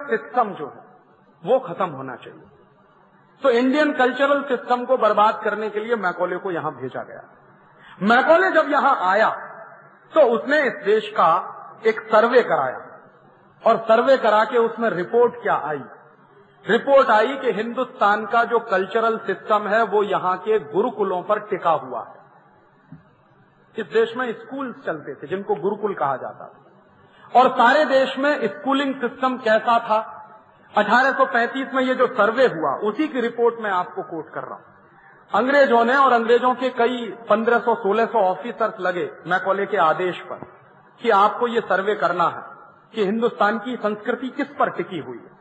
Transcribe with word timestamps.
System 0.00 0.52
जो 0.54 0.66
है, 0.66 0.84
वो 1.42 1.58
खत्म 1.58 1.88
होना 1.90 2.16
चाहिए। 2.16 2.44
तो 3.42 3.50
इंडियन 3.50 3.92
कल्चरल 3.92 4.42
सिस्टम 4.42 4.84
को 4.84 4.96
बर्बाद 4.96 5.40
करने 5.44 5.70
के 5.70 5.80
लिए 5.80 5.96
मैकोले 5.96 6.36
को 6.36 6.50
यहाँ 6.50 6.74
भेजा 6.74 7.02
गया। 7.02 7.22
मैकोले 8.02 8.50
जब 8.50 8.70
यहाँ 8.70 8.96
आया 9.10 9.30
तो 10.12 10.20
उसने 10.20 10.60
इस 10.62 10.72
देश 10.84 11.08
का 11.08 11.28
एक 11.86 12.00
सर्वे 12.00 12.42
कराया। 12.42 12.82
और 13.62 13.76
सर्वे 13.78 14.16
करा 14.16 14.44
के 14.44 14.58
उसमें 14.58 14.88
रिपोर्ट 14.90 15.34
क्या 15.42 15.54
आई? 15.64 15.82
रिपोर्ट 16.64 17.10
आई 17.10 17.36
कि 17.36 17.52
हिंदुस्तान 17.52 18.26
का 18.26 18.44
जो 18.44 18.58
कल्चरल 18.60 19.18
सिस्टम 19.18 19.66
है, 19.68 19.82
वो 19.82 20.02
यहाँ 20.02 20.36
के 20.38 20.58
गुरुकुलों 20.72 21.22
पर 21.22 21.38
टिका 21.40 21.70
हुआ 21.70 22.00
है। 22.00 22.14
इस 23.76 23.86
देश 23.86 24.16
में 24.16 24.32
स्कूल 24.32 24.72
चलते 24.86 25.14
थे, 25.14 25.26
जिनको 25.26 25.54
गुरुकुल 25.54 25.94
कहा 25.94 26.16
जाता 26.16 26.46
था। 26.46 26.65
और 27.32 27.48
सारे 27.50 27.84
देश 27.84 28.18
में 28.18 28.46
स्कूलिंग 28.48 28.94
सिस्टम 28.94 29.36
कैसा 29.36 29.78
था? 29.78 29.98
1835 30.74 31.74
में 31.74 31.82
ये 31.82 31.94
जो 31.94 32.06
सर्वे 32.06 32.46
हुआ, 32.46 32.74
उसी 32.74 33.08
की 33.08 33.20
रिपोर्ट 33.20 33.60
में 33.60 33.70
आपको 33.70 34.02
कोट 34.02 34.30
कर 34.34 34.42
रहा 34.42 34.54
हूँ। 34.54 34.64
अंग्रेज़ों 35.34 35.84
ने 35.84 35.96
और 35.96 36.12
अंग्रेज़ों 36.12 36.54
के 36.54 36.68
कई 36.70 37.06
1500-1600 37.30 38.18
ऑफिसर्स 38.18 38.80
लगे 38.80 39.10
मैकोले 39.26 39.66
के 39.66 39.76
आदेश 39.76 40.20
पर, 40.20 40.36
कि 41.00 41.10
आपको 41.10 41.46
ये 41.48 41.60
सर्वे 41.60 41.94
करना 41.94 42.28
है 42.28 42.42
कि 42.94 43.04
हिंदुस्तान 43.04 43.58
की 43.58 43.76
संस्कृति 43.76 44.28
किस 44.28 44.46
पर 44.46 44.70
टिकी 44.70 44.98
हुई 44.98 45.18
है। 45.18 45.34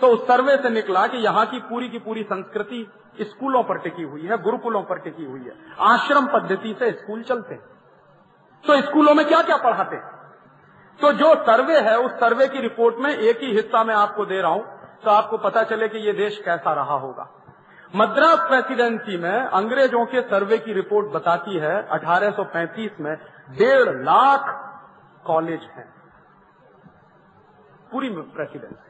तो 0.00 0.06
उस 0.06 0.26
सर्वे 0.28 0.56
से 0.56 0.70
निकला 0.70 1.06
कि 1.06 1.18
यहाँ 1.18 1.46
की 1.46 1.60
पूरी 1.60 1.88
की 1.88 1.98
पूरी 1.98 2.22
संस्कृति 2.22 2.86
स्कूलों 3.20 3.62
पर 3.62 3.78
टिकी 3.78 4.02
हुई 4.02 4.22
है, 4.22 4.42
गुरुकुलों 4.42 4.82
पर 4.82 4.98
टिकी 4.98 5.24
हुई 5.24 5.40
है। 5.40 5.54
आश्रम 5.80 6.26
पद्धति 6.26 6.76
से 6.78 6.90
स्कूल 6.92 7.22
चलते 7.22 7.54
हैं। 7.54 7.62
तो 8.64 8.80
स्कूलों 8.80 9.14
में 9.14 9.26
क्या 9.28 9.42
क्या 9.42 9.56
पढ़ाते 9.56 9.96
हैं? 9.96 10.15
तो 11.00 11.12
जो 11.12 11.34
सर्वे 11.44 11.78
है, 11.80 11.96
उस 11.98 12.12
सर्वे 12.12 12.46
की 12.48 12.60
रिपोर्ट 12.60 12.96
में 12.98 13.10
एक 13.10 13.40
ही 13.40 13.52
हिस्सा 13.52 13.82
में 13.84 13.94
आपको 13.94 14.24
दे 14.26 14.40
रहा 14.40 14.50
हूँ 14.50 14.64
तो 15.04 15.10
आपको 15.10 15.38
पता 15.38 15.62
चले 15.62 15.88
कि 15.88 15.98
ये 15.98 16.12
देश 16.12 16.40
कैसा 16.44 16.72
रहा 16.74 16.94
होगा। 16.96 17.28
मद्रास 17.94 18.38
प्रेसिडेंसी 18.48 19.16
में 19.16 19.30
अंग्रेज़ों 19.30 20.04
के 20.06 20.20
सर्वे 20.22 20.58
की 20.58 20.72
रिपोर्ट 20.72 21.06
बताती 21.06 21.58
है 21.58 21.74
1835 21.90 23.00
में 23.00 23.14
डेढ़ 23.50 23.90
लाख 24.04 24.48
कॉलेज 25.26 25.68
हैं। 25.74 25.86
पूरी 27.92 28.08
प्रेसिडेंसी। 28.08 28.85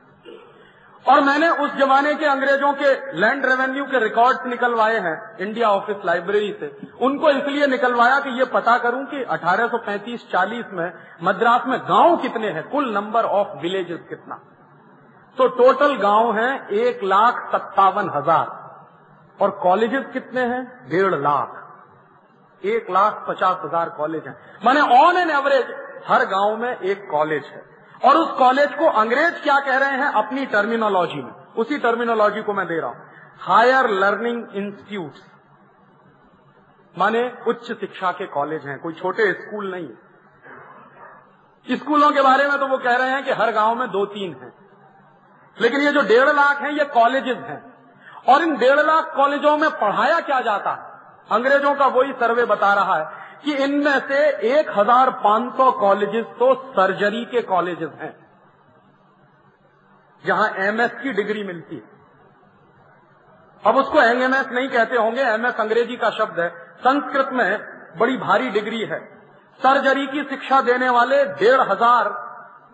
और 1.08 1.20
मैंने 1.20 1.48
उस 1.64 1.70
जमाने 1.70 2.14
के 2.14 2.26
अंग्रेज़ों 2.26 2.72
के 2.72 2.92
लैंड 3.20 3.44
रेवेन्यू 3.46 3.84
के 3.84 3.98
रिकॉर्ड्स 3.98 4.46
निकलवाए 4.46 4.98
हैं 4.98 5.16
इंडिया 5.40 5.68
ऑफ़िस 5.70 5.96
लाइब्रेरी 6.04 6.52
से। 6.60 6.70
उनको 7.00 7.30
इसलिए 7.30 7.66
निकलवाया 7.66 8.18
कि 8.20 8.30
ये 8.38 8.44
पता 8.44 8.76
करूँ 8.78 9.04
कि 9.04 9.22
1835-40 9.34 10.72
में 10.72 10.92
मद्रास 11.22 11.66
में 11.66 11.78
गाँव 11.80 12.16
कितने 12.16 12.50
हैं, 12.50 12.68
कुल 12.70 12.92
नंबर 12.94 13.24
ऑफ़ 13.24 13.56
विलेजेस 13.62 14.00
कितना। 14.08 14.40
तो 15.36 15.46
टोटल 15.56 15.96
गाँव 15.96 16.32
हैं 16.36 16.68
एक 16.68 17.04
लाख 17.04 17.48
सत्तावन 17.52 18.10
हज़ार। 18.16 18.64
और 19.38 19.50
कॉलेजेस 19.62 20.04
कितने 20.12 20.41
हैं? 20.41 20.88
डेढ़ 20.88 21.14
लाख। 21.14 21.62
एक 22.62 22.91
लाख 22.91 23.24
पचास 23.28 23.56
हज़ार 23.64 23.88
कॉलेज 23.88 24.26
हैं। 24.26 24.36
माने 24.64 24.80
ऑन 24.98 25.16
एन 25.16 25.30
एवरेज 25.30 25.74
हर 26.08 26.24
गाँव 26.26 26.56
में 26.56 26.70
एक 26.70 27.08
कॉलेज 27.10 27.44
है। 27.44 27.75
और 28.05 28.16
उस 28.16 28.33
कॉलेज 28.33 28.75
को 28.75 28.86
अंग्रेज़ 28.86 29.42
क्या 29.42 29.61
कह 29.61 29.77
रहे 29.77 29.91
हैं? 29.91 30.12
अपनी 30.12 30.47
टर्मिनोलॉजी 30.47 31.22
में। 31.22 31.33
उसी 31.55 31.78
टर्मिनोलॉजी 31.78 32.42
को 32.42 32.55
मैं 32.55 32.66
दे 32.66 32.80
रहा 32.80 32.91
हूँ। 32.91 32.97
हायर 33.41 33.91
लर्निंग 33.91 34.47
इंस्टीट्यूट 34.55 35.12
माने 36.98 37.33
उच्च 37.48 37.72
शिक्षा 37.72 38.11
के 38.11 38.27
कॉलेज 38.27 38.66
हैं। 38.66 38.78
कोई 38.78 38.92
छोटे 38.92 39.33
स्कूल 39.33 39.70
नहीं 39.70 39.88
स्कूलों 41.77 42.11
के 42.12 42.22
बारे 42.22 42.48
में 42.48 42.58
तो 42.58 42.66
वो 42.66 42.78
कह 42.78 42.97
रहे 42.97 43.11
हैं 43.11 43.25
कि 43.25 43.33
हर 43.33 43.53
गाँव 43.53 43.75
में 43.75 43.91
दो 43.91 44.06
तीन 44.06 44.33
हैं। 44.33 44.53
लेकिन 45.60 45.81
ये 45.81 45.92
जो 45.92 46.00
डेढ़ 46.00 46.28
लाख 46.28 46.60
हैं, 46.60 46.70
ये 46.70 46.84
कॉलेजेस 46.84 47.36
हैं। 47.36 47.75
और 48.28 48.43
इन 48.43 48.56
डेढ़ 48.56 48.81
लाख 48.81 49.16
कॉलेजों 49.16 49.56
में 49.59 49.70
पढ़ाया 49.70 50.20
क्या 50.20 50.41
जाता 50.41 50.70
है? 50.70 50.97
अंग्रेज़ों 51.31 51.75
का 51.75 51.87
वही 51.87 52.12
सर्वे 52.12 52.44
बता 52.44 52.75
रहा 52.75 52.97
है। 52.97 53.25
कि 53.44 53.52
इनमें 53.64 53.98
से 54.08 54.20
1500 54.50 55.70
कॉलेजेस 55.80 56.24
तो 56.38 56.54
सर्जरी 56.70 57.24
के 57.26 57.42
कॉलेजेस 57.44 57.91
हैं, 58.00 58.14
जहाँ 60.24 60.48
एमएस 60.60 60.92
की 61.02 61.12
डिग्री 61.14 61.44
मिलती 61.44 61.76
है। 61.76 61.82
अब 63.62 63.76
उसको 63.76 64.02
एमएस 64.02 64.48
नहीं 64.52 64.69
कहते 64.69 64.96
होंगे 64.96 65.22
एमएस 65.25 65.60
अंग्रेज़ी 65.60 65.96
का 65.96 66.10
शब्द 66.12 66.41
है। 66.41 66.48
संस्कृत 66.80 67.28
में 67.32 67.50
बड़ी 67.98 68.16
भारी 68.19 68.50
डिग्री 68.50 68.84
है। 68.84 68.98
सर्जरी 69.60 70.06
की 70.06 70.22
शिक्षा 70.25 70.60
देने 70.62 70.88
वाले 70.91 71.25
डेढ़ 71.36 71.60
हज़ार 71.62 72.08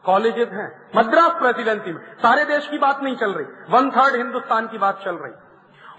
कॉलेजेस 0.05 0.49
हैं। 0.51 0.71
मद्रास 0.97 1.33
प्रेसिडेंसी 1.41 1.93
में 1.93 2.01
सारे 2.17 2.45
देश 2.47 2.67
की 2.69 2.79
बात 2.79 3.03
नहीं 3.03 3.17
चल 3.17 3.33
रही 3.33 3.47
वन 3.71 3.91
थर्ड 3.91 4.17
हिंदुस्तान 4.17 4.67
की 4.69 4.79
बात 4.79 5.01
चल 5.05 5.17
रही। 5.17 5.33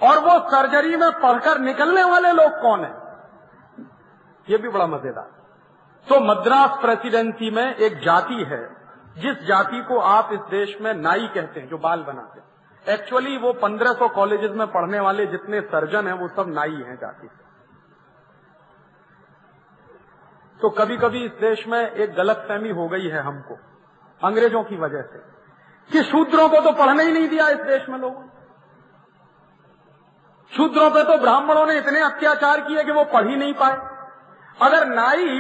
और 0.02 0.20
वो 0.22 0.40
सर्जरी 0.50 0.96
में 0.96 1.12
पढ़कर 1.22 1.60
निकलने 1.62 2.04
वाले 2.06 2.32
लोग 2.34 2.62
कौन 2.62 2.84
है? 2.84 2.92
ये 4.50 4.58
भी 4.58 4.70
बड़ा 4.70 4.88
मज़ेदार। 4.88 5.44
तो 6.10 6.20
मद्रास 6.20 6.70
प्रेसिडेंसी 6.82 7.52
में 7.52 7.76
एक 7.76 8.00
जाति 8.00 8.44
है, 8.44 8.76
जिस 9.18 9.48
जाति 9.48 9.82
को 9.82 10.00
आप 10.00 10.30
इस 10.34 10.40
देश 10.40 10.78
में 10.82 10.94
नाई 10.94 11.28
कहते 11.28 11.60
हैं, 11.60 11.70
जो 11.70 11.78
बाल 11.78 12.04
बनाते 12.04 12.40
हैं। 12.40 12.48
एक्चुअली 12.90 13.38
वो 13.38 13.54
1500 13.54 14.08
कॉलेजेस 14.08 14.52
में 14.52 14.68
पढ़ने 14.68 15.00
वाले 15.00 15.26
जितने 15.26 15.62
सर्जन 15.62 16.08
हैं, 16.08 16.14
वो 16.14 16.28
सब 16.28 16.46
नाई 16.48 16.74
हैं 16.74 16.96
जाति 16.96 17.28
से। 17.28 17.44
तो 20.62 20.70
कभी 20.70 20.98
कभी 20.98 21.26
इस 21.26 21.32
देश 21.32 21.68
में 21.68 21.92
एक 21.92 22.14
गलत 22.14 22.46
फहमी 22.50 22.70
हो 22.70 22.88
गई 22.88 23.08
है 23.08 23.22
हमको, 23.22 23.58
अंग्रेज़ों 24.24 24.64
की 24.64 24.78
वजह 24.78 25.02
से। 25.02 25.34
कि 25.92 26.04
शूद्रों 26.04 26.50
को 26.50 26.62
तो 26.62 26.72
पढ़ने 26.72 27.04
ही 27.04 27.12
नहीं 27.12 27.30
दिया 27.30 27.50
इस 27.50 27.58
देश 27.58 27.90
में 27.90 28.00
लोगों 28.00 28.24
शूद्रों 30.58 30.90
पे 30.90 31.04
तो 31.04 31.18
ब्राह्मणों 31.18 31.66
ने 31.66 31.78
इतने 31.78 32.02
अत्याचार 32.02 32.62
किए 32.62 32.84
कि 32.84 32.92
वो 32.92 33.04
पढ़ 33.04 33.28
ही 33.28 33.36
नहीं 33.36 33.54
पाए। 33.54 33.93
अगर 34.62 34.88
नाई 34.88 35.40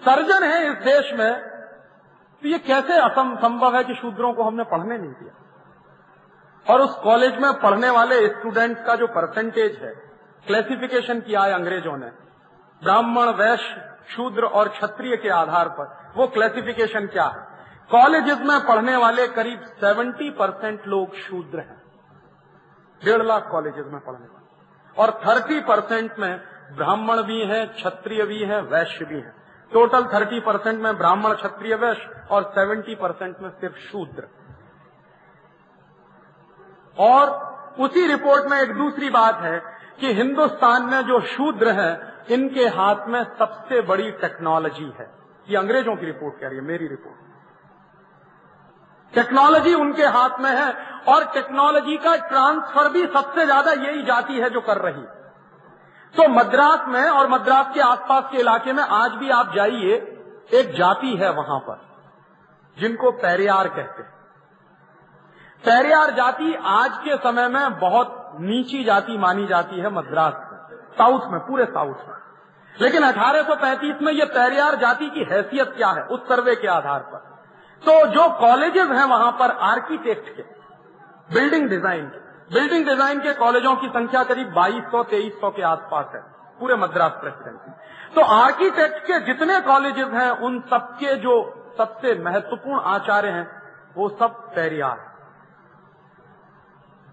सर्जन 0.00 0.44
है 0.44 0.66
इस 0.66 0.78
देश 0.78 1.12
में 1.14 1.50
तो 2.42 2.48
ये 2.48 2.58
कैसे 2.58 2.98
असंभव 2.98 3.76
है 3.76 3.84
कि 3.84 3.94
शूद्रों 3.94 4.32
को 4.32 4.42
हमने 4.42 4.64
पढ़ने 4.64 4.98
नहीं 4.98 5.12
दिया? 5.12 5.36
और 6.74 6.80
उस 6.80 6.96
कॉलेज 6.96 7.38
में 7.38 7.52
पढ़ने 7.52 7.90
वाले 7.90 8.28
स्टूडेंट्स 8.28 8.84
का 8.84 8.94
जो 8.94 9.06
परसेंटेज 9.06 9.78
है 9.82 9.94
क्लासिफिकेशन 10.46 11.20
किया 11.20 11.40
है 11.40 11.52
अंग्रेज़ों 11.52 11.96
ने, 11.96 12.06
ब्राह्मण, 12.82 13.26
वैश्य, 13.26 13.90
शूद्र 14.08 14.44
और 14.44 14.68
क्षत्रिय 14.68 15.16
के 15.16 15.28
आधार 15.28 15.68
पर, 15.68 16.12
वो 16.16 16.26
क्लासिफिकेशन 16.26 17.06
क्या 17.06 17.24
है? 17.24 17.50
कॉलेजेस 17.90 18.38
में 18.38 18.66
पढ़ने 18.66 18.96
वाले 18.96 19.28
करीब 19.28 19.64
70 19.84 20.30
परसेंट 20.30 20.86
लोग 20.86 21.14
शूद्र 21.14 21.58
हैं। 21.58 21.82
डेढ़ 23.04 23.22
लाख 23.22 23.48
कॉलेजेस 23.50 23.86
में 23.86 24.00
पढ़ने 24.00 24.26
वाले। 24.26 24.40
और 25.02 25.10
30 25.10 25.60
परसेंट 25.60 26.12
में 26.18 26.49
ब्राह्मण 26.76 27.22
भी 27.22 27.44
हैं, 27.44 27.66
क्षत्रिय 27.74 28.24
भी 28.24 28.42
हैं, 28.44 28.60
वैश्य 28.62 29.04
भी 29.04 29.14
हैं। 29.14 29.34
टोटल 29.72 30.04
30 30.04 30.40
परसेंट 30.40 30.80
में 30.80 30.96
ब्राह्मण, 30.98 31.34
क्षत्रिय, 31.34 31.74
वैश्य 31.74 32.26
और 32.30 32.52
70 32.54 32.94
परसेंट 32.94 33.36
में 33.42 33.50
सिर्फ़ 33.50 33.76
शूद्र। 33.76 34.28
और 36.96 37.30
उसी 37.78 38.06
रिपोर्ट 38.06 38.50
में 38.50 38.60
एक 38.60 38.72
दूसरी 38.74 39.10
बात 39.10 39.40
है 39.40 39.58
कि 40.00 40.12
हिंदुस्तान 40.14 40.82
में 40.82 41.00
जो 41.02 41.20
शूद्र 41.20 41.70
हैं, 41.70 42.26
इनके 42.30 42.66
हाथ 42.68 43.06
में 43.08 43.22
सबसे 43.38 43.80
बड़ी 43.82 44.10
टेक्नोलॉजी 44.10 44.92
है। 44.98 45.10
ये 45.48 45.56
अंग्रेज़ों 45.56 45.96
की 45.96 46.06
रिपोर्ट 46.06 46.40
कह 46.40 46.48
रही 46.48 46.56
है, 46.56 46.64
मेरी 46.64 46.88
रिपोर्ट 46.88 47.28
टेक्नोलॉजी 49.14 49.74
उनके 49.74 50.06
हाथ 50.06 50.40
में 50.40 50.50
है 50.50 50.72
और 51.08 51.24
टेक्नोलॉजी 51.24 51.96
का 51.96 52.14
ट्रांसफ़र 52.28 52.88
भी 52.88 53.06
सबसे 53.06 53.44
ज़्यादा 53.44 53.72
यही 53.72 54.02
जाति 54.02 54.40
है 54.40 54.50
जो 54.50 54.60
कर 54.60 54.78
रही 54.78 55.00
तो 56.14 56.28
मद्रास 56.28 56.84
में 56.88 57.02
और 57.02 57.28
मद्रास 57.28 57.66
के 57.74 57.80
आसपास 57.80 58.24
के 58.32 58.38
इलाके 58.38 58.72
में 58.72 58.82
आज 58.82 59.10
भी 59.12 59.30
आप 59.30 59.52
जाइए, 59.54 59.94
एक 60.52 60.72
जाति 60.74 61.16
है 61.16 61.30
वहाँ 61.32 61.58
पर, 61.58 61.80
जिनको 62.76 63.10
पैरियार 63.18 63.68
कहते 63.68 64.02
हैं। 64.02 64.18
पैरियार 65.64 66.10
जाति 66.10 66.54
आज 66.66 66.96
के 66.98 67.16
समय 67.18 67.48
में 67.48 67.78
बहुत 67.80 68.16
नीची 68.40 68.82
जाति 68.84 69.18
मानी 69.18 69.46
जाती 69.46 69.80
है 69.80 69.90
मद्रास 69.90 70.34
में, 70.42 70.78
साउथ 70.98 71.30
में, 71.32 71.40
पूरे 71.40 71.64
साउथ 71.64 72.08
में। 72.08 72.16
लेकिन 72.74 73.02
1835 73.02 74.02
में 74.02 74.12
ये 74.12 74.24
पैरियार 74.24 74.74
जाति 74.76 75.10
की 75.10 75.24
हैसियत 75.24 75.72
क्या 75.76 75.88
है, 75.88 76.02
उस 76.04 76.20
सर्वे 76.28 76.54
के 76.56 76.68
आधार 76.68 77.00
पर। 77.12 77.28
तो 77.82 78.06
जो 78.06 78.28
कॉलेजेस 78.38 78.88
हैं 78.88 79.04
वहाँ 79.06 79.30
पर 79.32 79.50
आर्किटेक्ट 79.66 80.36
के, 80.36 80.42
बिल्डिंग 81.30 81.68
डिज़ाइन 81.68 82.06
के 82.06 82.29
बिल्डिंग 82.50 82.84
डिज़ाइन 82.86 83.20
के 83.20 83.32
कॉलेजों 83.34 83.74
की 83.76 83.88
संख्या 83.88 84.22
करीब 84.24 84.48
2200 84.54 85.02
2300 85.04 85.50
के 85.50 85.62
आसपास 85.64 86.06
है, 86.14 86.20
पूरे 86.60 86.76
मद्रास 86.76 87.12
प्रेसिडेंसी। 87.20 87.70
तो 88.14 88.20
आर्किटेक्ट 88.34 88.98
के 89.02 89.18
जितने 89.26 89.60
कॉलेजेस 89.62 90.08
हैं, 90.12 90.30
उन 90.30 90.60
सबके 90.70 91.14
जो 91.18 91.34
सबसे 91.78 92.14
महत्वपूर्ण 92.22 92.80
आचार्य 92.88 93.28
हैं, 93.28 93.46
वो 93.96 94.08
सब 94.10 94.34
पैरियार 94.54 95.08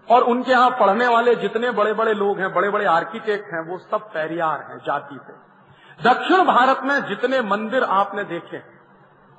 और 0.08 0.22
उनके 0.24 0.50
यहाँ 0.52 0.70
पढ़ने 0.80 1.06
वाले 1.08 1.34
जितने 1.36 1.70
बड़े 1.72 1.92
बड़े 1.94 2.14
लोग 2.14 2.38
हैं 2.40 2.52
बड़े 2.54 2.70
बड़े 2.70 2.84
आर्किटेक्ट 2.88 3.52
हैं, 3.52 3.60
वो 3.62 3.78
सब 3.80 4.10
पैरियार 4.12 4.60
हैं 4.62 4.78
जाति 4.86 5.18
से। 5.18 5.32
दक्षिण 6.00 6.44
भारत 6.46 6.80
में 6.84 7.00
जितने 7.08 7.40
मंदिर 7.44 7.84
आपने 7.94 8.24
देखे, 8.26 8.62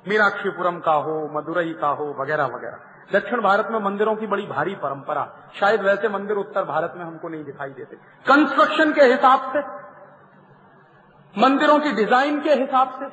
मीनाक्षीपुरम 0.04 0.78
का 0.80 0.92
हो, 0.94 1.16
मदुरई 1.32 1.72
का 1.74 1.88
हो 1.90 2.14
वगैरह 2.20 2.46
वगैरह 2.46 2.88
दक्षिण 3.10 3.40
भारत 3.40 3.68
में 3.70 3.78
मंदिरों 3.80 4.14
की 4.16 4.26
बड़ी 4.26 4.46
भारी 4.46 4.74
परंपरा। 4.76 5.26
शायद 5.54 5.82
वैसे 5.82 6.08
मंदिर 6.08 6.36
उत्तर 6.36 6.64
भारत 6.64 6.92
में 6.96 7.04
हमको 7.04 7.28
नहीं 7.28 7.44
दिखाई 7.44 7.70
देते। 7.70 7.96
कंस्ट्रक्शन 8.26 8.92
के 8.92 9.04
हिसाब 9.04 9.52
से, 9.52 9.60
मंदिरों 11.34 11.78
की 11.78 11.92
डिज़ाइन 11.94 12.40
के 12.40 12.54
हिसाब 12.54 12.98
से, 13.00 13.06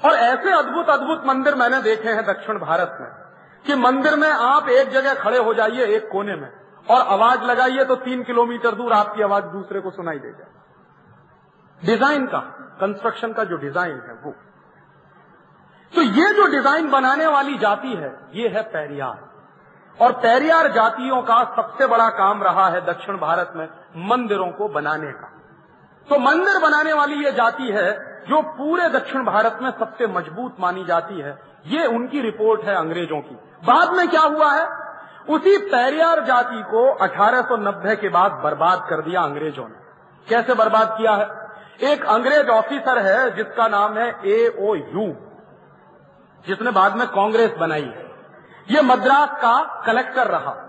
और 0.00 0.16
ऐसे 0.16 0.52
अद्भुत 0.52 0.90
अद्भुत 0.90 1.26
मंदिर 1.26 1.54
मैंने 1.54 1.80
देखे 1.82 2.08
हैं 2.08 2.24
दक्षिण 2.26 2.58
भारत 2.58 2.98
में, 3.00 3.08
कि 3.64 3.74
मंदिर 3.78 4.16
में 4.16 4.30
आप 4.30 4.68
एक 4.70 4.90
जगह 4.90 5.14
खड़े 5.14 5.38
हो 5.38 5.54
जाइए 5.54 5.86
एक 5.86 6.08
कोने 6.12 6.36
में, 6.36 6.50
और 6.86 7.00
आवाज़ 7.08 7.42
लगाइए 7.42 7.84
तो 7.84 7.96
तीन 7.98 8.22
किलोमीटर 8.24 8.74
दूर 8.74 8.92
आपकी 8.92 9.22
आवाज़ 9.22 9.44
दूसरे 9.46 9.80
को 9.80 9.90
सुनाई 9.90 10.18
दे 10.18 10.30
जाए। 10.30 10.58
डिज़ाइन 11.82 12.26
का 12.26 12.38
कंस्ट्रक्शन 12.80 13.32
का 13.32 13.44
जो 13.44 13.56
डिज़ाइन 13.58 14.00
है 14.08 14.14
वो। 14.24 14.34
तो 15.94 16.02
ये 16.02 16.34
जो 16.34 16.46
डिज़ाइन 16.46 16.90
बनाने 16.90 17.26
वाली 17.26 17.58
जाति 17.58 17.88
है, 17.88 18.20
ये 18.34 18.48
है 18.48 18.62
पैरियार। 18.62 19.30
और 20.04 20.12
पैरियार 20.12 20.72
जातियों 20.72 21.22
का 21.22 21.44
सबसे 21.56 21.86
बड़ा 21.86 22.08
काम 22.08 22.42
रहा 22.42 22.68
है 22.68 22.80
दक्षिण 22.86 23.16
भारत 23.16 23.52
में 23.56 23.68
मंदिरों 23.96 24.50
को 24.50 24.68
बनाने 24.68 25.12
का। 25.12 25.32
तो 26.08 26.18
मंदिर 26.18 26.58
बनाने 26.58 26.92
वाली 26.92 27.24
ये 27.24 27.32
जाति 27.32 27.62
है, 27.62 28.20
जो 28.28 28.42
पूरे 28.42 28.88
दक्षिण 28.88 29.24
भारत 29.24 29.58
में 29.62 29.70
सबसे 29.70 30.06
मज़बूत 30.06 30.56
मानी 30.60 30.84
जाती 30.84 31.20
है। 31.20 31.38
ये 31.66 31.86
उनकी 31.86 32.20
रिपोर्ट 32.20 32.64
है 32.64 32.74
अंग्रेज़ों 32.74 33.20
की। 33.20 33.34
बाद 33.66 33.92
में 33.92 34.08
क्या 34.08 34.22
हुआ 34.22 34.52
है? 34.52 34.64
उसी 35.28 35.58
पैरियार 35.58 36.24
जाति 36.24 36.62
को 36.62 36.92
1890 36.92 37.96
के 37.96 38.08
बाद 38.08 38.32
बर्बाद 38.32 38.86
कर 38.90 39.00
दिया 39.00 39.20
अंग्रेज़ों 39.20 39.68
ने। 39.68 39.74
कैसे 40.28 40.54
बर्बाद 40.54 40.94
किया 40.98 41.12
है? 41.12 41.28
एक 41.92 42.06
अंग्रेज़ 42.06 42.48
ऑफिसर 42.48 42.98
है, 42.98 43.36
जिसका 43.36 43.68
नाम 43.68 43.98
है 43.98 44.20
ए 44.24 44.56
ओ 44.58 44.74
यू 44.74 45.29
जिसने 46.46 46.70
बाद 46.70 46.96
में 46.96 47.06
कांग्रेस 47.06 47.54
बनाई 47.60 47.82
है। 47.82 48.10
ये 48.70 48.82
मद्रास 48.82 49.28
का 49.32 49.82
कलेक्टर 49.86 50.26
रहा। 50.26 50.66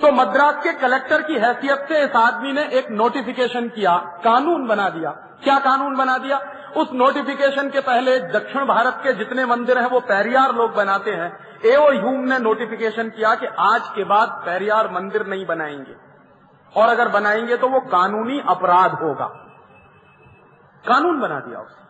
तो 0.00 0.12
मद्रास 0.12 0.54
के 0.64 0.72
कलेक्टर 0.72 1.22
की 1.22 1.34
हैसियत 1.34 1.86
से 1.88 2.04
इस 2.04 2.16
आदमी 2.16 2.52
ने 2.52 2.62
एक 2.62 2.90
नोटिफिकेशन 2.90 3.68
किया, 3.68 3.96
कानून 3.96 4.66
बना 4.66 4.88
दिया। 4.88 5.10
क्या 5.10 5.58
कानून 5.58 5.96
बना 5.96 6.18
दिया? 6.18 6.38
उस 6.76 6.88
नोटिफिकेशन 6.92 7.70
के 7.70 7.80
पहले 7.80 8.18
दक्षिण 8.18 8.64
भारत 8.64 9.00
के 9.02 9.12
जितने 9.12 9.46
मंदिर 9.46 9.78
हैं, 9.78 9.86
वो 9.86 10.00
पैरियार 10.00 10.54
लोग 10.54 10.74
बनाते 10.74 11.10
हैं। 11.10 11.60
एओ 11.64 11.90
ह्यूम 11.90 12.20
ने 12.20 12.38
नोटिफिकेशन 12.38 13.08
किया 13.08 13.34
कि 13.34 13.46
आज 13.46 13.82
के 13.88 14.04
बाद 14.04 14.42
पैरियार 14.46 14.90
मंदिर 14.92 15.26
नहीं 15.26 15.46
बनाएँगे। 15.46 15.94
और 16.76 16.88
अगर 16.88 17.08
बनाएँगे 17.08 17.56
तो 17.56 17.68
वो 17.68 17.80
कानूनी 17.80 18.42
अपराध 18.48 18.92
होगा। 18.92 19.26
कानून 20.88 21.20
बना 21.20 21.40
दिया 21.40 21.58
उसने। 21.58 21.83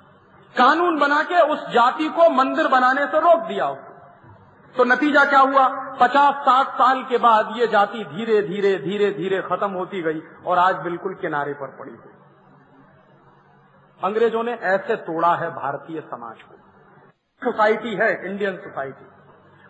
कानून 0.56 0.99
बना 0.99 1.23
के 1.23 1.41
उस 1.41 1.67
जाति 1.69 2.09
को 2.09 2.31
मंदिर 2.31 2.69
बनाने 2.69 3.06
से 3.06 3.21
रोक 3.21 3.43
दिया 3.43 3.69
उसने 3.69 3.93
तो 4.75 4.85
नतीजा 4.85 5.25
क्या 5.25 5.41
हुआ? 5.41 5.67
पचास 6.01 6.35
साठ 6.35 6.69
साल 6.69 7.03
के 7.03 7.19
बाद 7.19 7.55
ये 7.56 7.67
जाति 7.67 8.05
धीरे 8.05 8.41
धीरे 8.43 8.75
धीरे 8.79 9.11
धीरे 9.11 9.41
खत्म 9.43 9.71
होती 9.71 10.03
गई 10.03 10.21
और 10.47 10.59
आज 10.59 10.75
बिल्कुल 10.75 11.15
किनारे 11.15 11.53
पर 11.53 11.67
पड़ी 11.67 11.91
हुई। 11.91 12.12
अंग्रेज़ों 14.05 14.43
ने 14.43 14.53
ऐसे 14.53 14.97
तोड़ा 14.97 15.35
है 15.35 15.51
भारतीय 15.51 16.01
समाज 16.01 16.43
को। 16.43 16.56
सोसाइटी 17.43 17.95
है, 17.95 18.31
इंडियन 18.31 18.56
सोसाइटी। 18.56 19.06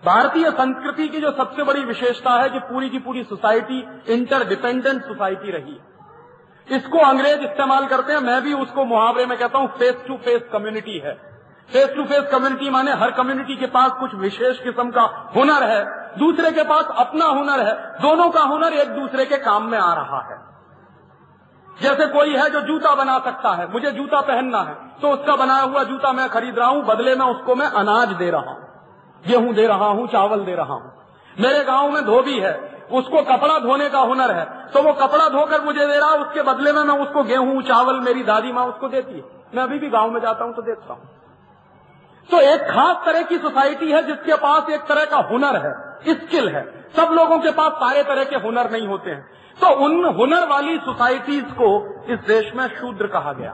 भारतीय 0.05 0.51
संस्कृति 0.51 1.09
की 1.09 1.21
जो 1.21 1.31
सबसे 1.31 1.65
बड़ी 1.65 1.85
विशेषता 1.85 2.31
है 2.31 2.49
कि 2.51 2.59
पूरी 2.59 2.91
की 2.91 2.99
पूरी 2.99 3.25
सोसाइटी 3.25 3.81
इंटरडिपेंडेंट 4.09 5.03
सोसाइटी 5.05 5.51
रही 5.51 5.75
है। 5.75 5.94
इसको 6.69 6.99
अंग्रेज़ 7.01 7.41
इस्तेमाल 7.43 7.87
करते 7.87 8.13
हैं, 8.13 8.21
मैं 8.21 8.41
भी 8.43 8.53
उसको 8.55 8.85
मुहावरे 8.87 9.27
में 9.27 9.37
कहता 9.39 9.59
हूँ 9.59 9.69
फेस 9.79 9.97
टू 10.09 10.17
फेस 10.19 10.43
कम्युनिटी 10.53 10.99
है। 10.99 11.15
फेस 11.69 11.91
टू 11.97 12.05
फेस 12.05 12.25
कम्युनिटी 12.31 12.71
माने 12.71 12.93
हर 12.95 13.11
कम्युनिटी 13.13 13.57
के 13.57 13.67
पास 13.69 13.93
कुछ 14.01 14.15
विशेष 14.17 14.59
किस्म 14.61 14.91
का 14.91 15.03
हुनर 15.37 15.63
है, 15.65 15.85
दूसरे 16.19 16.51
के 16.53 16.63
पास 16.65 16.89
अपना 16.99 17.27
हुनर 17.29 17.61
है, 17.61 17.75
दोनों 18.01 18.31
का 18.31 18.43
हुनर 18.43 18.73
एक 18.75 18.89
दूसरे 18.91 19.25
के 19.27 19.37
काम 19.41 19.71
में 19.71 19.79
आ 19.79 19.93
रहा 19.95 20.21
है। 20.23 20.43
जैसे 21.69 22.07
कोई 22.09 22.35
है 22.35 22.49
जो 22.51 22.61
जूता 22.63 22.95
बना 22.95 23.19
सकता 23.21 23.53
है, 23.53 23.71
मुझे 23.73 23.91
जूता 23.93 24.21
पहनना 24.23 24.59
है 24.61 24.75
तो 25.01 25.11
उसका 25.11 25.37
बनाया 25.37 25.63
हुआ 25.63 25.83
जूता 25.85 26.13
मैं 26.13 26.29
खरीद 26.31 26.59
रहा 26.59 26.69
हूँ, 26.69 26.85
बदले 26.85 27.15
में 27.15 27.25
उसको 27.27 27.55
मैं 27.55 27.67
अनाज 27.69 28.09
दे 28.17 28.31
रहा 28.31 28.51
हूँ, 28.51 28.67
गेहूँ 29.25 29.55
दे 29.55 29.67
रहा 29.67 29.87
हूँ, 29.87 30.07
चावल 30.09 30.45
दे 30.45 30.55
रहा 30.55 30.75
हूँ। 30.75 30.93
मेरे 31.37 31.65
गाँव 31.65 31.91
में 31.91 32.05
धोबी 32.05 32.39
है 32.39 32.53
उसको 32.93 33.23
कपड़ा 33.23 33.59
धोने 33.59 33.89
का 33.89 33.99
हुनर 33.99 34.31
है। 34.31 34.69
तो 34.69 34.83
वो 34.83 34.93
कपड़ा 34.93 35.29
धोकर 35.29 35.61
मुझे 35.61 35.87
दे 35.87 35.99
रहा, 35.99 36.11
उसके 36.11 36.43
बदले 36.43 36.73
में 36.73 36.83
मैं 36.83 36.99
उसको 36.99 37.23
गेहूँ, 37.23 37.63
चावल, 37.63 38.01
मेरी 38.01 38.23
दादी 38.23 38.53
माँ 38.53 38.67
उसको 38.67 38.89
देती 38.89 39.15
है। 39.15 39.25
मैं 39.55 39.63
अभी 39.63 39.79
भी 39.79 39.89
गाँव 39.89 40.11
में 40.11 40.21
जाता 40.21 40.45
हूँ 40.45 40.55
तो 40.55 40.63
देखता 40.63 40.95
हूँ। 40.95 41.09
तो 42.31 42.41
एक 42.41 42.61
खास 42.61 42.97
तरह 43.07 43.23
की 43.23 43.39
सोसाइटी 43.39 43.93
है 43.93 44.03
जिसके 44.03 44.35
पास 44.35 44.71
एक 44.71 44.81
तरह 44.81 45.05
का 45.05 45.17
हुनर 45.17 45.57
है, 45.57 45.73
स्किल 46.15 46.49
है। 46.49 46.91
सब 46.97 47.13
लोगों 47.13 47.39
के 47.39 47.51
पास 47.51 47.73
सारे 47.73 48.03
तरह 48.03 48.25
के 48.25 48.37
हुनर 48.37 48.71
नहीं 48.71 48.87
होते 48.87 49.11
हैं। 49.11 49.31
तो 49.61 49.69
उन 49.69 50.05
हुनर 50.05 50.49
वाली 50.49 50.79
सोसाइटीज 50.79 51.45
को 51.45 51.69
इस 52.13 52.19
देश 52.19 52.53
में 52.55 52.69
शूद्र 52.69 53.07
कहा 53.07 53.33
गया। 53.33 53.51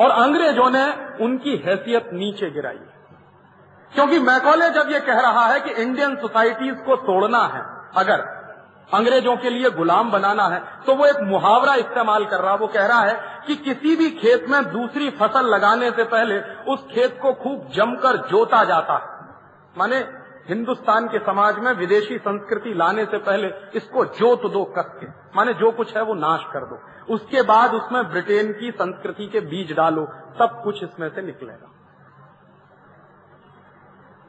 और 0.00 0.10
अंग्रेज़ों 0.10 0.70
ने 0.70 1.14
उनकी 1.24 1.56
हैसियत 1.56 2.10
नीचे 2.12 2.50
गिराई। 2.50 2.78
क्योंकि 3.92 4.18
मैकॉले 4.20 4.68
जब 4.70 4.90
ये 4.92 5.00
कह 5.02 5.20
रहा 5.20 5.46
है 5.46 5.60
कि 5.60 5.70
इंडियन 5.82 6.16
सोसाइटीज 6.16 6.76
को 6.86 6.96
तोड़ना 6.98 7.42
है, 7.46 7.62
अगर 7.96 8.28
अंग्रेज़ों 8.90 9.36
के 9.36 9.50
लिए 9.50 9.70
गुलाम 9.70 10.10
बनाना 10.10 10.46
है 10.46 10.60
तो 10.86 10.94
वो 10.94 11.06
एक 11.06 11.20
मुहावरा 11.22 11.74
इस्तेमाल 11.76 12.24
कर 12.24 12.40
रहा 12.40 12.54
वो 12.54 12.66
कह 12.68 12.86
रहा 12.86 13.00
है 13.00 13.44
कि 13.46 13.56
किसी 13.58 13.94
भी 13.96 14.10
खेत 14.12 14.46
में 14.48 14.62
दूसरी 14.64 15.10
फ़सल 15.12 15.46
लगाने 15.46 15.90
से 15.90 16.04
पहले 16.06 16.40
उस 16.72 16.86
खेत 16.90 17.18
को 17.22 17.32
खूब 17.34 17.68
जमकर 17.74 18.16
जोता 18.28 18.64
जाता 18.64 18.94
है। 18.94 19.18
माने 19.76 19.98
हिंदुस्तान 20.48 21.06
के 21.08 21.18
समाज 21.20 21.58
में 21.58 21.72
विदेशी 21.74 22.16
संस्कृति 22.18 22.72
लाने 22.74 23.04
से 23.04 23.18
पहले 23.20 23.48
इसको 23.74 24.04
जोत 24.14 24.50
दो 24.52 24.64
कस 24.78 24.94
के। 25.00 25.06
माने 25.36 25.52
जो 25.54 25.70
कुछ 25.72 25.96
है 25.96 26.02
वो 26.02 26.14
नाश 26.16 26.44
कर 26.52 26.64
दो। 26.66 26.80
उसके 27.14 27.42
बाद 27.44 27.74
उसमें 27.74 28.02
ब्रिटेन 28.10 28.52
की 28.52 28.70
संस्कृति 28.72 29.26
के 29.26 29.40
बीज 29.42 29.72
डालो, 29.76 30.06
सब 30.38 30.60
कुछ 30.64 30.82
इसमें 30.84 31.08
से 31.08 31.22
निकलेगा। 31.22 31.76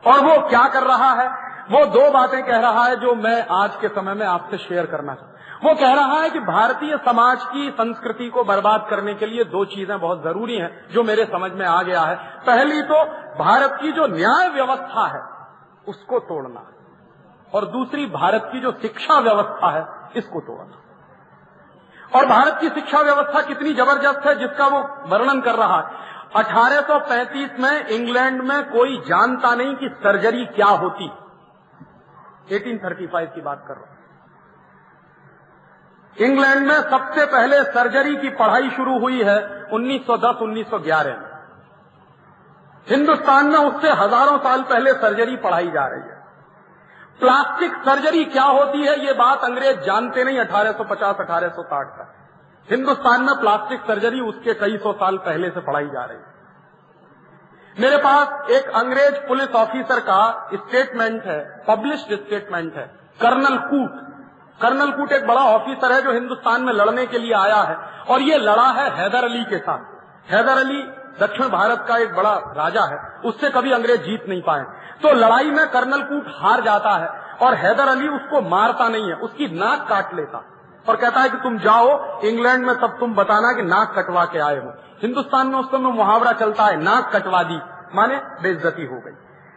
और 0.08 0.20
वो 0.20 0.50
क्या 0.50 0.68
कर 0.68 0.84
रहा 0.84 1.12
है? 1.12 1.52
वो 1.72 1.86
दो 1.86 2.12
बातें 2.12 2.44
कह 2.44 2.60
रहा 2.60 2.84
है 2.84 2.96
जो 2.96 3.16
मैं 3.16 3.48
आज 3.52 3.76
के 3.76 3.88
समय 3.88 4.14
में 4.14 4.26
आपसे 4.26 4.58
शेयर 4.58 4.86
करना 4.86 5.14
चाहता 5.14 5.28
वो 5.66 5.76
कह 5.76 5.94
रहा 5.94 6.22
है 6.22 6.30
कि 6.30 6.40
भारतीय 6.40 6.98
समाज 6.98 7.44
की 7.44 7.70
संस्कृति 7.70 8.30
को 8.30 8.44
बर्बाद 8.44 8.88
करने 8.90 9.14
के 9.14 9.26
लिए 9.26 9.44
दो 9.44 9.66
चीज़ें 9.66 10.00
बहुत 10.00 10.24
ज़रूरी 10.24 10.58
हैं, 10.58 10.90
जो 10.92 11.04
मेरे 11.04 11.26
समझ 11.26 11.52
में 11.52 11.66
आ 11.66 11.82
गया 11.82 12.02
है। 12.02 12.16
पहली 12.16 12.82
तो 12.82 13.06
भारत 13.44 13.78
की 13.82 13.92
जो 13.92 14.08
न्याय 14.08 14.50
व्यवस्था 14.50 15.08
है, 15.08 15.22
उसको 15.88 16.20
तोड़ना। 16.20 16.72
और 17.56 17.66
दूसरी, 17.66 18.06
भारत 18.06 18.50
की 18.52 18.60
जो 18.60 18.72
शिक्षा 18.72 19.20
व्यवस्था 19.20 19.72
है, 19.72 19.86
इसको 20.16 20.40
तोड़ना। 20.40 20.78
और 22.20 22.26
भारत 22.26 22.58
की 22.62 22.70
शिक्षा 22.70 23.00
व्यवस्था 23.00 23.42
कितनी 23.42 23.74
ज़बरदस्त 23.74 24.28
है, 24.28 24.36
जिसका 24.36 24.68
वो 24.68 24.80
वर्णन 25.08 25.42
कर 25.42 25.56
रहा 25.56 25.78
है। 25.78 26.11
1835 26.36 27.60
में 27.60 27.88
इंग्लैंड 27.88 28.42
में 28.42 28.70
कोई 28.70 28.98
जानता 29.08 29.56
नहीं 29.56 29.76
कि 29.76 29.90
सर्जरी 29.90 30.46
क्या 30.46 30.66
होती। 30.66 31.12
1835 32.56 33.28
की 33.36 33.42
बात 33.42 33.66
कर 33.68 33.74
रहा 33.74 33.84
हूँ। 33.84 33.98
इंग्लैंड 36.18 36.68
में 36.68 36.76
सबसे 36.76 37.26
पहले 37.26 37.64
सर्जरी 37.64 38.16
की 38.16 38.30
पढ़ाई 38.30 38.70
शुरू 38.70 39.00
हुई 39.00 39.24
है 39.24 39.68
1910-1911 39.74 41.18
में। 41.18 41.32
हिंदुस्तान 42.90 43.46
में 43.46 43.60
उससे 43.60 43.90
हज़ारों 43.90 44.38
साल 44.38 44.62
पहले 44.62 44.94
सर्जरी 44.94 45.36
पढ़ाई 45.36 45.72
जा 45.72 45.88
रही 45.88 46.02
है। 46.02 46.22
प्लास्टिक 47.20 47.74
सर्जरी 47.76 48.26
क्या 48.26 48.44
होती 48.44 48.82
है, 48.82 49.06
ये 49.06 49.14
बात 49.14 49.44
अंग्रेज़ 49.44 49.80
जानते 49.80 50.24
नहीं 50.24 50.40
1850-1860 50.40 51.86
का। 51.86 52.21
हिंदुस्तान 52.68 53.22
में 53.22 53.40
प्लास्टिक 53.40 53.82
सर्जरी 53.82 54.20
उसके 54.22 54.54
कई 54.56 54.78
सौ 54.78 54.92
साल 54.94 55.18
पहले 55.20 55.50
से 55.50 55.60
पढ़ाई 55.62 55.88
जा 55.88 56.04
रही 56.06 56.18
है। 56.18 56.30
मेरे 57.76 57.98
पास 57.98 58.52
एक 58.52 58.70
अंग्रेज़ 58.76 59.16
पुलिस 59.28 59.56
ऑफिसर 59.56 60.00
का 60.02 60.22
स्टेटमेंट 60.54 61.26
है, 61.26 61.40
पब्लिश्ड 61.68 62.14
स्टेटमेंट 62.16 62.76
है, 62.76 62.86
कर्नल 63.20 63.58
कूट। 63.68 64.00
कर्नल 64.60 64.92
कूट 64.92 65.12
एक 65.12 65.28
बड़ा 65.28 65.44
ऑफिसर 65.50 65.92
है 65.92 66.02
जो 66.02 66.12
हिंदुस्तान 66.12 66.64
में 66.64 66.74
लड़ने 66.74 67.06
के 67.06 67.18
लिए 67.18 67.34
आया 67.36 67.62
है 67.62 67.76
और 68.06 68.22
ये 68.22 68.38
लड़ा 68.38 68.68
है 68.72 68.90
हैदर 68.96 69.24
अली 69.24 69.44
के 69.46 69.58
साथ। 69.60 70.32
हैदर 70.32 70.58
अली 70.58 70.82
दक्षिण 71.20 71.48
भारत 71.50 71.86
का 71.88 71.98
एक 71.98 72.14
बड़ा 72.16 72.34
राजा 72.58 72.84
है, 72.84 72.98
उससे 73.26 73.50
कभी 73.50 73.72
अंग्रेज़ 73.72 74.02
जीत 74.02 74.26
नहीं 74.30 74.42
पाए। 74.42 74.64
तो 75.02 75.14
लड़ाई 75.16 75.52
में 75.52 75.68
कर्नल 75.70 76.04
कूट 76.04 76.32
हार 76.36 76.62
जाता 76.62 76.96
है 76.96 77.10
और 77.42 77.54
हैदर 77.56 77.88
अली 77.88 78.08
उसको 78.10 78.42
मारता 78.50 78.88
नहीं 78.88 79.10
है, 79.10 79.16
उसकी 79.18 79.48
नाक 79.60 79.88
काट 79.90 80.14
लेता। 80.16 80.44
और 80.90 80.96
कहता 80.96 81.20
है 81.20 81.30
कि 81.30 81.38
तुम 81.38 81.58
जाओ, 81.58 82.20
इंग्लैंड 82.22 82.66
में 82.66 82.76
तब 82.76 82.98
तुम 83.00 83.14
बताना 83.16 83.52
कि 83.54 83.62
नाक 83.62 83.94
कटवा 84.00 84.26
के 84.26 84.40
आए 84.40 84.58
हो। 84.58 84.74
हिंदुस्तान 85.02 85.48
में 85.48 85.60
उस 85.60 85.66
समय 85.66 85.92
मुहावरा 85.92 86.32
चलता 86.32 86.64
है, 86.64 86.84
नाक 86.84 87.16
कटवा 87.16 87.44
दी, 87.44 87.60
माने 87.96 88.16
बेइज्जती 88.16 88.86
हो 88.86 88.96
गई। 88.96 89.12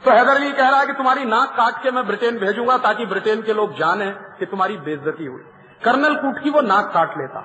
तो 0.04 0.10
हैदर 0.10 0.34
अली 0.34 0.52
कह 0.52 0.68
रहा 0.68 0.80
है 0.80 0.86
कि 0.86 0.92
तुम्हारी 0.92 1.24
नाक 1.24 1.48
काट 1.48 1.82
के 1.82 1.90
मैं 1.90 2.06
ब्रिटेन 2.06 2.38
भेजूँगा 2.38 2.78
ताकि 2.78 3.06
ब्रिटेन 3.06 3.42
के 3.42 3.52
लोग 3.52 3.78
जाने 3.78 4.10
कि 4.10 4.46
तुम्हारी 4.46 4.76
बेइज्जती 4.76 5.26
हुई। 5.26 5.42
कर्नल 5.84 6.14
कूट 6.14 6.42
की 6.42 6.50
वो 6.50 6.60
नाक 6.60 6.90
काट 6.94 7.18
लेता। 7.18 7.40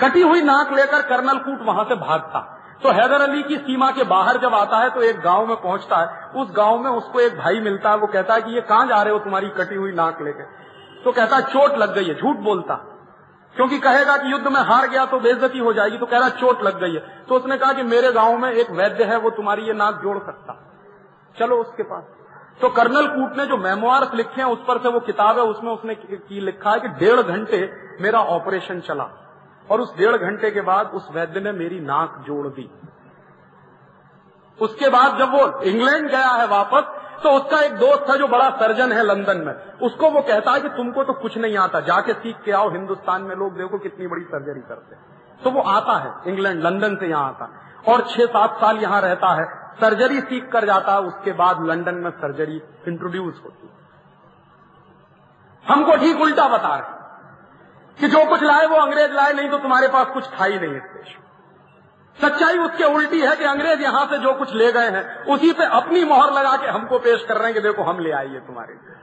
कटी 0.00 0.20
हुई 0.20 0.42
नाक 0.42 0.72
लेकर 0.72 1.02
कर्नल 1.02 1.38
कूट 1.38 1.58
वहाँ 1.62 1.84
से 1.84 1.94
भागता। 1.94 2.58
तो 2.82 2.88
हैदर 2.88 3.20
अली 3.20 3.42
की 3.42 3.56
सीमा 3.56 3.90
के 3.90 4.04
बाहर 4.04 4.36
जब 4.36 4.54
आता 4.54 4.76
है 4.76 4.90
तो 4.90 5.02
एक 5.02 5.20
गाँव 5.20 5.46
में 5.46 5.56
पहुँचता 5.56 5.96
है। 5.96 6.42
उस 6.42 6.52
गाँव 6.56 6.78
में 6.78 6.90
उसको 6.90 7.20
एक 7.20 7.38
भाई 7.38 7.60
मिलता 7.60 7.90
है, 7.90 7.96
वो 7.96 8.06
कहता 8.06 8.34
है 8.34 8.42
कि 8.42 8.54
ये 8.54 8.60
कहाँ 8.60 8.86
जा 8.86 9.02
रहे 9.02 9.12
हो 9.12 9.18
तुम्हारी 9.18 9.48
कटी 9.48 9.74
हुई 9.74 9.92
नाक 9.92 10.22
लेकर? 10.22 10.44
तो 11.04 11.12
कहता 11.12 11.36
है, 11.36 11.42
चोट 11.42 11.78
लग 11.78 11.94
गई 11.94 12.04
है, 12.04 12.14
झूठ 12.14 12.36
बोलता। 12.36 12.91
क्योंकि 13.56 13.78
कहेगा 13.78 14.16
कि 14.16 14.32
युद्ध 14.32 14.46
में 14.46 14.60
हार 14.60 14.88
गया 14.88 15.04
तो 15.06 15.20
बेजती 15.20 15.58
हो 15.58 15.72
जाएगी 15.72 15.98
तो 15.98 16.06
कह 16.06 16.18
रहा 16.18 16.28
चोट 16.28 16.62
लग 16.62 16.80
गई 16.80 16.94
है। 16.94 17.24
तो 17.28 17.34
उसने 17.34 17.58
कहा 17.58 17.72
कि 17.72 17.82
मेरे 17.82 18.12
गाँव 18.12 18.38
में 18.38 18.50
एक 18.52 18.70
वैद्य 18.70 19.04
है, 19.04 19.16
वो 19.18 19.30
तुम्हारी 19.30 19.62
ये 19.62 19.72
नाक 19.72 19.94
जोड़ 19.94 20.18
सकता। 20.18 20.72
चलो 21.38 21.56
उसके 21.56 21.82
पास। 21.82 22.04
तो 22.60 22.68
कर्नल 22.68 23.06
कूट 23.06 23.36
ने 23.36 23.46
जो 23.46 23.56
मेमोआर्स 23.56 24.14
लिखे 24.14 24.42
हैं, 24.42 24.48
उस 24.48 24.58
पर 24.58 24.78
से 24.78 24.88
वो 24.88 25.00
किताब 25.00 25.38
है, 25.38 25.44
उसमें 25.44 25.72
उसने 25.72 25.94
की 25.94 26.40
लिखा 26.40 26.70
है 26.70 26.80
कि 26.80 26.88
डेढ़ 26.88 27.20
घंटे 27.20 27.72
मेरा 28.00 28.18
ऑपरेशन 28.18 28.80
चला। 28.80 29.08
और 29.70 29.80
उस 29.80 29.96
डेढ़ 29.96 30.16
घंटे 30.16 30.50
के 30.50 30.60
बाद 30.60 30.86
उस 30.86 31.08
वैद्य 31.12 31.40
ने 31.40 31.52
मेरी 31.52 31.80
नाक 31.80 32.24
जोड़ 32.26 32.46
दी। 32.46 32.70
उसके 34.60 34.88
बाद 34.88 35.18
जब 35.18 35.30
वो 35.30 35.60
इंग्लैंड 35.60 36.08
गया 36.08 36.28
है 36.28 36.46
वापस 36.46 37.01
तो 37.22 37.30
उसका 37.30 37.60
एक 37.60 37.72
दोस्त 37.76 38.10
है 38.10 38.16
जो 38.18 38.26
बड़ा 38.28 38.48
सर्जन 38.56 38.92
है 38.92 39.02
लंदन 39.02 39.38
में। 39.38 39.52
उसको 39.82 40.10
वो 40.10 40.20
कहता 40.22 40.52
है 40.52 40.60
कि 40.60 40.68
तुमको 40.68 41.04
तो 41.04 41.12
कुछ 41.12 41.36
नहीं 41.38 41.56
आता। 41.58 41.80
जाके 41.82 42.12
सीख 42.14 42.40
के 42.44 42.52
आओ, 42.52 42.70
हिंदुस्तान 42.70 43.22
में 43.22 43.34
लोग 43.36 43.56
देखो 43.56 43.78
कितनी 43.78 44.06
बड़ी 44.06 44.22
सर्जरी 44.24 44.60
करते 44.60 44.96
तो 45.40 45.50
वो 45.50 45.60
आता 45.62 45.96
है, 45.98 46.12
इंग्लैंड, 46.26 46.62
लंदन 46.62 46.96
से 46.96 47.06
यहाँ 47.06 47.28
आता 47.28 47.44
है। 47.44 47.70
और 47.88 48.02
छह 48.08 48.26
सात 48.26 48.56
साल 48.56 48.76
यहाँ 48.76 49.00
रहता 49.00 49.28
है। 49.32 49.44
सर्जरी 49.80 50.20
सीख 50.20 50.50
कर 50.52 50.64
जाता 50.64 50.92
है, 50.92 51.00
उसके 51.00 51.32
बाद 51.32 51.64
लंदन 51.66 51.94
में 51.94 52.10
सर्जरी 52.12 52.60
इंट्रोड्यूस 52.88 53.40
होती 53.44 53.66
है। 53.66 53.72
हमको 55.66 55.96
ठीक 55.96 56.20
उल्टा 56.20 56.48
बता 56.48 56.74
रहे 56.76 57.00
कि 57.98 58.08
जो 58.08 58.24
कुछ 58.28 58.42
लाए 58.42 58.66
वो 58.66 58.76
अंग्रेज़ 58.76 59.12
लाए, 59.12 59.32
नहीं 59.32 59.48
तो 59.50 59.58
तुम्हारे 59.58 59.88
पास 59.88 60.06
कुछ 60.06 60.28
था 60.30 60.44
ही 60.44 60.58
नहीं 60.58 60.76
इस 60.76 60.82
देश 60.94 61.16
सच्चाई 62.18 62.58
उसके 62.58 62.84
उल्टी 62.84 63.20
है 63.20 63.36
कि 63.36 63.44
अंग्रेज़ 63.44 63.80
यहाँ 63.80 64.04
से 64.06 64.18
जो 64.18 64.32
कुछ 64.32 64.54
ले 64.54 64.72
गए 64.72 64.88
हैं, 64.90 65.24
उसी 65.24 65.52
पे 65.52 65.64
अपनी 65.64 66.04
मोहर 66.04 66.32
लगा 66.32 66.56
के 66.56 66.66
हमको 66.66 66.98
पेश 66.98 67.24
कर 67.28 67.34
रहे 67.34 67.44
हैं 67.44 67.54
कि 67.54 67.60
देखो, 67.60 67.82
हम 67.82 67.98
ले 67.98 68.12
आइए 68.12 68.40
तुम्हारे 68.40 68.74
लिए। 68.74 69.00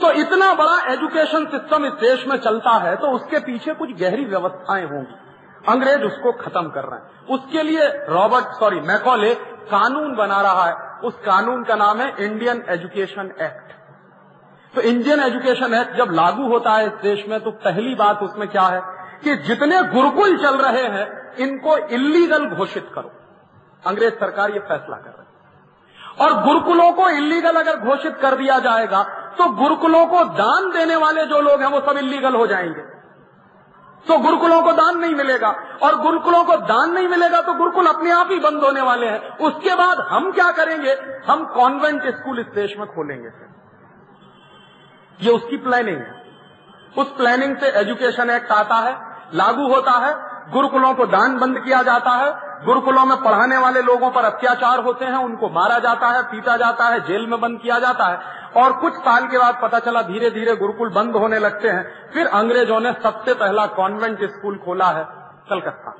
तो 0.00 0.10
इतना 0.12 0.52
बड़ा 0.54 0.92
एजुकेशन 0.92 1.44
सिस्टम 1.46 1.84
इस 1.84 1.92
देश 1.92 2.26
में 2.26 2.36
चलता 2.36 2.70
है 2.70 2.96
तो 2.96 3.10
उसके 3.10 3.38
पीछे 3.38 3.74
कुछ 3.74 3.90
गहरी 3.90 4.24
व्यवस्थाएँ 4.24 4.84
होंगी। 4.84 5.14
अंग्रेज़ 5.68 6.00
उसको 6.00 6.32
खत्म 6.32 6.70
कर 6.70 6.84
रहे 6.84 7.00
हैं। 7.00 7.26
उसके 7.26 7.62
लिए 7.62 7.86
रॉबर्ट, 8.08 8.44
सॉरी, 8.44 8.80
मैकॉले 8.80 9.34
कानून 9.70 10.14
बना 10.14 10.40
रहा 10.40 10.64
है। 10.64 10.74
उस 11.00 11.14
कानून 11.14 11.64
का 11.64 11.74
नाम 11.74 12.00
है 12.00 12.24
इंडियन 12.24 12.64
एजुकेशन 12.68 13.34
एक्ट। 13.40 13.72
तो 14.74 14.80
इंडियन 14.80 15.20
एजुकेशन 15.20 15.74
एक्ट 15.74 15.96
जब 15.96 16.10
लागू 16.10 16.48
होता 16.48 16.70
है 16.70 16.86
इस 16.86 16.92
देश 16.92 17.24
में 17.28 17.40
तो 17.40 17.50
पहली 17.50 17.94
बात 17.94 18.22
उसमें 18.22 18.48
क्या 18.48 18.62
है? 18.62 18.82
कि 19.24 19.36
जितने 19.36 19.82
गुरुकुल 19.82 20.36
चल 20.36 20.56
रहे 20.56 20.86
हैं, 20.86 21.36
इनको 21.36 21.76
इलीगल 21.76 22.46
घोषित 22.46 22.90
करो। 22.94 23.12
अंग्रेज़ 23.86 24.14
सरकार 24.14 24.50
ये 24.50 24.58
फैसला 24.58 24.96
कर 24.96 25.10
रही 25.10 25.18
है। 25.18 25.24
और 26.20 26.44
गुरुकुलों 26.44 26.92
को 26.92 27.08
इलीगल 27.08 27.56
अगर 27.56 27.76
घोषित 27.76 28.16
कर 28.16 28.34
दिया 28.34 28.58
जाएगा 28.58 29.02
तो 29.38 29.50
गुरुकुलों 29.50 30.06
को 30.06 30.24
दान 30.24 30.70
देने 30.70 30.96
वाले 30.96 31.26
जो 31.26 31.40
लोग 31.40 31.60
हैं, 31.62 31.68
वो 31.68 31.80
सब 31.80 31.98
इलीगल 31.98 32.34
हो 32.34 32.46
जाएँगे। 32.46 32.80
तो 34.08 34.18
गुरुकुलों 34.18 34.62
को 34.62 34.72
दान 34.72 34.98
नहीं 34.98 35.14
मिलेगा। 35.14 35.48
और 35.82 35.94
गुरुकुलों 35.94 36.44
को 36.44 36.56
दान 36.56 36.90
नहीं 36.90 37.08
मिलेगा 37.08 37.40
तो 37.40 37.54
गुरुकुल 37.54 37.86
अपने 37.86 38.10
आप 38.10 38.28
ही 38.30 38.38
बंद 38.38 38.64
होने 38.64 38.80
वाले 38.80 39.06
हैं। 39.06 39.38
उसके 39.38 39.74
बाद 39.74 39.98
हम 40.00 40.32
क्या 40.32 40.50
करेंगे? 40.50 40.92
हम 41.28 41.44
कॉन्वेंट 41.44 42.06
स्कूल 42.06 42.40
इस 42.40 42.46
देश 42.46 42.76
में 42.78 42.86
खोलेंगे। 42.86 43.28
ये 45.20 45.32
उसकी 45.32 45.56
प्लानिंग 45.56 45.98
है। 45.98 46.24
उस 46.98 47.08
प्लानिंग 47.08 47.56
से 47.56 47.66
एजुकेशन 47.66 48.30
एक्ट 48.30 48.50
आता 48.50 48.74
है। 48.74 49.13
लागू 49.34 49.74
होता 49.74 49.90
है, 49.90 50.34
गुरुकुलों 50.52 50.94
को 50.94 51.06
दान 51.06 51.38
बंद 51.38 51.58
किया 51.58 51.82
जाता 51.82 52.10
है, 52.10 52.54
गुरुकुलों 52.64 53.04
में 53.04 53.22
पढ़ाने 53.22 53.56
वाले 53.56 53.82
लोगों 53.82 54.10
पर 54.10 54.24
अत्याचार 54.24 54.78
होते 54.78 55.04
हैं, 55.04 55.16
उनको 55.16 55.48
मारा 55.48 55.78
जाता 55.78 56.08
है, 56.08 56.22
पीटा 56.22 56.56
जाता 56.56 56.84
है, 56.84 57.00
जेल 57.00 57.26
में 57.26 57.40
बंद 57.40 57.60
किया 57.60 57.78
जाता 57.78 58.04
है, 58.04 58.18
और 58.56 58.72
कुछ 58.72 58.94
साल 58.94 59.26
के 59.26 59.38
बाद 59.38 59.58
पता 59.62 59.78
चला 59.78 60.02
धीरे 60.02 60.30
धीरे 60.30 60.56
गुरुकुल 60.56 60.88
बंद 60.88 61.16
होने 61.16 61.38
लगते 61.38 61.68
हैं। 61.68 62.10
फिर 62.14 62.26
अंग्रेज़ों 62.26 62.80
ने 62.80 62.92
सबसे 62.92 63.34
पहला 63.34 63.66
कॉन्वेंट 63.66 64.18
स्कूल 64.24 64.58
खोला 64.64 64.86
है 64.86 65.04
कलकत्ता। 65.50 65.96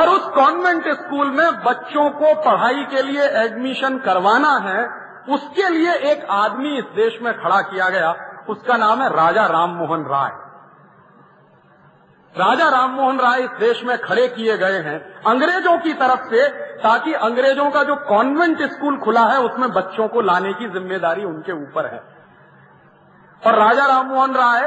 और 0.00 0.08
उस 0.08 0.28
कॉन्वेंट 0.28 0.88
स्कूल 0.88 1.26
में 1.26 1.64
बच्चों 1.64 2.10
को 2.10 2.34
पढ़ाई 2.34 2.84
के 2.84 3.02
लिए 3.02 3.22
एडमिशन 3.22 3.98
करवाना 3.98 4.56
है, 4.58 5.08
उसके 5.34 5.68
लिए 5.68 5.94
एक 5.94 6.26
आदमी 6.30 6.78
इस 6.78 6.84
देश 6.84 7.18
में 7.22 7.42
खड़ा 7.42 7.60
किया 7.60 7.88
गया, 7.88 8.14
उसका 8.48 8.76
नाम 8.76 9.02
है 9.02 9.08
राजा 9.08 9.46
राममोहन 9.46 10.04
राय। 10.04 10.47
राजा 12.38 12.68
राममोहन 12.68 13.18
राय 13.18 13.40
इस 13.42 13.50
देश 13.60 13.82
में 13.84 13.96
खड़े 13.98 14.26
किए 14.28 14.56
गए 14.58 14.78
हैं, 14.78 14.98
अंग्रेज़ों 15.26 15.78
की 15.78 15.92
तरफ़ 15.92 16.26
से, 16.30 16.48
ताकि 16.78 17.12
अंग्रेज़ों 17.12 17.70
का 17.70 17.82
जो 17.82 17.94
कॉन्वेंट 18.08 18.62
स्कूल 18.72 18.98
खुला 18.98 19.24
है, 19.26 19.38
उसमें 19.38 19.70
बच्चों 19.72 20.08
को 20.08 20.20
लाने 20.20 20.52
की 20.52 20.68
ज़िम्मेदारी 20.68 21.24
उनके 21.24 21.52
ऊपर 21.52 21.86
है। 21.86 22.00
और 23.42 23.54
राजा 23.54 23.86
राममोहन 23.86 24.34
राय 24.34 24.62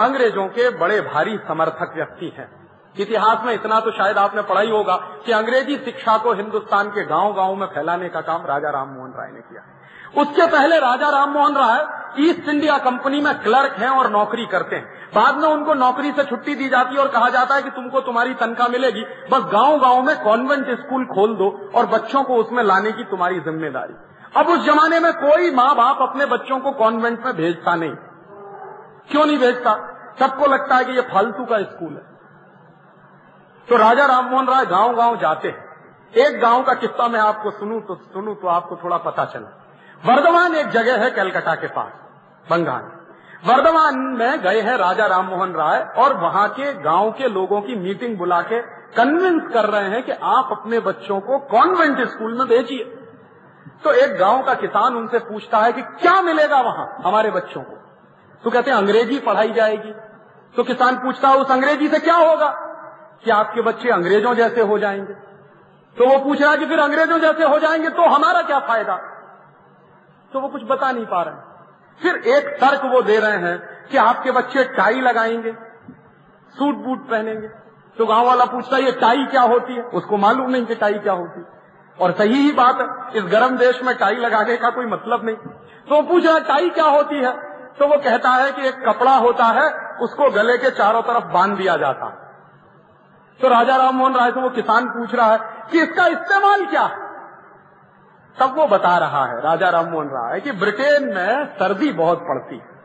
अंग्रेज़ों 0.00 0.46
के 0.48 0.68
बड़े 0.78 1.00
भारी 1.00 1.36
समर्थक 1.48 1.92
व्यक्ति 1.96 2.32
हैं। 2.38 2.48
इतिहास 2.94 3.44
में 3.44 3.52
इतना 3.54 3.80
तो 3.80 3.90
शायद 3.90 4.18
आपने 4.18 4.42
पढ़ा 4.42 4.60
ही 4.60 4.70
होगा 4.70 4.96
कि 5.26 5.32
अंग्रेज़ी 5.32 5.76
शिक्षा 5.76 6.16
को 6.18 6.32
हिंदुस्तान 6.32 6.88
के 6.88 7.04
गाँव 7.04 7.32
गाँव 7.32 7.54
में 7.54 7.66
फैलाने 7.66 8.08
का 8.08 8.20
काम 8.20 8.46
राजा 8.46 8.70
राममोहन 8.70 9.12
राय 9.16 9.30
ने 9.32 9.40
किया। 9.40 10.22
उसके 10.22 10.46
पहले 10.46 10.78
Raja 10.78 11.08
Rammohan 11.10 11.56
Roy 11.56 11.86
East 12.20 12.48
India 12.48 12.78
company 12.78 13.20
में 13.20 13.34
क्लर्क 13.38 13.76
हैं 13.78 13.88
और 13.88 14.10
नौकरी 14.10 14.46
करते 14.46 14.76
हैं। 14.76 14.95
बाद 15.14 15.36
में 15.36 15.48
उनको 15.48 15.74
नौकरी 15.74 16.10
से 16.12 16.24
छुट्टी 16.24 16.54
दी 16.54 16.68
जाती 16.68 16.94
है 16.94 17.00
और 17.00 17.08
कहा 17.08 17.28
जाता 17.28 17.54
है 17.54 17.62
कि 17.62 17.70
तुमको 17.70 18.00
तुम्हारी 18.00 18.34
तनख्वाह 18.34 18.68
मिलेगी। 18.68 19.04
बस 19.30 19.44
गाँव 19.52 19.78
गाँव 19.80 20.02
में 20.02 20.16
कॉन्वेंट 20.22 20.70
स्कूल 20.80 21.04
खोल 21.06 21.34
दो 21.36 21.50
और 21.74 21.86
बच्चों 21.86 22.22
को 22.22 22.36
उसमें 22.36 22.62
लाने 22.62 22.92
की 22.92 23.04
तुम्हारी 23.04 23.40
ज़िम्मेदारी। 23.40 23.94
अब 24.36 24.48
उस 24.48 24.64
जमाने 24.66 25.00
में 25.00 25.12
कोई 25.12 25.50
माँ 25.50 25.74
बाप 25.74 25.98
अपने 26.02 26.26
बच्चों 26.26 26.58
को 26.60 26.70
कॉन्वेंट 26.72 27.24
में 27.26 27.36
भेजता 27.36 27.74
नहीं। 27.74 27.94
क्यों 29.10 29.26
नहीं 29.26 29.38
भेजता? 29.38 29.74
सबको 30.18 30.46
लगता 30.46 30.76
है 30.76 30.84
कि 30.84 30.92
ये 30.92 31.00
फालतू 31.12 31.44
का 31.44 31.58
स्कूल 31.62 31.92
है। 31.92 32.04
तो 33.68 33.76
राजा 33.76 34.06
राममोहन 34.06 34.46
राय 34.46 34.66
गाँव 34.66 34.94
गाँव 34.96 35.16
जाते 35.16 35.48
हैं। 35.48 35.64
एक 36.16 36.40
गाँव 36.40 36.62
का 36.62 36.74
किस्सा 36.74 37.08
मैं 37.08 37.20
आपको 37.20 37.50
सुनू 37.50 37.80
तो 37.80 37.94
सुनू 37.94 38.34
तो 38.34 38.48
आपको 38.48 38.76
थोड़ा 38.76 38.96
पता 38.98 39.24
चला। 39.24 39.48
वर्धमान 40.02 40.54
एक 40.54 40.68
जगह 40.70 41.02
है 41.04 41.10
कलकत्ता 41.10 41.54
के 41.54 41.66
पास, 41.66 41.92
बंगाल। 42.46 42.90
वर्धमान 43.44 43.98
में 43.98 44.42
गए 44.42 44.60
हैं 44.60 44.76
राजा 44.76 45.06
राममोहन 45.06 45.52
राय 45.52 45.92
और 45.96 46.14
वहाँ 46.14 46.48
के 46.48 46.72
गाँव 46.72 47.12
के 47.12 47.28
लोगों 47.28 47.60
की 47.60 47.76
मीटिंग 47.76 48.18
बुला 48.18 48.40
के 48.40 48.60
कन्विंस 48.62 49.52
कर 49.52 49.64
रहे 49.64 49.84
हैं 49.84 50.02
कि 50.02 50.12
आप 50.12 50.48
अपने 50.52 50.80
बच्चों 50.80 51.20
को 51.20 51.38
कॉन्वेंट 51.38 52.08
स्कूल 52.08 52.38
में 52.38 52.48
भेजिए। 52.48 52.84
तो 53.84 53.92
एक 53.92 54.18
गाँव 54.18 54.42
का 54.42 54.54
किसान 54.54 54.96
उनसे 54.96 55.18
पूछता 55.18 55.58
है 55.58 55.72
कि 55.72 55.82
क्या 55.82 56.22
मिलेगा 56.22 56.60
वहाँ 56.60 56.96
हमारे 57.04 57.30
बच्चों 57.30 57.62
को? 57.62 57.78
तो 58.44 58.50
कहते 58.50 58.70
हैं, 58.70 58.78
अंग्रेज़ी 58.78 59.18
पढ़ाई 59.18 59.52
जाएगी। 59.52 59.92
तो 60.56 60.64
किसान 60.64 60.96
पूछता 60.96 61.28
है, 61.28 61.36
उस 61.36 61.50
अंग्रेज़ी 61.50 61.88
से 61.88 61.98
क्या 61.98 62.14
होगा? 62.14 62.48
कि 63.24 63.30
आपके 63.30 63.62
बच्चे 63.62 63.90
अंग्रेज़ों 63.90 64.34
जैसे 64.34 64.60
हो 64.60 64.78
जाएँगे। 64.78 65.12
तो 65.96 66.08
वो 66.08 66.24
पूछ 66.24 66.42
रहा 66.42 66.50
है 66.50 66.58
कि 66.58 66.66
फिर 66.66 66.78
अंग्रेज़ों 66.78 67.18
जैसे 67.18 67.44
हो 67.44 67.58
जाएँगे 67.58 67.88
तो 67.88 68.02
हमारा 68.02 68.42
क्या 68.42 68.58
फ़ायदा? 68.58 68.96
तो 70.32 70.40
वो 70.40 70.48
कुछ 70.48 70.62
बता 70.64 70.92
नहीं 70.92 71.06
पा 71.06 71.22
रहे 71.22 71.45
फिर 72.02 72.14
एक 72.14 72.46
तर्क 72.46 72.80
वो 72.84 73.02
दे 73.02 73.18
रहे 73.18 73.36
हैं 73.36 73.88
कि 73.90 73.96
आपके 73.96 74.30
बच्चे 74.30 74.64
टाई 74.64 75.00
लगाएँगे, 75.00 75.52
सूट 76.50 76.74
बूट 76.74 77.10
पहनेंगे। 77.10 77.48
तो 77.98 78.06
गाँव 78.06 78.26
वाला 78.26 78.44
पूछता 78.44 78.76
है, 78.76 78.82
ये 78.82 78.92
टाई 78.92 79.24
क्या 79.24 79.42
होती 79.42 79.74
है? 79.74 79.82
उसको 79.82 80.16
मालूम 80.16 80.50
नहीं 80.50 80.66
कि 80.66 80.74
टाई 80.74 80.94
क्या 80.94 81.12
होती। 81.12 81.40
है 81.40 81.46
और 82.00 82.12
सही 82.12 82.34
ही 82.34 82.52
बात 82.52 82.80
है, 82.80 83.18
इस 83.18 83.32
गर्म 83.32 83.56
देश 83.56 83.82
में 83.82 83.96
टाई 83.96 84.14
लगाने 84.14 84.56
का 84.56 84.70
कोई 84.70 84.86
मतलब 84.86 85.24
नहीं। 85.24 85.36
तो 85.88 85.94
वो 85.94 86.02
पूछ 86.02 86.26
रहा 86.26 86.38
टाई 86.38 86.70
क्या 86.70 86.84
होती 86.84 87.16
है? 87.16 87.32
तो 87.78 87.86
वो 87.86 87.96
कहता 87.96 88.30
है 88.30 88.52
कि 88.52 88.68
एक 88.68 88.88
कपड़ा 88.88 89.16
होता 89.16 89.44
है, 89.44 89.96
उसको 90.00 90.30
गले 90.30 90.58
के 90.58 90.70
चारों 90.70 91.02
तरफ़ 91.02 91.24
बाँध 91.24 91.56
दिया 91.56 91.76
जाता 91.76 92.06
है। 92.06 92.26
तो 93.40 93.48
राजा 93.48 93.76
राम 93.76 93.94
मोहन 93.94 94.14
राय 94.14 94.30
से 94.30 94.40
वो 94.40 94.50
किसान 94.50 94.88
पूछ 94.88 95.14
रहा 95.14 95.32
है 95.32 95.38
कि 95.70 95.82
इसका 95.82 96.06
इस्तेमाल 96.06 96.66
क्या 96.66 96.82
है? 96.82 97.05
तब 98.40 98.54
वो 98.56 98.66
बता 98.66 98.98
रहा 98.98 99.26
है, 99.26 99.40
राजा 99.40 99.68
राम 99.68 99.84
राममोहन 99.84 100.08
राय, 100.08 100.40
कि 100.40 100.52
ब्रिटेन 100.52 101.14
में 101.14 101.54
सर्दी 101.54 101.92
बहुत 101.92 102.18
पड़ती 102.18 102.58
है। 102.58 102.76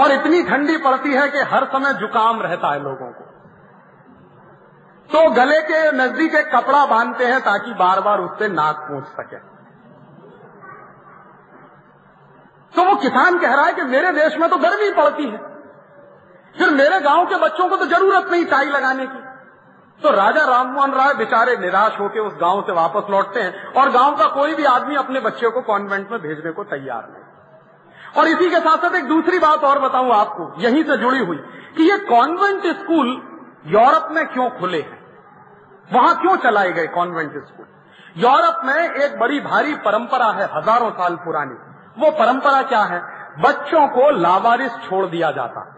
और 0.00 0.12
इतनी 0.12 0.42
ठंडी 0.42 0.76
पड़ती 0.76 1.14
है 1.14 1.28
कि 1.28 1.38
हर 1.38 1.64
समय 1.64 1.92
जुकाम 1.92 2.40
रहता 2.40 2.72
है 2.72 2.82
लोगों 2.82 3.12
को। 3.12 3.24
तो 5.12 5.30
गले 5.30 5.60
के 5.60 5.92
नज़दीक 5.92 6.34
एक 6.34 6.56
कपड़ा 6.56 6.86
बांधते 6.86 7.24
हैं 7.24 7.40
ताकि 7.40 7.74
बार 7.74 8.00
बार 8.00 8.20
उससे 8.20 8.48
नाक 8.48 8.76
पूछ 8.76 9.04
सके। 9.04 9.36
तो 12.76 12.84
वो 12.84 12.96
किसान 12.96 13.38
कह 13.38 13.54
रहा 13.54 13.64
है 13.64 13.72
कि 13.72 13.82
मेरे 13.82 14.12
देश 14.12 14.36
में 14.36 14.50
तो 14.50 14.56
गर्मी 14.56 14.90
पड़ती 14.90 15.30
है। 15.30 15.38
फिर 16.58 16.70
मेरे 16.70 17.00
गाँव 17.00 17.26
के 17.26 17.36
बच्चों 17.36 17.68
को 17.68 17.76
तो 17.76 17.86
ज़रूरत 17.86 18.26
नहीं 18.30 18.44
टाई 18.44 18.66
लगाने 18.66 19.06
की। 19.06 19.37
तो 20.02 20.10
राजा 20.10 20.44
राममोहन 20.44 20.92
राय 20.92 21.14
बेचारे 21.14 21.56
निराश 21.56 22.00
होकर 22.00 22.20
उस 22.20 22.32
गाँव 22.40 22.62
से 22.62 22.72
वापस 22.72 23.10
लौटते 23.10 23.40
हैं 23.40 23.72
और 23.72 23.90
गाँव 23.90 24.16
का 24.16 24.26
कोई 24.26 24.54
भी 24.54 24.64
आदमी 24.64 24.96
अपने 24.96 25.20
बच्चे 25.20 25.50
को 25.50 25.60
कॉन्वेंट 25.60 26.10
में 26.10 26.20
भेजने 26.20 26.50
को 26.50 26.64
तैयार 26.64 27.08
नहीं। 27.08 27.22
और 28.16 28.28
इसी 28.28 28.50
के 28.50 28.60
साथ 28.60 28.76
साथ 28.76 28.94
एक 28.94 29.04
दूसरी 29.04 29.38
बात 29.38 29.64
और 29.64 29.78
बताऊँ 29.78 30.10
आपको, 30.10 30.54
यहीं 30.58 30.84
से 30.84 30.96
जुड़ी 30.96 31.18
हुई, 31.18 31.36
कि 31.76 31.90
ये 31.90 31.98
कॉन्वेंट 31.98 32.66
स्कूल 32.66 33.08
यूरोप 33.66 34.08
में 34.10 34.26
क्यों 34.26 34.50
खुले 34.50 34.80
हैं? 34.80 35.06
वहाँ 35.92 36.20
क्यों 36.20 36.36
चलाए 36.36 36.72
गए 36.72 36.86
कॉन्वेंट 36.86 37.32
स्कूल? 37.32 37.66
यूरोप 38.16 38.60
में 38.64 38.74
एक 38.74 39.18
बड़ी 39.18 39.40
भारी 39.40 39.74
परंपरा 39.74 40.26
है, 40.26 40.48
हज़ारों 40.54 40.90
साल 40.90 41.16
पुरानी। 41.16 41.54
वो 41.98 42.10
परंपरा 42.10 42.62
क्या 42.62 42.82
है? 42.82 43.02
बच्चों 43.40 43.88
को 43.88 44.10
लावारिस 44.10 44.72
छोड़ 44.72 45.06
दिया 45.06 45.30
जाता 45.30 45.77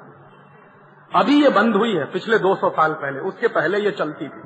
अभी 1.17 1.43
ये 1.43 1.49
बंद 1.49 1.77
हुई 1.77 1.97
है, 1.97 2.05
पिछले 2.05 2.39
200 2.39 2.71
साल 2.71 2.93
पहले, 2.93 3.21
उसके 3.21 3.49
पहले 3.49 3.79
ये 3.79 3.91
चलती 3.91 4.29
थी। 4.29 4.43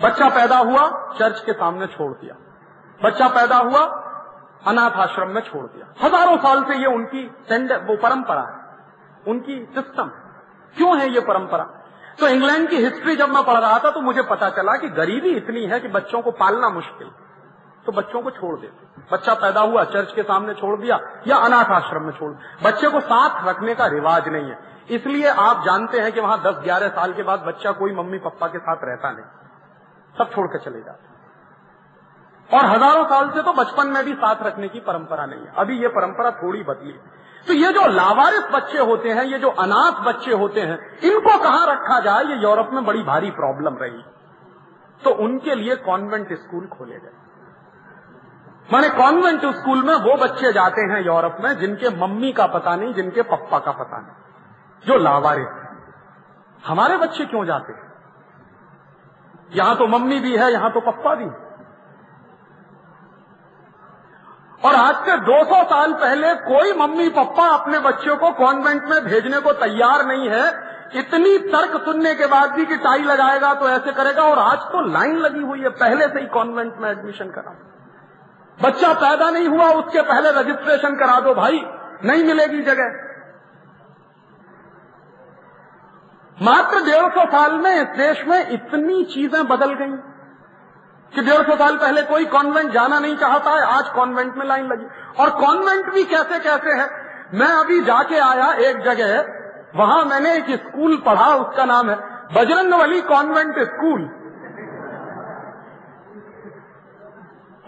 बच्चा 0.00 0.28
पैदा 0.28 0.58
हुआ, 0.58 1.14
चर्च 1.18 1.40
के 1.40 1.52
सामने 1.52 1.86
छोड़ 1.86 2.12
दिया। 2.12 2.34
बच्चा 3.04 3.28
पैदा 3.28 3.56
हुआ, 3.56 3.80
अनाथ 4.66 4.90
आश्रम 4.90 5.28
में 5.28 5.40
छोड़ 5.40 5.66
दिया। 5.66 6.06
हज़ारों 6.06 6.36
साल 6.36 6.62
से 6.64 6.76
ये 6.76 6.86
उनकी 6.86 7.22
टेंडर 7.48 7.78
वो 7.78 7.96
परंपरा 7.96 8.40
है, 8.40 9.32
उनकी 9.32 9.58
सिस्टम 9.74 10.10
क्यों 10.76 10.98
है 10.98 11.08
ये 11.10 11.20
परंपरा? 11.20 11.64
तो 12.20 12.28
इंग्लैंड 12.28 12.68
की 12.68 12.76
हिस्ट्री 12.76 13.16
जब 13.16 13.28
मैं 13.28 13.44
पढ़ 13.44 13.58
रहा 13.58 13.78
था 13.78 13.90
तो 13.90 14.00
मुझे 14.00 14.22
पता 14.22 14.48
चला 14.50 14.76
कि 14.76 14.88
गरीबी 14.88 15.30
इतनी 15.30 15.64
है 15.66 15.80
कि 15.80 15.88
बच्चों 15.88 16.22
को 16.22 16.30
पालना 16.30 16.68
मुश्किल 16.68 17.10
तो 17.86 17.92
बच्चों 17.92 18.22
को 18.22 18.30
छोड़ 18.30 18.58
देते 18.60 18.92
बच्चा 19.12 19.34
पैदा 19.34 19.60
हुआ, 19.60 19.84
चर्च 19.84 20.12
के 20.12 20.22
सामने 20.22 20.54
छोड़ 20.54 20.80
दिया, 20.80 20.98
या 21.26 21.36
अनाथ 21.36 21.64
आश्रम 21.64 22.02
में 22.02 22.12
छोड़ 22.12 22.30
दिया। 22.32 22.70
बच्चे 22.70 22.88
को 22.88 23.00
साथ 23.00 23.48
रखने 23.48 23.74
का 23.74 23.86
रिवाज 23.86 24.28
नहीं 24.28 24.50
है। 24.50 24.71
इसलिए 24.92 25.28
आप 25.40 25.62
जानते 25.64 26.00
हैं 26.00 26.12
कि 26.12 26.20
वहाँ 26.20 26.40
दस 26.42 26.60
ग्यारह 26.64 26.88
साल 26.90 27.12
के 27.12 27.22
बाद 27.22 27.40
बच्चा 27.42 27.72
कोई 27.74 27.94
मम्मी 27.94 28.18
पापा 28.20 28.46
के 28.48 28.58
साथ 28.60 28.84
रहता 28.84 29.10
नहीं। 29.10 29.24
सब 30.14 30.30
छोड़कर 30.30 30.58
चले 30.60 30.80
जाते 30.80 31.10
और 32.50 32.64
हज़ारों 32.66 33.04
साल 33.06 33.30
से 33.30 33.42
तो 33.42 33.52
बचपन 33.54 33.86
में 33.88 34.04
भी 34.04 34.14
साथ 34.16 34.42
रखने 34.42 34.68
की 34.68 34.80
परंपरा 34.82 35.26
नहीं 35.26 35.40
है। 35.40 35.52
अभी 35.56 35.78
ये 35.78 35.88
परंपरा 35.90 36.30
थोड़ी 36.38 36.62
बदली 36.64 36.92
तो 37.46 37.52
ये 37.54 37.70
जो 37.72 37.86
लावारिस 37.88 38.44
बच्चे 38.52 38.78
होते 38.80 39.10
हैं, 39.10 39.22
ये 39.24 39.38
जो 39.38 39.48
अनाथ 39.60 40.02
बच्चे 40.04 40.32
होते 40.32 40.60
हैं, 40.60 40.76
इनको 41.02 41.38
कहाँ 41.38 41.66
रखा 41.66 41.98
जाए? 42.00 42.24
ये 42.24 42.36
यूरोप 42.38 42.68
में 42.72 42.84
बड़ी 42.84 43.02
भारी 43.02 43.30
प्रॉब्लम 43.32 43.78
रही। 43.78 44.02
तो 45.02 45.10
उनके 45.24 45.54
लिए 45.54 45.76
कॉन्वेंट 45.78 46.32
स्कूल 46.34 46.66
खोले 46.68 46.96
गए। 46.96 47.10
माने 48.68 48.88
कॉन्वेंट 48.90 49.46
स्कूल 49.54 49.82
में 49.82 49.94
वो 50.04 50.16
बच्चे 50.16 50.52
जाते 50.52 50.82
हैं 50.82 51.00
यूरोप 51.06 51.36
में 51.40 51.52
जिनके 51.58 51.90
मम्मी 51.96 52.32
का 52.32 52.46
पता 52.48 52.76
नहीं, 52.76 52.92
जिनके 52.94 53.22
पप्पा 53.24 53.58
का 53.58 53.72
पता 53.72 53.98
नहीं। 53.98 54.14
जो 54.86 54.96
लावारिस 54.98 55.46
है। 55.46 55.68
हमारे 56.66 56.96
बच्चे 56.96 57.24
क्यों 57.24 57.44
जाते 57.44 57.72
हैं? 57.72 57.92
यहाँ 59.54 59.76
तो 59.76 59.86
मम्मी 59.86 60.20
भी 60.20 60.36
है, 60.36 60.52
यहाँ 60.52 60.70
तो 60.72 60.80
पप्पा 60.80 61.14
भी। 61.14 61.24
और 64.68 64.74
आज 64.74 64.94
से 64.94 65.16
200 65.16 65.62
साल 65.64 65.92
पहले 65.92 66.34
कोई 66.34 66.72
मम्मी 66.72 67.08
पप्पा 67.08 67.46
अपने 67.48 67.78
बच्चों 67.78 68.16
को 68.16 68.30
कॉन्वेंट 68.30 68.82
में 68.84 69.04
भेजने 69.04 69.40
को 69.40 69.52
तैयार 69.52 70.06
नहीं 70.06 70.28
है। 70.28 70.72
इतनी 70.98 71.38
तर्क 71.38 71.84
सुनने 71.84 72.14
के 72.14 72.26
बाद 72.26 72.50
भी 72.50 72.66
कि 72.66 72.76
टाई 72.76 73.02
लगाएगा 73.02 73.54
तो 73.54 73.68
ऐसे 73.68 73.92
करेगा, 73.92 74.22
और 74.22 74.38
आज 74.38 74.58
तो 74.58 74.80
लाइन 74.92 75.16
लगी 75.16 75.42
हुई 75.42 75.60
है, 75.60 75.68
पहले 75.68 76.08
से 76.08 76.20
ही 76.20 76.26
कॉन्वेंट 76.26 76.74
में 76.78 76.90
एडमिशन 76.90 77.30
करा। 77.30 77.54
बच्चा 78.68 78.92
पैदा 78.92 79.30
नहीं 79.30 79.48
हुआ, 79.48 79.64
उसके 79.64 80.02
पहले 80.02 80.30
रजिस्ट्रेशन 80.30 80.96
करा 80.96 81.20
दो 81.20 81.34
भाई, 81.34 81.64
नहीं 82.04 82.24
मिलेगी 82.24 82.62
जगह। 82.62 83.11
मात्र 86.42 86.78
डेढ़ 86.84 87.08
सौ 87.08 87.24
साल 87.24 87.52
में 87.52 87.70
इस 87.72 87.88
देश 87.96 88.24
में 88.26 88.50
इतनी 88.50 89.04
चीज़ें 89.04 89.46
बदल 89.48 89.74
गई 89.74 89.96
कि 91.12 91.22
डेढ़ 91.22 91.42
सौ 91.42 91.56
साल 91.56 91.76
पहले 91.76 92.02
कोई 92.02 92.24
कॉन्वेंट 92.24 92.70
जाना 92.72 92.98
नहीं 92.98 93.16
चाहता 93.16 93.50
है, 93.50 93.62
आज 93.62 93.88
कॉन्वेंट 93.88 94.36
में 94.36 94.46
लाइन 94.46 94.66
लगी। 94.66 94.86
और 95.22 95.30
कॉन्वेंट 95.30 95.92
भी 95.92 96.04
कैसे 96.04 96.38
कैसे 96.38 96.70
है? 96.70 96.88
मैं 97.34 97.46
अभी 97.46 97.80
जाके 97.80 98.18
आया 98.18 98.52
एक 98.52 98.80
जगह, 98.80 99.20
वहाँ 99.76 100.04
मैंने 100.04 100.34
एक 100.36 100.50
स्कूल 100.50 100.96
पढ़ा, 100.96 101.34
उसका 101.34 101.64
नाम 101.64 101.90
है 101.90 101.96
बजरंग 102.34 102.74
वली 102.74 103.00
कॉन्वेंट 103.02 103.58
स्कूल। 103.58 104.02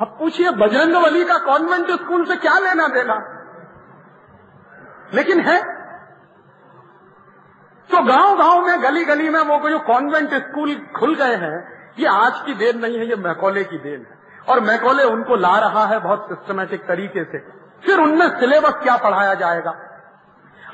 अब 0.00 0.16
पूछिए 0.18 0.50
बजरंग 0.50 0.96
वली 0.96 1.24
का 1.24 1.38
कॉन्वेंट 1.38 1.90
स्कूल 1.90 2.24
से 2.24 2.36
क्या 2.36 2.58
लेना 2.58 2.88
देना? 2.88 3.14
लेकिन 5.14 5.40
है 5.40 5.73
तो 7.90 8.05
गाँव 8.05 8.38
गाँव 8.38 8.66
में 8.66 8.83
गली 8.83 9.05
गली 9.05 9.29
में 9.29 9.40
वो 9.40 9.70
जो 9.70 9.79
कॉन्वेंट 9.79 10.35
स्कूल 10.35 10.87
खुल 10.97 11.14
गए 11.14 11.35
हैं, 11.35 11.92
ये 11.99 12.07
आज 12.07 12.33
की 12.47 12.55
देन 12.55 12.79
नहीं 12.79 12.99
है, 12.99 13.09
ये 13.09 13.16
मैकौले 13.16 13.64
की 13.64 13.79
देन 13.79 14.07
है। 14.11 14.18
और 14.49 14.61
मैकौले 14.61 15.05
उनको 15.05 15.37
ला 15.37 15.59
रहा 15.59 15.85
है 15.87 15.99
बहुत 15.99 16.27
सिस्टमेटिक 16.29 16.81
तरीके 16.81 17.25
से। 17.25 17.38
फिर 17.87 17.99
उनमें 17.99 18.40
सिलेबस 18.40 18.73
क्या 18.73 18.97
पढ़ाया 18.97 19.35
जाएगा? 19.35 19.70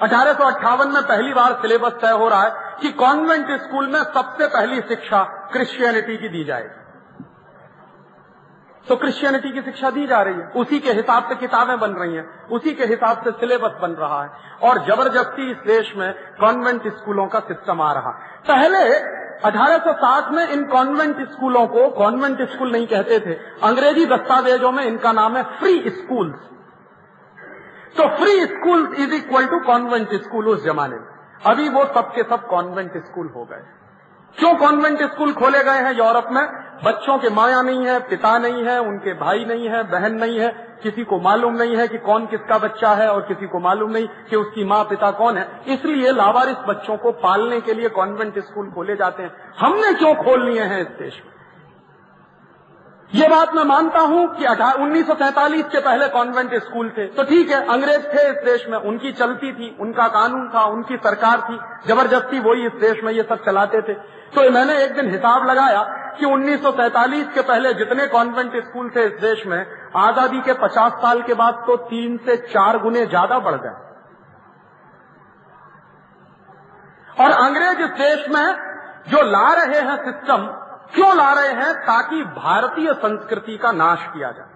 अठारह 0.03 0.85
में 0.85 1.03
पहली 1.03 1.33
बार 1.33 1.53
सिलेबस 1.53 1.93
तय 1.93 2.11
हो 2.11 2.29
रहा 2.29 2.43
है 2.43 2.51
कि 2.81 2.93
कॉन्वेंट 2.93 3.61
स्कूल 3.61 3.87
में 3.87 4.03
सबसे 4.03 4.47
पहली 4.47 4.81
शिक्षा 4.81 5.23
क्रिश्चियनिटी 5.53 6.17
की 6.17 6.29
दी 6.29 6.45
जाएगी। 6.45 6.80
तो 8.89 8.97
क्रिश्चियनिटी 8.97 9.51
की 9.53 9.63
शिक्षा 9.63 9.91
दी 9.91 10.07
जा 10.07 10.23
रही 10.23 10.35
है। 10.35 10.47
उसी 10.57 10.79
के 10.81 10.93
हिसाब 10.93 11.29
से 11.29 11.35
किताबें 11.35 11.79
बन 11.81 11.91
रही 11.91 12.15
हैं। 12.15 12.49
उसी 12.49 12.75
के 12.75 12.85
हिसाब 12.85 13.23
से 13.25 13.31
सिलेबस 13.31 13.73
बन 13.83 13.91
रहा 13.91 14.23
है। 14.23 14.31
और 14.63 14.79
ज़बरदस्ती 14.87 15.51
इस 15.51 15.57
देश 15.67 15.93
में 15.97 16.13
कॉन्वेंट 16.41 16.89
स्कूलों 16.89 17.27
का 17.27 17.41
सिस्टम 17.41 17.81
आ 17.81 17.93
रहा। 17.93 18.11
पहले 18.49 18.83
1860 19.41 20.31
में 20.31 20.47
इन 20.49 20.65
कॉन्वेंट 20.67 21.31
स्कूलों 21.31 21.67
को 21.67 21.89
कॉन्वेंट 21.91 22.43
स्कूल 22.51 22.73
नहीं 22.73 22.87
कहते 22.87 23.19
थे। 23.21 23.35
अंग्रेज़ी 23.63 24.07
दस्तावेजों 24.07 24.73
में 24.73 24.85
इनका 24.85 25.13
नाम 25.13 25.37
है 25.37 25.43
फ्री 25.43 25.91
स्कूल 25.91 26.31
तो 27.97 28.09
free 28.17 28.41
school 28.47 28.95
is 28.99 29.15
equal 29.15 29.47
to 29.47 29.59
convent 29.59 30.13
school 30.15 30.49
उस 30.49 30.65
जमाने 30.65 30.97
में। 30.97 31.07
अभी 31.47 31.69
वो 31.69 31.85
सबके 31.85 32.23
सब 32.23 32.47
कॉन्वेंट 32.47 32.97
स्कूल 33.07 33.33
हो 33.37 33.45
गए। 33.45 33.63
क्यों 34.39 34.55
कॉन्वेंट 34.55 35.03
स्कूल 35.03 35.33
खोले 35.33 35.63
गए 35.63 35.79
हैं 35.79 35.95
यूरोप 35.95 36.27
में? 36.31 36.47
बच्चों 36.85 37.19
के 37.19 37.31
माया 37.31 37.63
नहीं 37.63 37.87
है, 37.87 38.01
पिता 38.01 38.39
नहीं 38.39 38.65
है, 38.65 38.81
उनके 38.81 39.15
भाई 39.15 39.45
नहीं 39.45 39.69
है, 39.69 39.83
बहन 39.83 40.15
नहीं 40.15 40.41
है, 40.41 40.79
किसी 40.83 41.05
को 41.05 41.21
मालूम 41.21 41.55
नहीं 41.55 41.77
है 41.77 41.89
कि 41.89 41.99
कौन 41.99 42.27
किसका 42.27 42.59
बच्चा 42.59 42.95
है 42.95 43.09
और 43.13 43.21
किसी 43.21 43.47
को 43.47 43.61
मालूम 43.61 43.91
नहीं 43.91 44.09
कि 44.31 44.37
उसकी 44.37 44.65
माँ 44.65 44.85
पिता 44.85 45.11
कौन 45.11 45.39
है। 45.39 45.61
इसलिए 45.69 46.13
लावारिस 46.13 46.57
बच्चों 46.69 46.97
को 46.97 47.13
पालने 47.13 47.61
के 47.61 47.75
लिए 47.75 47.89
कॉन्वेंट 47.89 48.39
स्कूल 48.39 48.71
खोले 48.71 48.97
जाते 48.97 49.23
हैं। 49.23 49.33
हमने 49.59 49.95
क्यों 49.95 50.15
खोल 50.15 50.51
लिए 50.51 50.63
हैं 50.63 50.81
इस 50.81 50.87
देश 50.87 51.23
में? 51.27 51.40
ये 53.13 53.29
बात 53.29 53.55
मैं 53.55 53.63
मानता 53.65 54.01
हूँ 54.01 54.27
कि 54.35 54.45
उन्नीस 54.83 55.07
के 55.11 55.81
पहले 55.81 56.09
कॉन्वेंट 56.09 56.55
स्कूल 56.57 56.91
थे। 56.99 57.07
तो 57.07 57.23
ठीक 57.25 57.51
है, 57.51 57.61
अंग्रेज़ 57.69 58.03
थे 58.07 58.29
इस 58.29 58.37
देश 58.45 58.67
में, 58.71 58.77
उनकी 58.81 59.13
चलती 59.13 59.53
थी, 59.53 59.77
उनका 59.81 60.07
कानून 60.09 60.49
था, 60.49 60.63
उनकी 60.67 60.97
सरकार 60.99 61.41
थी, 61.41 61.59
ज़बरदस्ती 61.89 62.39
वही 62.41 62.67
इस 62.67 62.73
देश 62.81 63.03
में 63.05 63.13
ये 63.13 63.23
सब 63.23 63.45
चलाते 63.45 63.81
थे। 63.83 63.95
तो 64.35 64.51
मैंने 64.51 64.79
एक 64.85 64.95
दिन 64.95 65.11
हिसाब 65.11 65.47
लगाया 65.47 65.83
कि 66.19 66.27
1947 66.27 67.35
के 67.35 67.43
पहले 67.43 67.73
जितने 67.75 68.07
कॉन्वेंट 68.07 68.57
स्कूल 68.65 68.91
थे 68.97 69.07
इस 69.07 69.21
देश 69.21 69.45
में, 69.47 69.61
आज़ादी 69.99 70.41
के 70.41 70.53
50 70.63 70.93
साल 71.03 71.23
के 71.23 71.35
बाद 71.35 71.63
तो 71.67 71.77
तीन 71.91 72.17
से 72.27 72.37
चार 72.47 72.79
गुने 72.79 73.05
ज़्यादा 73.07 73.39
बढ़ 73.41 73.55
गए। 73.57 73.77
और 77.17 77.31
अंग्रेज़ 77.41 77.81
इस 77.81 77.91
देश 77.99 78.27
में 78.29 78.47
जो 79.09 79.23
ला 79.27 79.49
रहे 79.55 79.81
हैं 79.81 79.97
सिस्टम 80.05 80.49
क्यों 80.95 81.17
ला 81.17 81.33
रहे 81.33 81.53
हैं 81.55 81.75
ताकि 81.83 82.23
भारतीय 82.37 82.93
संस्कृति 82.95 83.57
का 83.57 83.73
नाश 83.75 84.07
किया 84.07 84.31
जाए? 84.31 84.49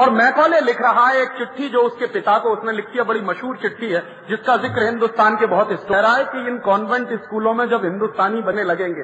और 0.00 0.10
मैकॉले 0.10 0.60
लिख 0.60 0.80
रहा 0.82 1.06
है 1.06 1.16
एक 1.16 1.32
चिट्ठी 1.38 1.68
जो 1.68 1.80
उसके 1.82 2.06
पिता 2.06 2.38
को 2.38 2.50
उसने 2.50 2.72
लिखी 2.72 2.98
है, 2.98 3.04
बड़ी 3.04 3.20
मशहूर 3.22 3.56
चिट्ठी 3.56 3.90
है, 3.90 4.00
जिसका 4.28 4.56
ज़िक्र 4.56 4.84
हिंदुस्तान 4.84 5.36
के 5.36 5.46
बहुत 5.46 5.68
कह 5.88 6.00
रहा 6.00 6.12
है, 6.12 6.24
कि 6.24 6.46
इन 6.48 6.58
कॉन्वेंट 6.60 7.12
स्कूलों 7.22 7.52
में 7.54 7.68
जब 7.68 7.84
हिंदुस्तानी 7.84 8.42
बने 8.42 8.64
लगेंगे 8.64 9.02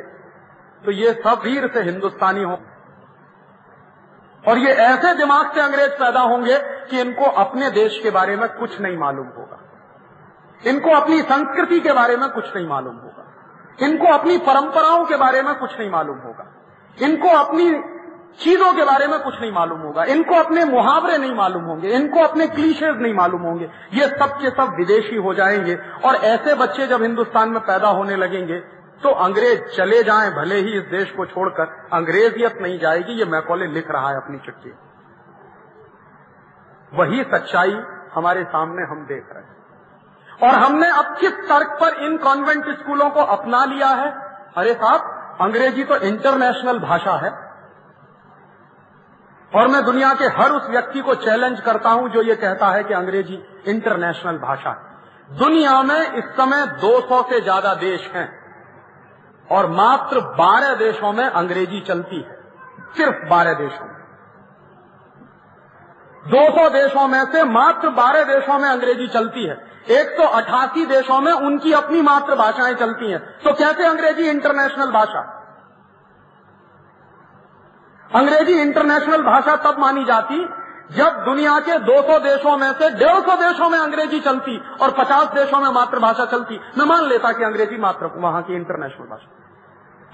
तो 0.84 0.90
ये 0.92 1.12
सब 1.14 1.40
वीर 1.44 1.66
से 1.74 1.80
हिंदुस्तानी 1.82 2.42
हो। 2.42 2.58
और 4.44 4.58
ये 4.58 4.72
ऐसे 4.72 5.14
दिमाग 5.14 5.52
से 5.54 5.60
अंग्रेज़ 5.60 5.92
पैदा 5.92 6.20
होंगे 6.22 6.58
कि 6.90 7.00
इनको 7.00 7.30
अपने 7.42 7.70
देश 7.70 7.98
के 8.02 8.10
बारे 8.10 8.36
में 8.36 8.48
कुछ 8.50 8.80
नहीं 8.80 8.96
मालूम 8.96 9.26
होगा। 9.28 9.58
इनको 10.62 10.90
अपनी 10.90 11.20
संस्कृति 11.22 11.80
के 11.80 11.92
बारे 11.92 12.16
में 12.16 12.28
कुछ 12.30 12.54
नहीं 12.56 12.66
मालूम 12.68 12.96
होगा। 12.96 13.07
इनको 13.82 14.12
अपनी 14.14 14.38
परंपराओं 14.38 15.04
के 15.04 15.16
बारे 15.16 15.42
में 15.42 15.54
कुछ 15.54 15.78
नहीं 15.78 15.90
मालूम 15.90 16.18
होगा। 16.18 16.46
इनको 17.02 17.28
अपनी 17.28 17.70
चीज़ों 18.38 18.72
के 18.74 18.84
बारे 18.84 19.06
में 19.06 19.18
कुछ 19.20 19.40
नहीं 19.40 19.52
मालूम 19.52 19.80
होगा। 19.80 20.04
इनको 20.04 20.34
अपने 20.34 20.64
मुहावरे 20.64 21.18
नहीं 21.18 21.34
मालूम 21.34 21.64
होंगे। 21.64 21.88
इनको 21.88 22.20
अपने 22.20 22.46
क्लीशेज 22.46 22.96
नहीं 22.98 23.14
मालूम 23.14 23.42
होंगे। 23.42 23.70
ये 23.92 24.08
सब 24.08 24.38
के 24.42 24.50
सब 24.50 24.74
विदेशी 24.78 25.16
हो 25.16 25.34
जाएँगे 25.34 25.76
और 26.04 26.14
ऐसे 26.14 26.54
बच्चे 26.54 26.86
जब 26.86 27.02
हिंदुस्तान 27.02 27.48
में 27.48 27.60
पैदा 27.60 27.88
होने 27.88 28.16
लगेंगे 28.16 28.58
तो 29.02 29.10
अंग्रेज़ 29.10 29.62
चले 29.76 30.02
जाएँ 30.02 30.30
भले 30.30 30.54
ही 30.54 30.76
इस 30.78 30.84
देश 30.84 31.10
को 31.10 31.26
छोड़कर। 31.26 31.88
अंग्रेजियत 31.92 32.58
नहीं 32.62 32.78
जाएगी, 32.78 33.12
ये 33.12 33.24
मैकॉले 33.24 33.66
लिख 33.66 33.90
रहा 33.90 34.08
है 34.08 34.16
अपनी 34.16 34.38
चिट्ठी। 34.38 34.72
वही 36.92 37.22
सच्चाई 37.24 37.80
हमारे 38.14 38.44
सामने 38.44 38.82
हम 38.82 39.06
देख 39.06 39.26
रहे 39.32 39.44
हैं। 39.44 39.57
और 40.42 40.54
हमने 40.54 40.88
अब 40.90 41.16
किस 41.20 41.32
तर्क 41.48 41.78
पर 41.80 41.94
इन 42.04 42.16
कॉन्वेंट 42.16 42.64
स्कूलों 42.78 43.10
को 43.10 43.20
अपना 43.20 43.64
लिया 43.64 43.88
है। 43.88 44.10
अरे 44.56 44.74
साहब, 44.74 45.36
अंग्रेज़ी 45.40 45.84
तो 45.84 45.96
इंटरनेशनल 45.96 46.78
भाषा 46.78 47.12
है। 47.12 47.30
और 49.52 49.68
मैं 49.68 49.84
दुनिया 49.84 50.12
के 50.14 50.24
हर 50.24 50.50
उस 50.50 50.68
व्यक्ति 50.70 51.00
को 51.00 51.14
चैलेंज 51.14 51.60
करता 51.60 51.90
हूँ 51.90 52.08
जो 52.08 52.22
ये 52.22 52.34
कहता 52.34 52.68
है 52.68 52.84
कि 52.84 52.94
अंग्रेज़ी 52.94 53.42
इंटरनेशनल 53.66 54.38
भाषा 54.38 54.70
है। 54.70 55.36
दुनिया 55.38 55.82
में 55.82 56.00
इस 56.00 56.24
समय 56.24 56.66
200 56.80 57.22
से 57.22 57.40
ज़्यादा 57.40 57.74
देश 57.74 58.10
हैं 58.14 58.28
और 59.48 59.70
मात्र 59.70 60.20
12 60.36 60.74
देशों 60.74 61.12
में 61.12 61.24
अंग्रेज़ी 61.24 61.80
चलती 61.80 62.16
है। 62.16 62.36
सिर्फ़ 62.96 63.28
12 63.28 63.54
देशों 63.54 63.86
में। 63.86 63.97
200 66.26 66.70
देशों 66.70 67.08
में 67.08 67.24
से 67.24 67.44
मात्र 67.44 67.88
12 67.88 68.24
देशों 68.24 68.58
में 68.58 68.68
अंग्रेज़ी 68.68 69.08
चलती 69.08 69.46
है। 69.46 69.68
एक 69.90 70.10
सौ 70.10 70.22
अठासी 70.22 70.86
देशों 70.86 71.20
में 71.20 71.32
उनकी 71.32 71.72
अपनी 71.72 72.02
मातृभाषाएँ 72.02 72.74
चलती 72.74 73.10
हैं। 73.10 73.18
तो 73.18 73.52
कैसे 73.52 73.86
अंग्रेज़ी 73.86 74.28
इंटरनेशनल 74.28 74.86
भाषा? 74.86 75.34
अंग्रेज़ी 78.14 78.62
इंटरनेशनल 78.62 79.22
भाषा 79.22 79.56
तब 79.56 79.78
मानी 79.78 80.04
जाती 80.04 80.48
जब 80.92 81.24
दुनिया 81.24 81.58
के 81.58 81.78
200 81.78 82.18
देशों 82.18 82.56
में 82.56 82.72
से 82.72 82.90
150 82.90 83.36
देशों 83.36 83.70
में 83.70 83.78
अंग्रेज़ी 83.78 84.20
चलती 84.20 84.62
और 84.80 84.90
50 84.90 85.26
देशों 85.26 85.60
में 85.60 85.70
मातृभाषा 85.70 86.24
चलती। 86.24 86.60
मैं 86.78 86.86
मान 86.86 87.04
लेता 87.04 87.32
कि 87.32 87.44
अंग्रेज़ी 87.44 87.76
मात्र, 87.76 88.10
वहाँ 88.14 88.42
की 88.42 88.54
इंटरनेशनल 88.54 89.06
भाषा। 89.06 89.34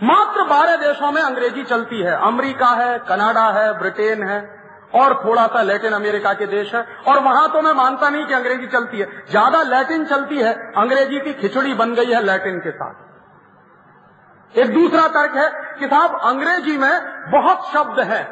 मात्र 0.03 0.43
12 0.43 0.77
देशों 0.77 1.12
में 1.12 1.23
अंग्रेज़ी 1.23 1.64
चलती 1.64 2.03
है। 2.03 2.17
अमेरिका 2.17 2.67
है, 2.67 2.99
कनाडा 2.99 3.45
है, 3.45 3.79
ब्रिटेन 3.79 4.23
है। 4.23 4.63
और 4.94 5.14
थोड़ा 5.24 5.46
सा 5.46 5.62
लैटिन 5.62 5.92
अमेरिका 5.92 6.33
के 6.33 6.46
देश 6.46 6.74
है, 6.74 6.83
और 7.09 7.22
वहाँ 7.22 7.48
तो 7.52 7.62
मैं 7.62 7.72
मानता 7.72 8.09
नहीं 8.09 8.26
कि 8.26 8.35
अंग्रेज़ी 8.35 8.66
चलती 8.66 8.98
है। 8.98 9.07
ज़्यादा 9.30 9.62
लैटिन 9.62 10.04
चलती 10.04 10.38
है, 10.38 10.52
अंग्रेज़ी 10.76 11.20
की 11.20 11.33
खिचड़ी 11.33 11.74
बन 11.74 11.94
गई 11.94 12.12
है 12.12 12.22
लैटिन 12.22 12.59
के 12.59 12.70
साथ। 12.70 14.59
एक 14.59 14.72
दूसरा 14.74 15.07
तर्क 15.09 15.37
है 15.37 15.48
कि 15.78 15.87
साहब, 15.87 16.18
अंग्रेज़ी 16.24 16.76
में 16.78 17.00
बहुत 17.30 17.66
शब्द 17.72 18.00
है। 18.00 18.22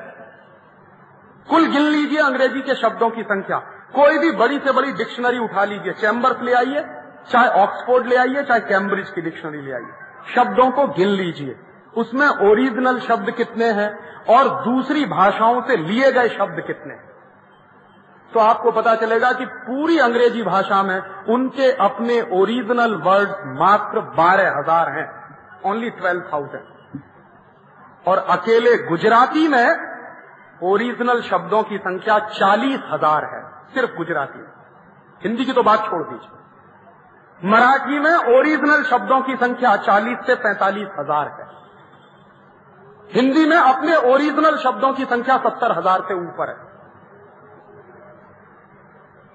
कुल 1.49 1.67
गिन 1.67 1.83
लीजिए 1.83 2.19
अंग्रेज़ी 2.19 2.61
के 2.61 2.75
शब्दों 2.75 3.11
की 3.11 3.23
संख्या। 3.23 3.59
कोई 3.95 4.19
भी 4.19 4.31
बड़ी 4.33 4.59
से 4.59 4.73
बड़ी 4.73 4.93
डिक्शनरी 4.93 5.39
उठा 5.39 5.65
लीजिए। 5.65 5.93
चैम्बर्स 5.93 6.43
ले 6.43 6.53
आइए, 6.53 6.85
चाहे 7.31 7.49
ऑक्सफोर्ड 7.63 8.07
ले 8.07 8.17
आइए, 8.17 8.43
चाहे 8.43 8.61
कैम्ब्रिज 8.61 9.11
की 9.11 9.21
डिक्शनरी 9.21 9.61
ले 9.61 9.73
आइए। 9.73 10.35
शब्दों 10.35 10.71
को 10.71 10.87
गिन 10.89 11.09
लीजिए। 11.09 11.57
उसमें 11.95 12.27
ओरिजिनल 12.43 12.99
शब्द 13.01 13.31
कितने 13.31 13.71
हैं 13.73 13.91
और 14.29 14.49
दूसरी 14.65 15.05
भाषाओं 15.07 15.61
से 15.63 15.77
लिए 15.79 16.13
गए 16.13 16.29
शब्द 16.29 16.63
कितने 16.67 16.95
हैं? 16.95 17.11
तो 18.33 18.41
आपको 18.41 18.71
पता 18.73 18.95
चलेगा 18.95 19.33
कि 19.33 19.45
पूरी 19.45 19.99
अंग्रेज़ी 19.99 20.43
भाषा 20.43 20.83
में 20.83 20.99
उनके 21.29 21.71
अपने 21.85 22.21
ओरिजिनल 22.35 22.95
वर्ड 23.05 23.31
मात्र 23.59 24.01
बारह 24.17 24.59
हज़ार 24.59 24.89
हैं। 24.91 25.09
ओनली 25.65 25.91
ट्वेल्व 25.93 26.23
थाउज़ेंड 26.33 27.01
और 28.07 28.19
अकेले 28.31 28.77
गुजराती 28.85 29.47
में 29.49 29.67
ओरिजिनल 30.63 31.21
शब्दों 31.23 31.63
की 31.63 31.79
संख्या 31.79 32.19
चालीस 32.19 32.81
हज़ार 32.91 33.25
है, 33.25 33.43
सिर्फ़ 33.75 33.97
गुजराती 33.97 34.39
में। 34.39 34.53
हिंदी 35.23 35.45
की 35.45 35.53
तो 35.53 35.63
बात 35.63 35.87
छोड़ 35.87 36.03
दीजिए। 36.03 37.51
मराठी 37.51 37.99
में 37.99 38.15
ओरिजिनल 38.31 38.83
शब्दों 38.85 39.21
की 39.21 39.37
संख्या 39.37 39.77
चालीस 39.79 40.27
से 40.27 40.35
पैंतालीस 40.37 40.89
हज़ार 40.99 41.29
है। 41.31 41.47
हिंदी 43.13 43.45
में 43.47 43.57
अपने 43.57 43.97
ओरिजिनल 44.13 44.57
शब्दों 44.59 44.93
की 44.93 45.05
संख्या 45.05 45.37
सत्तर 45.39 45.73
हज़ार 45.79 46.01
से 46.01 46.15
ऊपर 46.17 46.51
है। 46.51 46.57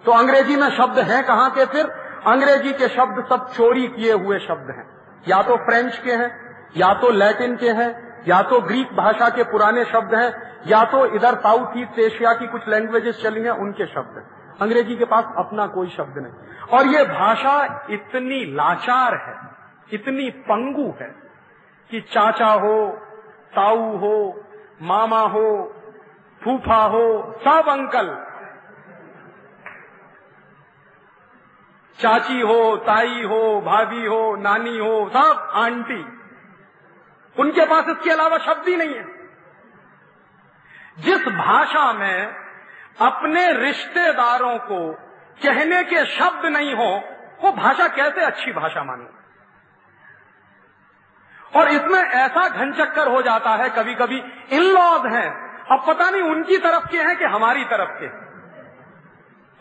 तो 0.04 0.12
अंग्रेज़ी 0.12 0.56
में 0.56 0.70
शब्द 0.70 1.00
हैं 1.02 1.24
कहाँ 1.26 1.50
के 1.50 1.66
फिर? 1.66 1.88
अंग्रेज़ी 2.28 2.74
के 2.74 2.88
शब्द 2.88 3.24
सब 3.30 3.48
चोरी 3.52 3.88
किए 3.88 4.14
हुए 4.14 4.40
शब्द 4.40 4.70
हैं। 4.70 4.86
या 5.28 5.42
तो 5.42 5.56
फ्रेंच 5.58 5.98
के 5.98 6.12
हैं, 6.12 6.30
या 6.78 6.94
तो 6.94 7.10
लैटिन 7.12 7.56
के 7.56 7.70
हैं, 7.72 8.24
या 8.28 8.42
तो 8.42 8.60
ग्रीक 8.62 8.96
भाषा 8.96 9.30
के 9.30 9.44
पुराने 9.44 9.84
शब्द 9.86 10.16
हैं, 10.16 10.32
या 10.68 10.84
तो 10.84 11.06
इधर 11.06 11.36
साउथ, 11.36 11.78
ईस्ट 11.78 12.00
एशिया 12.00 12.34
की 12.34 12.48
कुछ 12.48 12.68
लैंग्वेजेस 12.68 13.22
चली 13.24 13.42
हैं, 13.42 13.52
उनके 13.52 13.86
शब्द 13.86 14.18
हैं। 14.18 14.26
अंग्रेज़ी 14.62 14.96
के 14.96 15.06
पास 15.06 15.34
अपना 15.38 15.66
कोई 15.68 15.90
शब्द 15.90 16.18
नहीं। 16.18 16.78
और 16.78 16.88
ये 16.88 17.04
भाषा 17.06 17.86
इतनी 17.90 18.44
लाचार 18.56 19.16
है, 19.18 19.36
इतनी 19.94 20.30
पंगु 20.46 20.94
है 21.02 21.10
कि 21.90 22.02
चाचा 22.12 22.52
हो 22.56 22.78
ताऊ 23.56 23.98
हो, 23.98 24.44
मामा 24.82 25.22
हो, 25.22 25.76
फूफा 26.44 26.84
हो, 26.84 27.36
सब 27.40 27.70
अंकल। 27.70 28.24
चाची 32.00 32.42
हो, 32.42 32.78
ताई 32.78 33.24
हो, 33.24 33.62
भाभी 33.62 34.06
हो, 34.06 34.36
नानी 34.36 34.78
हो, 34.78 35.10
सब 35.10 35.52
आंटी। 35.54 36.18
उनके 37.40 37.66
पास 37.66 37.90
इसके 37.90 38.10
अलावा 38.10 38.38
शब्द 38.38 38.68
ही 38.68 38.76
नहीं 38.76 38.96
है। 38.96 39.18
जिस 41.00 41.28
भाषा 41.28 41.94
में 41.94 42.36
अपने 43.02 43.52
रिश्तेदारों 43.52 44.58
को 44.58 44.94
कहने 45.44 45.84
के 45.84 46.06
शब्द 46.06 46.46
नहीं 46.46 46.74
हो, 46.76 47.02
वो 47.42 47.52
भाषा 47.52 47.88
कैसे 47.88 48.22
अच्छी 48.22 48.52
भाषा 48.52 48.84
मानू 48.84 49.04
और 51.56 51.68
इसमें 51.68 52.00
ऐसा 52.00 52.50
घनचक्कर 52.50 53.08
हो 53.08 53.22
जाता 53.22 53.50
है 53.50 53.70
कभी 53.70 53.96
कभी 53.96 54.18
इन 54.52 54.64
लॉज 54.64 55.14
हैं। 55.14 55.48
अब 55.72 55.84
पता 55.88 56.10
नहीं 56.10 56.22
उनकी 56.22 56.58
तरफ़ 56.58 56.88
के 56.88 56.98
हैं 56.98 57.18
कि 57.18 57.26
हमारी 57.26 57.64
तरफ़ 57.64 57.90
के। 57.90 58.08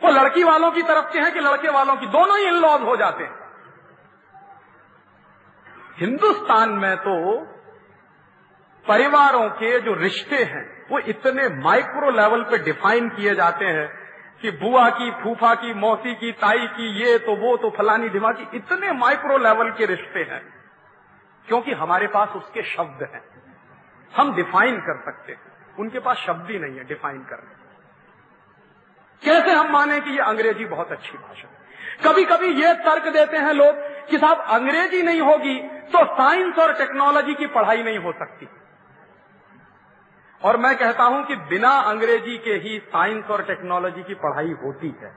वो 0.02 0.12
लड़की 0.12 0.44
वालों 0.44 0.70
की 0.70 0.82
तरफ़ 0.82 1.12
के 1.12 1.18
हैं 1.18 1.32
कि 1.32 1.40
लड़के 1.40 1.68
वालों 1.68 1.96
की। 1.96 2.06
दोनों 2.06 2.38
ही 2.38 2.44
इन 2.44 2.54
लॉज 2.54 2.82
हो 2.82 2.96
जाते 2.96 3.24
हैं। 3.24 3.34
हिंदुस्तान 5.98 6.70
में 6.70 6.96
तो 6.96 7.40
परिवारों 8.88 9.48
के 9.48 9.80
जो 9.80 9.94
रिश्ते 9.94 10.36
हैं, 10.36 10.86
वो 10.90 10.98
इतने 10.98 11.48
माइक्रो 11.48 12.10
लेवल 12.10 12.42
पे 12.42 12.58
डिफाइन 12.58 13.08
किए 13.08 13.34
जाते 13.34 13.64
हैं 13.64 13.88
कि 14.42 14.50
बुआ 14.50 14.88
की, 14.90 15.10
फूफा 15.10 15.54
की, 15.54 15.74
मौसी 15.74 16.14
की, 16.14 16.32
ताई 16.32 16.66
की, 16.66 17.04
ये 17.04 17.18
तो 17.18 17.36
वो 17.36 17.56
तो 17.56 17.70
फलानी 17.70 18.08
दिमागी 18.08 18.48
इतने 18.54 18.92
माइक्रो 18.92 19.38
लेवल 19.38 19.70
के 19.70 19.86
रिश्ते 19.86 20.20
हैं। 20.20 20.65
क्योंकि 21.48 21.72
हमारे 21.72 22.06
पास 22.06 22.28
उसके 22.28 22.62
शब्द 22.62 23.02
हैं। 23.14 23.22
हम 24.16 24.34
डिफाइन 24.34 24.80
कर 24.80 25.02
सकते 25.04 25.32
हैं। 25.32 25.76
उनके 25.78 25.98
पास 25.98 26.16
शब्द 26.16 26.50
ही 26.50 26.58
नहीं 26.58 26.76
है 26.76 26.84
डिफाइन 26.84 27.18
करने। 27.22 27.54
कैसे 29.22 29.52
हम 29.52 29.70
माने 29.72 30.00
कि 30.00 30.10
ये 30.10 30.18
अंग्रेज़ी 30.18 30.64
बहुत 30.64 30.92
अच्छी 30.92 31.18
भाषा 31.18 31.48
है? 31.48 31.54
कभी 32.04 32.24
कभी 32.24 32.48
ये 32.62 32.72
तर्क 32.74 33.08
देते 33.12 33.36
हैं 33.36 33.52
लोग 33.52 33.76
कि 34.08 34.18
साहब, 34.18 34.40
अंग्रेज़ी 34.40 35.02
नहीं 35.02 35.20
होगी 35.20 35.58
तो 35.62 36.04
साइंस 36.06 36.58
और 36.58 36.72
टेक्नोलॉजी 36.72 37.34
की 37.34 37.46
पढ़ाई 37.46 37.82
नहीं 37.82 37.98
हो 37.98 38.12
सकती। 38.12 38.48
और 40.40 40.56
मैं 40.56 40.76
कहता 40.76 41.04
हूँ 41.04 41.24
कि 41.24 41.36
बिना 41.36 41.70
अंग्रेज़ी 41.70 42.36
के 42.38 42.54
ही 42.54 42.78
साइंस 42.78 43.30
और 43.30 43.42
टेक्नोलॉजी 43.42 44.02
की 44.02 44.14
पढ़ाई 44.14 44.52
होती 44.64 44.94
है। 45.02 45.14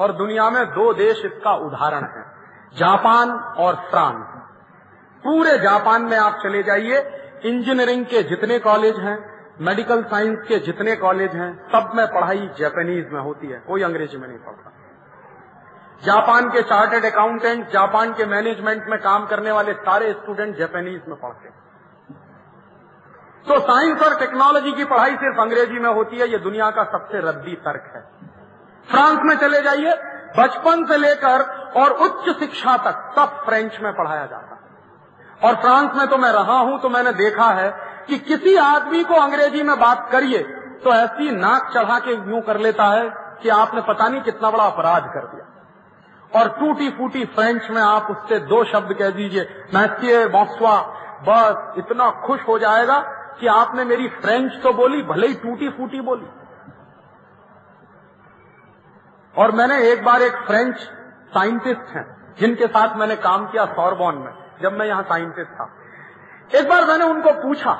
और 0.00 0.12
दुनिया 0.12 0.50
में 0.50 0.64
दो 0.66 0.92
देश 0.94 1.24
इसका 1.24 1.54
उदाहरण 1.66 2.04
है, 2.06 2.24
जापान 2.74 3.30
और 3.58 3.74
फ्रांस। 3.90 4.35
पूरे 5.24 5.58
जापान 5.58 6.02
में 6.02 6.16
आप 6.16 6.40
चले 6.42 6.62
जाइए। 6.62 6.98
इंजीनियरिंग 7.44 8.06
के 8.06 8.22
जितने 8.22 8.58
कॉलेज 8.58 8.96
हैं, 8.96 9.18
मेडिकल 9.60 10.02
साइंस 10.02 10.38
के 10.48 10.58
जितने 10.58 10.96
कॉलेज 10.96 11.30
हैं, 11.30 11.68
सब 11.68 11.90
में 11.94 12.06
पढ़ाई 12.06 12.50
जापानीज 12.58 13.12
में 13.12 13.20
होती 13.20 13.46
है। 13.46 13.58
कोई 13.58 13.82
अंग्रेज़ी 13.82 14.18
में 14.18 14.28
नहीं 14.28 14.38
पढ़ता। 14.38 14.72
जापान 16.04 16.48
के 16.48 16.62
चार्टेड 16.62 17.04
अकाउंटेंट, 17.04 17.68
जापान 17.68 18.12
के 18.12 18.26
मैनेजमेंट 18.26 18.84
में 18.88 18.98
काम 19.00 19.26
करने 19.26 19.52
वाले 19.52 19.72
सारे 19.72 20.12
स्टूडेंट 20.12 20.56
जापानीज 20.56 21.00
में 21.08 21.16
पढ़ते 21.20 21.48
हैं। 21.48 21.64
तो 23.48 23.58
साइंस 23.60 24.02
और 24.02 24.18
टेक्नोलॉजी 24.18 24.72
की 24.72 24.84
पढ़ाई 24.84 25.16
सिर्फ़ 25.16 25.40
अंग्रेज़ी 25.40 25.78
में 25.78 25.90
होती 25.90 26.16
है, 26.16 26.28
ये 26.28 26.38
दुनिया 26.38 26.70
का 26.70 26.84
सबसे 26.84 27.18
रद्दी 27.18 27.54
तर्क 27.54 27.92
है। 27.94 28.02
फ्रांस 28.90 29.20
में 29.22 29.36
चले 29.36 29.62
जाइए, 29.62 29.92
बचपन 30.38 30.84
से 30.86 30.96
लेकर 30.96 31.42
और 31.76 31.90
उच्च 31.90 32.38
शिक्षा 32.38 32.76
तक 32.76 33.12
सब 33.16 33.42
फ्रेंच 33.44 33.80
में 33.80 33.92
पढ़ाया 33.92 34.26
जाता 34.26 34.54
है। 34.54 34.55
और 35.40 35.54
फ्रांस 35.54 35.96
में 35.96 36.06
तो 36.08 36.16
मैं 36.16 36.30
रहा 36.32 36.58
हूँ 36.58 36.80
तो 36.80 36.88
मैंने 36.88 37.12
देखा 37.14 37.48
है 37.52 37.68
कि 38.08 38.18
किसी 38.20 38.54
आदमी 38.56 39.02
को 39.04 39.14
अंग्रेज़ी 39.14 39.62
में 39.62 39.78
बात 39.80 40.08
करिए 40.12 40.38
तो 40.84 40.94
ऐसी 40.94 41.30
नाक 41.32 41.70
चढ़ा 41.74 41.98
के 41.98 42.12
यूँ 42.30 42.40
कर 42.42 42.58
लेता 42.60 42.84
है 42.90 43.08
कि 43.42 43.48
आपने 43.48 43.80
पता 43.82 44.08
नहीं 44.08 44.20
कितना 44.22 44.50
बड़ा 44.50 44.64
अपराध 44.64 45.10
कर 45.14 45.26
दिया। 45.26 45.44
और 46.32 46.48
टूटी 46.50 46.88
फूटी 46.90 47.24
फ्रेंच 47.24 47.70
में 47.70 47.80
आप 47.82 48.06
उससे 48.10 48.38
दो 48.46 48.62
शब्द 48.64 48.92
कह 48.94 49.10
दीजिए 49.10 49.42
मैथिए 49.74 50.26
बॉक्सवा 50.28 50.76
बस 51.22 51.78
इतना 51.78 52.10
खुश 52.26 52.40
हो 52.48 52.58
जाएगा 52.58 52.98
कि 53.40 53.46
आपने 53.48 53.84
मेरी 53.84 54.08
फ्रेंच 54.16 54.52
तो 54.62 54.72
बोली, 54.72 55.02
भले 55.02 55.26
ही 55.26 55.34
टूटी 55.34 55.68
फूटी 55.68 56.00
बोली। 56.00 56.26
और 59.34 59.52
मैंने 59.52 59.78
एक 59.90 60.04
बार 60.04 60.22
एक 60.22 60.36
फ्रेंच 60.46 60.76
साइंटिस्ट 61.34 61.94
हैं, 61.96 62.06
जिनके 62.38 62.66
साथ 62.66 62.96
मैंने 62.96 63.16
काम 63.22 63.46
किया 63.46 63.64
सॉरबॉन 63.72 64.18
में। 64.18 64.32
जब 64.62 64.72
मैं 64.72 64.86
यहाँ 64.86 65.02
साइंटिस्ट 65.02 65.50
था। 65.50 65.70
एक 66.54 66.68
बार 66.68 66.84
मैंने 66.84 67.04
उनको 67.04 67.32
पूछा 67.32 67.72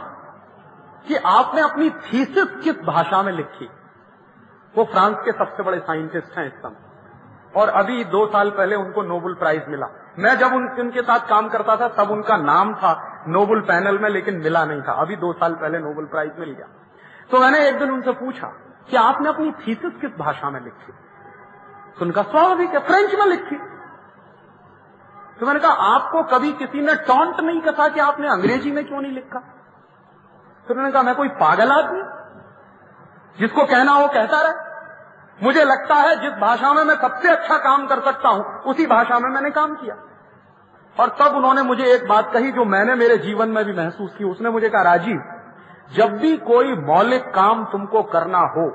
कि 1.08 1.16
आपने 1.16 1.60
अपनी 1.60 1.90
थीसिस 1.90 2.46
किस 2.64 2.80
भाषा 2.80 3.22
में 3.22 3.32
लिखी? 3.32 3.70
वो 4.76 4.84
फ्रांस 4.84 5.16
के 5.24 5.32
सबसे 5.32 5.62
बड़े 5.62 5.78
साइंटिस्ट 5.78 6.38
हैं 6.38 6.46
इस 6.46 6.52
समय। 6.52 6.76
और 7.56 7.68
अभी 7.68 8.04
दो 8.04 8.26
साल 8.26 8.50
पहले 8.50 8.76
उनको 8.76 9.02
नोबल 9.02 9.34
प्राइज 9.34 9.62
मिला। 9.68 9.86
मैं 10.18 10.38
जब 10.38 10.46
उन, 10.46 10.68
उनके 10.68 11.02
साथ 11.02 11.20
काम 11.28 11.48
करता 11.48 11.76
था 11.76 11.88
तब 11.88 12.10
उनका 12.10 12.36
नाम 12.36 12.74
था 12.74 13.24
नोबल 13.28 13.60
पैनल 13.60 13.98
में 13.98 14.10
लेकिन 14.10 14.34
मिला 14.34 14.64
नहीं 14.64 14.82
था। 14.82 14.92
अभी 14.92 15.16
दो 15.16 15.32
साल 15.32 15.54
पहले 15.54 15.78
नोबल 15.78 16.04
प्राइज 16.04 16.32
मिल 16.38 16.50
गया। 16.50 16.66
तो 17.30 17.40
मैंने 17.40 17.68
एक 17.68 17.78
दिन 17.78 17.90
उनसे 17.90 18.12
पूछा 18.12 18.46
कि 18.90 18.96
आपने 18.96 19.28
अपनी 19.28 19.52
थीसिस 19.52 20.00
किस 20.00 20.10
भाषा 20.18 20.50
में 20.50 20.60
लिखी? 20.60 20.92
तो 21.98 22.04
उनका 22.04 22.22
स्वाभाविक 22.22 22.70
है 22.70 22.78
फ्रेंच 22.78 23.14
में 23.14 23.26
लिखी। 23.26 23.75
तो 25.36 25.46
मैंने 25.46 25.60
कहा, 25.60 25.72
आपको 25.94 26.22
कभी 26.28 26.52
किसी 26.54 26.80
ने 26.80 26.94
टॉन्ट 27.06 27.40
नहीं 27.40 27.60
कहा 27.62 27.88
कि 27.88 28.00
आपने 28.00 28.28
अंग्रेज़ी 28.28 28.70
में 28.70 28.84
क्यों 28.84 29.00
नहीं 29.00 29.12
लिखा? 29.12 29.38
तो 30.66 30.74
उन्होंने 30.74 30.92
कहा, 30.92 31.02
मैं 31.02 31.14
कोई 31.14 31.28
पागल 31.40 31.72
आदमी? 31.72 32.02
जिसको 33.36 33.64
कहना 33.66 33.92
हो 33.92 34.06
कहता 34.08 34.40
रहे। 34.40 34.64
मुझे 35.38 35.64
लगता 35.64 35.94
है 35.94 36.14
जिस 36.16 36.32
भाषा 36.40 36.72
में 36.72 36.82
मैं 36.84 36.94
सबसे 36.94 37.28
अच्छा 37.28 37.56
काम 37.58 37.86
कर 37.86 38.00
सकता 38.00 38.28
हूँ, 38.28 38.44
उसी 38.62 38.86
भाषा 38.86 39.18
में 39.18 39.28
मैंने 39.30 39.50
काम 39.50 39.74
किया। 39.74 39.96
और 40.96 41.08
तब 41.20 41.36
उन्होंने 41.36 41.62
मुझे 41.62 41.84
एक 41.84 42.08
बात 42.08 42.32
कही 42.32 42.50
जो 42.52 42.64
मैंने 42.66 42.94
मेरे 42.94 43.16
जीवन 43.18 43.48
में 43.48 43.64
भी 43.64 43.72
महसूस 43.74 44.14
की। 44.18 44.24
उसने 44.24 44.50
मुझे 44.50 44.68
कहा 44.68 44.82
राजीव 44.82 45.22
जब 45.90 46.16
भी 46.18 46.36
कोई 46.36 46.74
मौलिक 46.76 47.24
काम 47.34 47.64
तुमको 47.64 48.02
करना 48.08 48.38
हो 48.54 48.68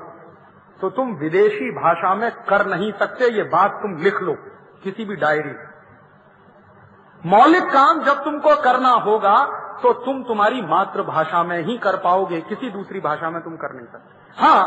तो 0.80 0.90
तुम 0.90 1.12
विदेशी 1.16 1.70
भाषा 1.72 2.14
में 2.14 2.30
कर 2.44 2.66
नहीं 2.66 2.92
सकते, 2.92 3.26
ये 3.26 3.42
बात 3.50 3.78
तुम 3.82 3.96
लिख 3.96 4.20
लो, 4.22 4.34
किसी 4.82 5.04
भी 5.04 5.16
डायरी 5.16 5.50
मौलिक 7.24 7.64
काम 7.64 8.02
जब 8.04 8.22
तुमको 8.24 8.54
करना 8.62 8.90
होगा 9.00 9.34
तो 9.82 9.92
तुम 10.04 10.22
तुम्हारी 10.24 10.62
मातृभाषा 10.64 11.42
में 11.42 11.58
ही 11.58 11.76
कर 11.78 11.96
पाओगे, 11.96 12.40
किसी 12.42 12.70
दूसरी 12.70 13.00
भाषा 13.00 13.30
में 13.30 13.40
तुम 13.42 13.56
कर 13.56 13.74
नहीं 13.74 13.86
सकते। 13.86 14.42
हाँ 14.42 14.62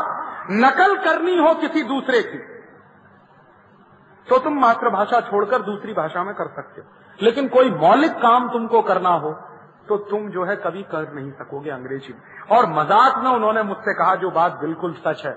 नकल 0.52 0.96
करनी 1.04 1.36
हो 1.38 1.54
किसी 1.56 1.82
दूसरे 1.84 2.22
की 2.22 2.38
तो 4.26 4.38
तुम 4.38 4.58
मातृभाषा 4.60 5.20
छोड़कर 5.22 5.62
दूसरी 5.62 5.92
भाषा 5.94 6.24
में 6.24 6.34
कर 6.34 6.48
सकते 6.54 6.80
हो। 6.80 6.86
लेकिन 7.18 7.48
कोई 7.48 7.70
मौलिक 7.72 8.12
काम 8.20 8.48
तुमको 8.48 8.82
करना 8.84 9.10
हो 9.16 9.30
तो 9.88 9.96
तुम 10.06 10.28
जो 10.30 10.44
है 10.44 10.56
कभी 10.58 10.82
कर 10.84 11.12
नहीं 11.12 11.30
सकोगे 11.32 11.70
अंग्रेज़ी 11.70 12.12
में। 12.12 12.56
और 12.56 12.66
मज़ाक 12.70 13.22
में 13.24 13.30
उन्होंने 13.30 13.62
मुझसे 13.64 13.94
कहा, 13.94 14.14
जो 14.14 14.30
बात 14.32 14.58
बिल्कुल 14.60 14.94
सच 14.98 15.24
है। 15.26 15.36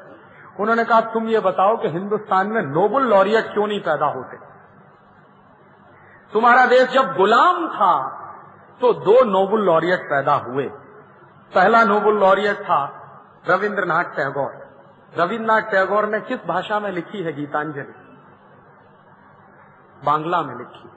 उन्होंने 0.60 0.84
कहा, 0.84 1.02
तुम 1.04 1.28
ये 1.28 1.40
बताओ 1.42 1.76
कि 1.78 1.88
हिंदुस्तान 1.90 2.48
में 2.48 2.62
नोबल 2.64 3.04
लॉरियट 3.08 3.54
क्यों 3.54 3.68
नहीं 3.68 3.80
पैदा 3.82 4.06
होते? 4.08 4.38
तुम्हारा 6.34 6.66
देश 6.66 6.90
जब 6.90 7.16
गुलाम 7.16 7.68
था 7.68 7.94
तो 8.82 8.94
दो 8.94 9.24
नोबल 9.26 9.60
लॉरियट 9.60 10.00
पैदा 10.00 10.34
हुए। 10.34 10.64
पहला 11.56 11.84
नोबल 11.84 12.14
लॉरियट 12.14 12.58
था 12.58 12.82
रविंद्रनाथ 13.50 14.04
टैगोर। 14.04 14.52
रविन्द्रनाथ 15.18 15.62
टैगोर 15.62 16.06
ने 16.06 16.20
किस 16.20 16.46
भाषा 16.48 16.80
में 16.80 16.92
लिखी 16.92 17.24
है 17.24 17.34
गीतांजलि? 17.34 17.94
बांग्ला 20.06 20.42
में 20.42 20.58
लिखी। 20.58 20.90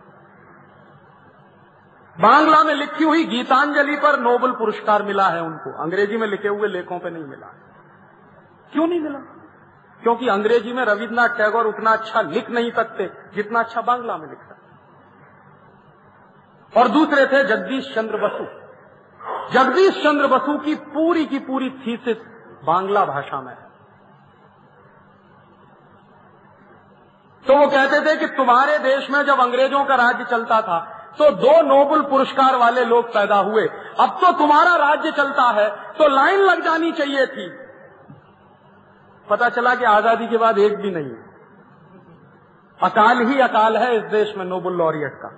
बांग्ला 2.23 2.63
में 2.65 2.75
लिखी 2.75 3.05
हुई 3.05 3.25
गीतांजलि 3.25 3.97
पर 3.97 4.21
नोबल 4.21 4.53
पुरस्कार 4.53 5.03
मिला 5.03 5.29
है 5.29 5.43
उनको। 5.43 5.83
अंग्रेज़ी 5.83 6.17
में 6.17 6.27
लिखे 6.27 6.49
हुए 6.49 6.69
लेखों 6.69 6.99
पे 6.99 7.11
नहीं 7.11 7.25
मिला। 7.25 7.47
क्यों 8.73 8.87
नहीं 8.87 9.01
मिला? 9.01 9.19
क्योंकि 10.03 10.29
अंग्रेज़ी 10.29 10.73
में 10.73 10.85
रविन्द्रनाथ 10.85 11.29
टैगोर 11.29 11.67
उतना 11.67 11.93
अच्छा 11.93 12.21
लिख 12.21 12.51
नहीं 12.51 12.71
सकते 12.71 13.11
जितना 13.35 13.61
अच्छा 13.61 13.81
बांग्ला 13.81 14.17
में 14.17 14.29
लिख 14.29 14.39
सकते 14.39 14.62
और 16.73 16.89
दूसरे 16.91 17.27
थे 17.27 17.43
जगदीश 17.45 17.95
चंद्र 17.95 18.17
बसु। 18.19 18.45
जगदीश 19.53 20.03
चंद्र 20.05 20.27
बसु 20.29 20.57
की 20.61 20.75
पूरी 20.93 21.25
की 21.27 21.39
पूरी 21.41 21.71
थीसिस 21.81 22.17
बांग्ला 22.65 23.05
भाषा 23.07 23.41
में 23.41 23.53
है। 23.53 23.71
तो 27.45 27.57
वो 27.57 27.67
कहते 27.69 28.01
थे 28.01 28.17
कि 28.17 28.27
तुम्हारे 28.35 28.79
देश 28.81 29.09
में 29.11 29.23
जब 29.25 29.41
अंग्रेज़ों 29.41 29.85
का 29.85 29.95
राज्य 29.97 30.25
चलता 30.31 30.61
था 30.63 30.79
तो 31.19 31.31
दो 31.37 31.61
नोबल 31.63 32.03
पुरस्कार 32.11 32.57
वाले 32.57 32.85
लोग 32.85 33.09
पैदा 33.15 33.37
हुए। 33.39 33.67
अब 34.01 34.19
तो 34.21 34.33
तुम्हारा 34.39 34.77
राज्य 34.79 35.11
चलता 35.13 35.49
है 35.51 35.69
तो 35.95 36.09
लाइन 36.09 36.41
लग 36.41 36.63
जानी 36.65 36.93
चाहिए 36.93 37.27
थी। 37.29 37.49
पता 39.27 39.49
चला 39.51 39.75
कि 39.75 39.85
आज़ादी 39.87 40.27
के 40.27 40.37
बाद 40.39 40.59
एक 40.61 40.77
भी 40.77 40.91
नहीं। 40.91 41.15
अकाल 42.81 43.27
ही 43.27 43.41
अकाल 43.41 43.77
है 43.77 43.97
इस 43.97 44.03
देश 44.11 44.35
में 44.37 44.45
नोबल 44.47 44.73
लॉरियट 44.75 45.19
का। 45.23 45.29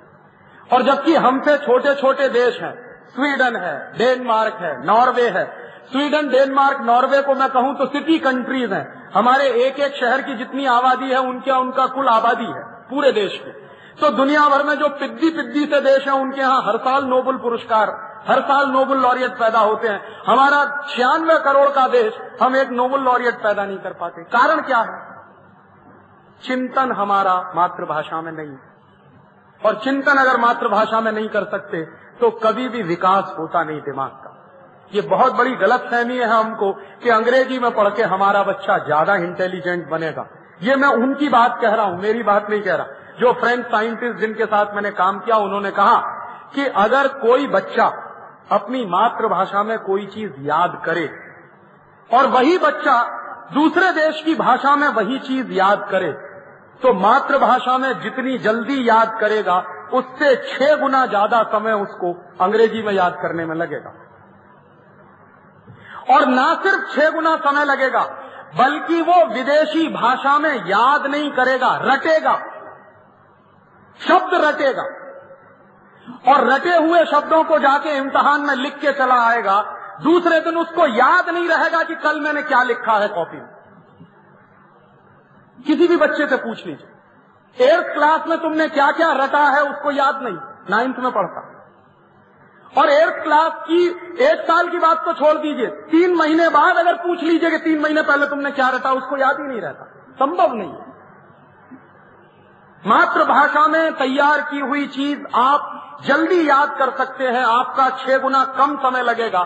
और 0.73 0.83
जबकि 0.83 1.15
हमसे 1.15 1.59
छोटे 1.59 1.95
छोटे 1.95 2.29
देश 2.29 2.61
हैं। 2.61 2.85
स्वीडन 3.15 3.57
है, 3.57 3.93
डेनमार्क 3.99 4.55
है, 4.55 4.87
नॉर्वे 4.87 5.29
है। 5.29 5.65
स्वीडन, 5.93 6.29
डेनमार्क, 6.29 6.79
नॉर्वे 6.81 7.23
को 7.23 7.35
मैं 7.35 7.49
कहूँ 7.49 7.79
तो 7.79 7.87
सिटी 7.87 8.19
कंट्रीज़ 8.19 8.75
हैं। 8.75 9.11
हमारे 9.15 9.45
एक 9.49 9.81
एक 9.81 9.95
शहर 9.95 10.23
की 10.23 10.35
जितनी 10.35 10.67
आबादी 10.67 11.11
है, 11.11 11.19
उनके, 11.19 11.51
उनका 11.51 11.87
कुल 11.87 12.09
आबादी 12.09 12.45
है, 12.45 12.65
पूरे 12.65 13.13
देश 13.13 13.43
में। 13.47 13.55
तो 14.01 14.11
दुनिया 14.11 14.49
भर 14.49 14.63
में 14.63 14.75
जो 14.75 14.89
पिद्दी 14.89 15.31
पिद्दी 15.31 15.67
से 15.67 15.81
देश 15.81 16.07
है, 16.07 16.13
उनके 16.13 16.41
यहाँ 16.41 16.63
हर 16.63 16.77
साल 16.77 17.05
नोबल 17.05 17.37
पुरस्कार, 17.37 17.89
हर 18.29 18.41
साल 18.41 18.69
नोबल 18.69 18.99
लॉरियट 18.99 19.31
पैदा 19.31 19.59
होते 19.59 19.89
हैं। 19.89 20.23
हमारा 20.27 20.87
छियानवे 20.91 21.39
करोड़ 21.39 21.69
का 21.69 21.89
देश, 21.89 22.15
हम 22.43 22.57
एक 22.57 22.69
नोबल 22.71 23.01
लॉरियट 23.01 23.35
पैदा 23.35 23.65
नहीं 23.65 23.79
कर 23.79 23.93
पाते। 23.93 24.23
कारण 24.23 24.61
क्या 24.61 24.79
है? 24.79 25.25
चिंतन 26.43 26.93
हमारा 26.93 27.53
मातृभाषा 27.57 28.21
में 28.21 28.33
नहीं 28.33 28.57
और 29.65 29.81
चिंतन 29.85 30.19
अगर 30.19 30.41
मातृभाषा 30.41 31.01
में 31.01 31.11
नहीं 31.13 31.29
कर 31.29 31.45
सकते 31.51 31.83
तो 32.21 32.31
कभी 32.41 32.69
भी 32.69 32.83
विकास 32.85 33.35
होता 33.39 33.63
नहीं 33.65 33.81
दिमाग 33.83 34.11
का। 34.25 34.31
ये 34.91 35.01
बहुत 35.09 35.35
बड़ी 35.35 35.55
गलत 35.57 35.87
फहमी 35.91 36.17
है 36.17 36.27
हमको 36.27 36.73
कि 37.03 37.11
अंग्रेज़ी 37.11 37.59
में 37.59 37.71
पढ़ 37.75 37.89
के 37.91 38.03
हमारा 38.11 38.43
बच्चा 38.43 38.77
ज़्यादा 38.81 39.15
इंटेलिजेंट 39.19 39.89
बनेगा। 39.91 40.27
ये 40.63 40.77
मैं 40.77 40.89
उनकी 40.97 41.29
बात 41.29 41.59
कह 41.63 41.75
रहा 41.75 41.87
हूँ, 41.87 42.01
मेरी 42.01 42.23
बात 42.23 42.51
नहीं 42.51 42.61
कह 42.63 42.75
रहा। 42.75 42.87
जो 43.21 43.33
फ्रेंच 43.33 43.65
साइंटिस्ट 43.67 44.19
जिनके 44.21 44.45
साथ 44.47 44.75
मैंने 44.75 44.91
काम 44.93 45.19
किया, 45.21 45.37
उन्होंने 45.39 45.71
कहा 45.73 45.97
कि 46.55 46.67
अगर 46.79 47.09
कोई 47.21 47.47
बच्चा 47.49 47.87
अपनी 48.53 48.85
मातृभाषा 48.87 49.63
में 49.63 49.79
कोई 49.81 50.07
चीज़ 50.07 50.33
याद 50.43 50.81
करे 50.85 51.09
और 52.11 52.27
वही 52.29 52.59
बच्चा 52.61 52.97
दूसरे 53.55 53.91
देश 53.93 54.23
की 54.23 54.35
भाषा 54.37 54.75
में 54.77 54.89
वही 54.95 55.19
चीज़ 55.21 55.53
याद 55.53 55.87
करे 55.91 56.11
तो 56.83 56.93
मातृभाषा 56.95 57.79
में 57.79 58.01
जितनी 58.01 58.39
जल्दी 58.39 58.89
याद 58.89 59.19
करेगा, 59.21 59.59
उससे 59.93 60.35
छह 60.37 60.75
गुना 60.77 61.05
ज़्यादा 61.07 61.43
समय 61.43 61.73
उसको 61.73 62.13
अंग्रेज़ी 62.41 62.83
में 62.83 62.93
याद 62.93 63.19
करने 63.23 63.45
में 63.47 63.55
लगेगा। 63.57 63.93
और 66.15 66.27
ना 66.27 66.55
सिर्फ़ 66.55 66.97
छह 66.97 67.11
गुना 67.11 67.37
समय 67.37 67.65
लगेगा, 67.65 68.03
बल्कि 68.59 69.01
वो 69.03 69.25
विदेशी 69.27 69.89
भाषा 69.89 70.39
में 70.39 70.55
याद 70.67 71.07
नहीं 71.07 71.31
करेगा, 71.31 71.77
रटेगा। 71.83 72.35
शब्द 74.01 74.35
रटेगा। 74.45 74.83
और 76.29 76.45
रटे 76.45 76.77
हुए 76.77 77.05
शब्दों 77.05 77.43
को 77.45 77.59
जाके 77.59 77.97
इम्तहान 77.97 78.41
में 78.41 78.55
लिख 78.55 78.79
के 78.79 78.93
चला 78.93 79.23
आएगा, 79.27 79.61
दूसरे 80.03 80.41
दिन 80.41 80.57
उसको 80.57 80.87
याद 80.87 81.29
नहीं 81.31 81.49
रहेगा 81.49 81.83
कि 81.83 81.95
कल 81.95 82.21
मैंने 82.21 82.43
क्या 82.43 82.63
लिखा 82.63 82.99
है 82.99 83.09
कॉपी 83.09 83.37
में। 83.37 83.54
किसी 85.67 85.89
भी 85.89 85.97
बच्चे 85.97 86.27
से 86.27 86.37
पूछ 86.37 86.67
लीजिए। 86.67 87.73
एट्थ 87.73 87.95
क्लास 87.95 88.21
में 88.29 88.39
तुमने 88.39 88.69
क्या 88.69 88.91
क्या 88.91 89.13
रटा 89.13 89.43
है 89.49 89.63
उसको 89.63 89.91
याद 89.91 90.23
नहीं। 90.23 90.37
नाइन्थ 90.71 90.97
में 90.99 91.13
पढ़ता। 91.13 91.51
और 92.81 92.91
एट्थ 92.91 93.23
क्लास 93.23 93.53
की 93.53 93.87
एक 94.25 94.41
साल 94.41 94.69
की 94.69 94.79
बात 94.79 95.05
तो 95.05 95.13
छोड़ 95.13 95.37
दीजिए। 95.39 95.67
तीन 95.67 96.15
महीने 96.15 96.49
बाद 96.49 96.77
अगर 96.77 96.95
पूछ 96.95 97.23
लीजिए 97.23 97.51
कि 97.51 97.59
तीन 97.59 97.81
महीने 97.81 98.03
पहले 98.03 98.27
तुमने 98.27 98.51
क्या 98.51 98.69
रटा, 98.69 98.91
उसको 98.91 99.17
याद 99.17 99.41
ही 99.41 99.47
नहीं 99.47 99.61
रहता। 99.61 99.85
संभव 100.15 100.55
नहीं। 100.55 100.73
है 100.73 100.93
मातृभाषा 102.83 103.67
में 103.67 103.93
तैयार 103.93 104.41
की 104.41 104.61
हुई 104.61 104.87
चीज़ 104.87 105.19
आप 105.35 106.01
जल्दी 106.05 106.49
याद 106.51 106.77
कर 106.79 106.91
सकते 106.91 107.25
हैं। 107.25 107.45
आपका 107.45 107.89
छह 107.91 108.19
गुना 108.19 108.45
कम 108.45 108.77
समय 108.77 109.03
लगेगा। 109.03 109.43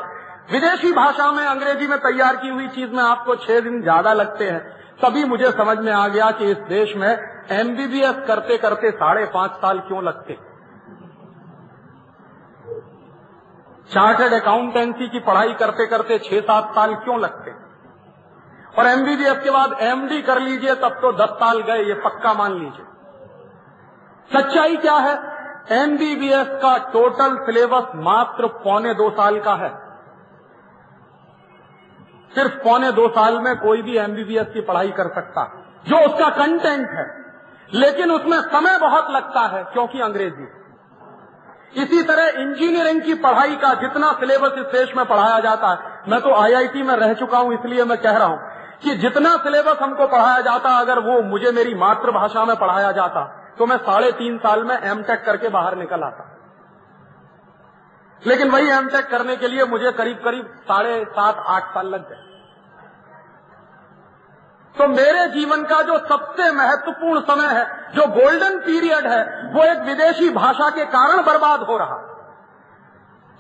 विदेशी 0.53 0.93
भाषा 0.93 1.33
में 1.33 1.47
अंग्रेज़ी 1.47 1.87
में 1.87 1.99
तैयार 1.99 2.37
की 2.37 2.49
हुई 2.49 2.69
चीज़ 2.69 2.91
में 2.91 3.03
आपको 3.03 3.37
छह 3.37 3.61
दिन 3.61 3.83
ज़्यादा 3.83 4.13
लगते 4.13 4.51
हैं। 4.51 4.78
तभी 5.05 5.25
मुझे 5.25 5.51
समझ 5.51 5.79
में 5.79 5.93
आ 5.93 6.09
गया 6.09 6.31
कि 6.31 6.45
इस 6.45 6.57
देश 6.57 6.97
में 6.97 7.43
एमबीबीएस 7.51 8.17
करते 8.27 8.59
करते 8.59 8.91
साढ़े 8.91 9.25
पाँच 9.25 9.51
साल 9.51 9.79
क्यों 9.79 10.05
लगते? 10.05 10.39
चार्टर्ड 13.95 14.33
अकाउंटेंसी 14.33 15.09
की 15.09 15.21
पढ़ाई 15.21 15.53
करते 15.53 15.87
करते 15.87 16.19
छह 16.19 16.41
सात 16.41 16.75
साल 16.75 16.95
क्यों 16.95 17.21
लगते? 17.21 17.51
और 18.79 18.87
एमबीबीएस 18.87 19.39
के 19.39 19.51
बाद 19.51 19.73
एमडी 19.81 20.23
कर 20.23 20.41
लीजिए, 20.41 20.75
तब 20.75 20.89
तो 20.89 21.13
दस 21.13 21.29
साल 21.29 21.61
गए, 21.61 21.83
ये 21.83 21.95
पक्का 21.95 22.35
मान 22.35 22.53
लीजिए। 22.53 22.85
सच्चाई 24.37 24.77
क्या 24.77 24.95
है? 24.95 25.39
एमबीबीएस 25.73 26.47
का 26.49 26.79
टोटल 26.79 27.37
सिलेबस 27.37 27.83
मात्र 27.95 28.47
पौने 28.47 28.95
दो 28.95 29.11
साल 29.11 29.41
का 29.41 29.55
है। 29.55 29.88
सिर्फ़ 32.33 32.55
पौने 32.65 32.91
दो 32.93 33.09
साल 33.11 33.39
में 33.39 33.55
कोई 33.59 33.83
भी 33.83 33.97
एमबीबीएस 33.99 34.47
की 34.55 34.61
पढ़ाई 34.63 34.91
कर 34.93 35.09
सकता, 35.11 35.45
जो 35.87 35.97
उसका 36.07 36.29
कंटेंट 36.37 36.89
है। 36.91 37.07
लेकिन 37.71 38.11
उसमें 38.13 38.39
समय 38.43 38.79
बहुत 38.79 39.11
लगता 39.11 39.41
है, 39.49 39.63
क्योंकि 39.65 40.01
अंग्रेज़ी। 40.01 40.47
इसी 41.77 42.03
तरह 42.03 42.41
इंजीनियरिंग 42.41 43.01
की 43.03 43.15
पढ़ाई 43.17 43.57
का 43.57 43.73
जितना 43.81 44.13
सिलेबस 44.21 44.59
इस 44.59 44.67
देश 44.73 44.95
में 44.97 45.05
पढ़ाया 45.07 45.41
जाता 45.41 45.71
है, 45.71 45.79
मैं 46.09 46.21
तो 46.21 46.35
आईआईटी 46.35 46.83
में 46.83 46.95
रह 46.97 47.13
चुका 47.15 47.39
हूँ, 47.39 47.55
इसलिए 47.55 47.85
मैं 47.85 47.99
कह 47.99 48.17
रहा 48.17 48.27
हूँ 48.27 48.39
कि 48.83 48.95
जितना 48.99 49.37
सिलेबस 49.39 49.79
हमको 49.83 50.07
पढ़ाया 50.07 50.41
जाता, 50.43 50.79
अगर 50.79 50.99
वो 51.01 51.21
मुझे 51.25 51.53
मेरी 51.53 51.75
मातृभाषा 51.77 52.45
में 52.45 52.57
पढ़ाया 52.57 52.93
जाता 52.93 53.25
तो 53.59 53.67
मैं 53.67 53.77
साढ़े 53.77 54.11
तीन 54.13 54.37
साल 54.39 54.63
में 54.65 54.77
एमटेक 54.77 55.25
करके 55.25 55.49
बाहर 55.51 55.77
निकल 55.77 56.03
आता। 56.03 56.25
लेकिन 58.27 58.51
वही 58.51 58.69
एमटेक 58.69 59.07
करने 59.07 59.37
के 59.37 59.49
लिए 59.49 59.65
मुझे 59.65 59.93
करीब 59.93 60.17
करीब 60.25 60.47
साढ़े 60.47 61.05
सात, 61.05 61.45
आठ 61.47 61.75
साल 61.75 61.87
लग 61.87 62.09
गए। 62.09 62.25
तो 64.79 64.89
मेरे 64.89 65.27
जीवन 65.27 65.65
का 65.65 65.83
जो 65.83 65.99
सबसे 65.99 66.53
महत्वपूर्ण 66.53 67.21
समय 67.21 67.47
है, 67.47 67.93
जो 67.95 68.07
गोल्डन 68.07 68.59
पीरियड 68.59 69.07
है, 69.07 69.53
वो 69.53 69.65
एक 69.65 69.79
विदेशी 69.79 70.31
भाषा 70.31 70.71
के 70.71 70.85
कारण 70.85 71.23
बर्बाद 71.23 71.61
हो 71.61 71.77
रहा। 71.77 72.15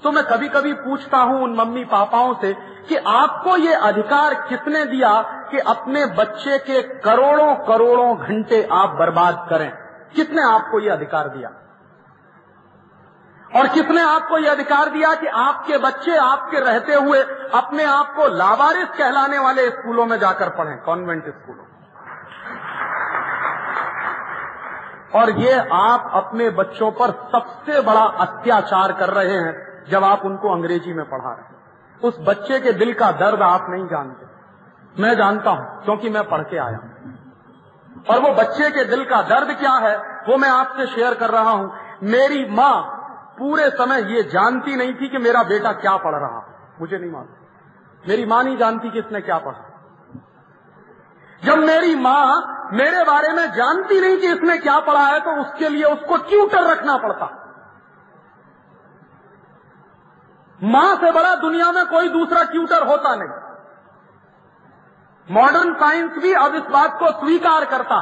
तो 0.03 0.11
मैं 0.11 0.25
कभी 0.25 0.49
कभी 0.49 0.73
पूछता 0.73 1.19
हूँ 1.19 1.43
उन 1.43 1.55
मम्मी 1.55 1.85
पापाओं 1.85 2.35
से 2.35 2.53
कि 2.89 2.97
आपको 2.97 3.57
ये 3.57 3.75
अधिकार 3.75 4.35
किसने 4.35 4.85
दिया 4.85 5.23
कि 5.51 5.59
अपने 5.59 6.07
बच्चे 6.07 6.59
के 6.59 6.83
करोड़ों 6.83 7.55
करोड़ों 7.55 8.17
घंटे 8.17 8.69
आप 8.73 8.91
बर्बाद 8.91 9.47
करें? 9.51 9.71
किसने 10.17 10.43
आपको 10.43 10.81
ये 10.81 10.91
अधिकार 10.91 11.29
दिया? 11.29 11.51
और 13.51 13.69
किसने 13.69 14.01
आपको 14.03 14.39
यह 14.39 14.51
अधिकार 14.53 14.89
दिया 14.89 15.15
कि 15.15 15.27
आपके 15.27 15.79
बच्चे 15.79 16.17
आपके 16.17 16.61
रहते 16.61 16.95
हुए 16.95 17.21
अपने 17.55 17.85
आप 17.85 18.13
को 18.17 18.27
लावारिस 18.29 18.89
कहलाने 18.89 19.39
वाले 19.39 19.69
स्कूलों 19.71 20.07
में 20.07 20.19
जाकर 20.19 20.49
पढ़े, 20.49 20.77
कॉन्वेंट 20.77 21.25
स्कूलों 21.25 21.65
और 25.15 25.31
ये 25.31 25.53
आप 25.73 26.11
अपने 26.15 26.51
बच्चों 26.51 26.91
पर 26.91 27.11
सबसे 27.33 27.81
बड़ा 27.81 28.01
अत्याचार 28.01 28.93
कर 28.93 29.09
रहे 29.09 29.37
हैं 29.37 29.85
जब 29.91 30.05
आप 30.05 30.25
उनको 30.25 30.53
अंग्रेज़ी 30.53 30.93
में 30.93 31.05
पढ़ा 31.11 31.31
रहे 31.31 31.43
हैं। 31.43 32.01
उस 32.03 32.19
बच्चे 32.21 32.61
के 32.61 32.73
दिल 32.73 32.93
का 32.95 33.11
दर्द 33.13 33.43
आप 33.43 33.67
नहीं 33.71 33.87
जानते। 33.87 35.03
मैं 35.03 35.15
जानता 35.17 35.51
हूँ, 35.51 35.85
क्योंकि 35.85 36.11
मैं 36.11 36.29
पढ़ 36.29 36.43
के 36.43 36.57
आया 36.57 36.77
हूँ। 36.77 37.15
और 38.11 38.21
वो 38.21 38.35
बच्चे 38.35 38.71
के 38.71 38.85
दिल 38.85 39.05
का 39.05 39.23
दर्द 39.23 39.57
क्या 39.59 39.73
है, 39.73 39.97
वो 40.29 40.37
मैं 40.37 40.49
आपसे 40.49 40.87
शेयर 40.87 41.15
कर 41.15 41.31
रहा 41.31 41.51
हूँ। 41.51 41.73
मेरी 42.03 42.45
माँ 42.51 42.98
पूरे 43.39 43.69
समय 43.71 44.15
ये 44.15 44.23
जानती 44.31 44.77
नहीं 44.77 44.95
थी 44.95 45.09
कि 45.09 45.19
मेरा 45.19 45.43
बेटा 45.45 45.73
क्या 45.79 45.97
पढ़ 45.97 46.15
रहा 46.15 46.41
मुझे 46.81 46.99
नहीं 46.99 47.11
मालूम। 47.11 48.09
मेरी 48.09 48.25
माँ 48.27 48.43
नहीं 48.43 48.57
जानती 48.57 48.91
कि 48.91 48.99
इसने 48.99 49.21
क्या 49.21 49.39
पढ़ा। 49.39 49.65
जब 51.43 51.59
मेरी 51.61 51.95
माँ 51.97 52.25
मेरे 52.73 53.03
बारे 53.05 53.33
में 53.33 53.47
जानती 53.53 54.01
नहीं 54.01 54.17
कि 54.19 54.27
इसने 54.29 54.57
क्या 54.59 54.79
पढ़ा 54.81 55.05
है 55.07 55.21
तो 55.21 55.35
उसके 55.41 55.69
लिए 55.69 55.85
उसको 55.85 56.17
ट्यूटर 56.29 56.65
रखना 56.67 56.97
पड़ता। 56.99 57.27
माँ 60.61 60.95
से 60.97 61.11
बड़ा 61.13 61.35
दुनिया 61.37 61.71
में 61.73 61.85
कोई 61.87 62.09
दूसरा 62.09 62.43
ट्यूटर 62.45 62.87
होता 62.87 63.15
नहीं। 63.15 63.37
मॉडर्न 65.29 65.73
साइंस 65.75 66.19
भी 66.19 66.33
अब 66.37 66.55
इस 66.55 66.71
बात 66.71 66.99
को 66.99 67.11
स्वीकार 67.19 67.65
करता 67.65 67.99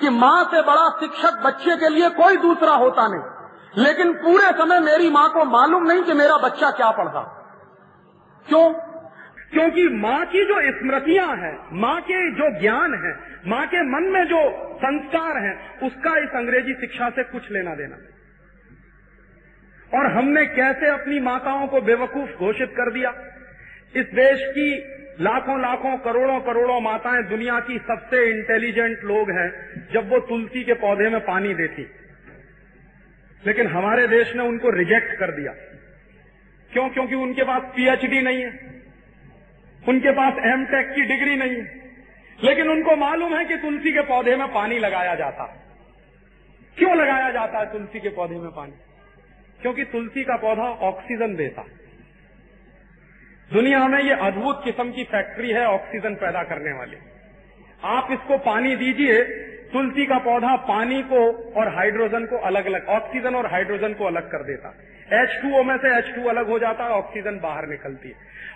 कि 0.00 0.10
माँ 0.10 0.44
से 0.44 0.62
बड़ा 0.62 0.88
शिक्षक 1.00 1.42
बच्चे 1.44 1.76
के 1.76 1.88
लिए 1.88 2.08
कोई 2.16 2.36
दूसरा 2.38 2.74
होता 2.76 3.06
नहीं। 3.08 3.37
लेकिन 3.76 4.12
पूरे 4.12 4.52
समय 4.52 4.80
मेरी 4.80 5.10
माँ 5.10 5.30
को 5.30 5.44
मालूम 5.44 5.92
नहीं 5.92 6.02
कि 6.02 6.12
मेरा 6.12 6.36
बच्चा 6.36 6.70
क्या 6.70 6.90
पढ़ता 6.90 7.34
क्यों? 8.48 8.72
क्योंकि 9.52 9.88
माँ 9.88 10.26
की 10.26 10.44
जो 10.44 10.78
स्मृतियाँ 10.78 11.36
हैं, 11.36 11.68
माँ 11.72 12.00
के 12.00 12.30
जो 12.30 12.60
ज्ञान 12.60 12.94
है, 12.94 13.40
माँ 13.46 13.66
के 13.66 13.82
मन 13.82 14.02
में 14.02 14.24
जो 14.24 14.50
संस्कार 14.74 15.36
है, 15.44 15.80
उसका 15.82 16.18
इस 16.18 16.30
अंग्रेज़ी 16.30 16.72
शिक्षा 16.72 17.10
से 17.10 17.22
कुछ 17.22 17.52
लेना 17.52 17.74
देना। 17.74 17.96
और 19.98 20.12
हमने 20.12 20.46
कैसे 20.46 20.86
अपनी 20.90 21.20
माताओं 21.20 21.66
को 21.66 21.80
बेवकूफ़ 21.80 22.30
घोषित 22.30 22.70
कर 22.70 22.92
दिया? 22.92 23.10
इस 23.96 24.06
देश 24.06 24.40
की 24.42 24.98
लाखों 25.24 25.60
लाखों, 25.60 25.96
करोड़ों 25.96 26.40
करोड़ों 26.40 26.80
माताएँ 26.80 27.22
दुनिया 27.22 27.60
की 27.60 27.78
सबसे 27.78 28.30
इंटेलिजेंट 28.30 28.98
लोग 29.04 29.30
हैं, 29.30 29.74
जब 29.92 30.08
वो 30.08 30.18
तुलसी 30.18 30.64
के 30.64 30.72
पौधे 30.72 31.08
में 31.08 31.20
पानी 31.20 31.54
देती। 31.54 31.90
लेकिन 33.46 33.66
हमारे 33.66 34.06
देश 34.06 34.34
ने 34.34 34.42
उनको 34.42 34.70
रिजेक्ट 34.70 35.18
कर 35.18 35.30
दिया। 35.30 35.52
क्यों? 36.72 36.88
क्योंकि 36.88 37.14
उनके 37.14 37.42
पास 37.42 37.62
पीएचडी 37.62 38.20
नहीं 38.20 38.42
है। 38.42 38.82
उनके 39.88 40.10
पास 40.10 40.34
एम 40.44 40.64
टेक 40.64 40.94
की 40.94 41.02
डिग्री 41.02 41.36
नहीं 41.36 41.52
है। 41.52 41.88
लेकिन 42.44 42.68
उनको 42.68 42.96
मालूम 42.96 43.38
है 43.38 43.44
कि 43.44 43.56
तुलसी 43.56 43.92
के 43.92 44.00
पौधे 44.00 44.36
में 44.36 44.52
पानी 44.52 44.78
लगाया 44.78 45.14
जाता 45.14 45.64
क्यों 46.78 46.96
लगाया 46.96 47.30
जाता 47.30 47.58
है 47.58 47.72
तुलसी 47.72 48.00
के 48.00 48.08
पौधे 48.08 48.34
में 48.34 48.50
पानी? 48.50 48.72
क्योंकि 49.62 49.84
तुलसी 49.84 50.24
का 50.24 50.36
पौधा 50.36 50.62
ऑक्सीजन 50.62 51.36
देता 51.36 51.64
दुनिया 53.52 53.88
में 53.88 54.02
ये 54.02 54.14
अद्भुत 54.14 54.60
किस्म 54.64 54.92
की 54.92 55.04
फैक्ट्री 55.04 55.50
है 55.50 55.66
ऑक्सीजन 55.66 56.14
पैदा 56.14 56.42
करने 56.42 56.72
वाली। 56.72 56.96
आप 57.84 58.08
इसको 58.12 58.38
पानी 58.38 58.76
दीजिए 58.76 59.24
तुलसी 59.72 60.06
का 60.06 60.18
पौधा 60.18 60.56
पानी 60.56 61.02
को 61.02 61.20
और 61.60 61.68
हाइड्रोजन 61.74 62.26
को 62.26 62.36
अलग 62.36 62.66
अलग 62.66 62.86
ऑक्सीजन 62.86 63.34
और 63.34 63.46
हाइड्रोजन 63.46 63.94
को 63.94 64.04
अलग 64.04 64.30
कर 64.30 64.42
देता। 64.42 64.74
एच 65.22 65.28
H2O 65.28 65.64
में 65.64 65.76
से 65.76 65.90
H2 66.00 66.28
अलग 66.28 66.48
हो 66.48 66.58
जाता 66.58 66.84
है 66.84 66.90
ऑक्सीजन 66.90 67.38
बाहर 67.38 67.66
निकलती 67.66 68.08
है। 68.08 68.14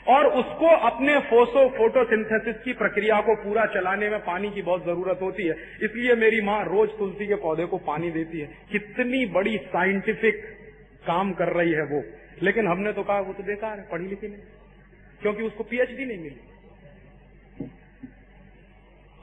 और 0.09 0.27
उसको 0.27 0.67
अपने 0.67 1.19
फोसो 1.21 1.69
फोटोसिंथेसिस 1.69 2.57
की 2.65 2.73
प्रक्रिया 2.73 3.21
को 3.21 3.35
पूरा 3.35 3.67
चलाने 3.67 4.09
में 4.09 4.19
पानी 4.21 4.51
की 4.51 4.63
बहुत 4.63 4.85
ज़रूरत 4.85 5.19
होती 5.23 5.47
है। 5.47 5.55
इसलिए 5.83 6.15
मेरी 6.15 6.41
माँ 6.41 6.65
रोज 6.65 6.89
तुलसी 6.89 7.27
के 7.27 7.35
पौधे 7.35 7.65
को 7.65 7.79
पानी 7.79 8.11
देती 8.11 8.41
है। 8.41 8.49
कितनी 8.73 9.27
बड़ी 9.27 9.57
साइंटिफिक 9.59 10.43
काम 11.07 11.33
कर 11.33 11.49
रही 11.49 11.73
है 11.73 11.83
वो। 11.83 12.03
लेकिन 12.43 12.67
हमने 12.67 12.93
तो 12.93 13.03
कहा, 13.03 13.21
वो 13.21 13.33
तो 13.33 13.43
बेकार 13.43 13.79
है, 13.79 13.89
पढ़ी 13.93 14.07
लिखी 14.07 14.29
नहीं 14.29 14.41
क्योंकि 15.23 15.43
उसको 15.43 15.65
पीएचडी 15.65 16.05
नहीं 16.05 16.19
मिली। 16.19 16.52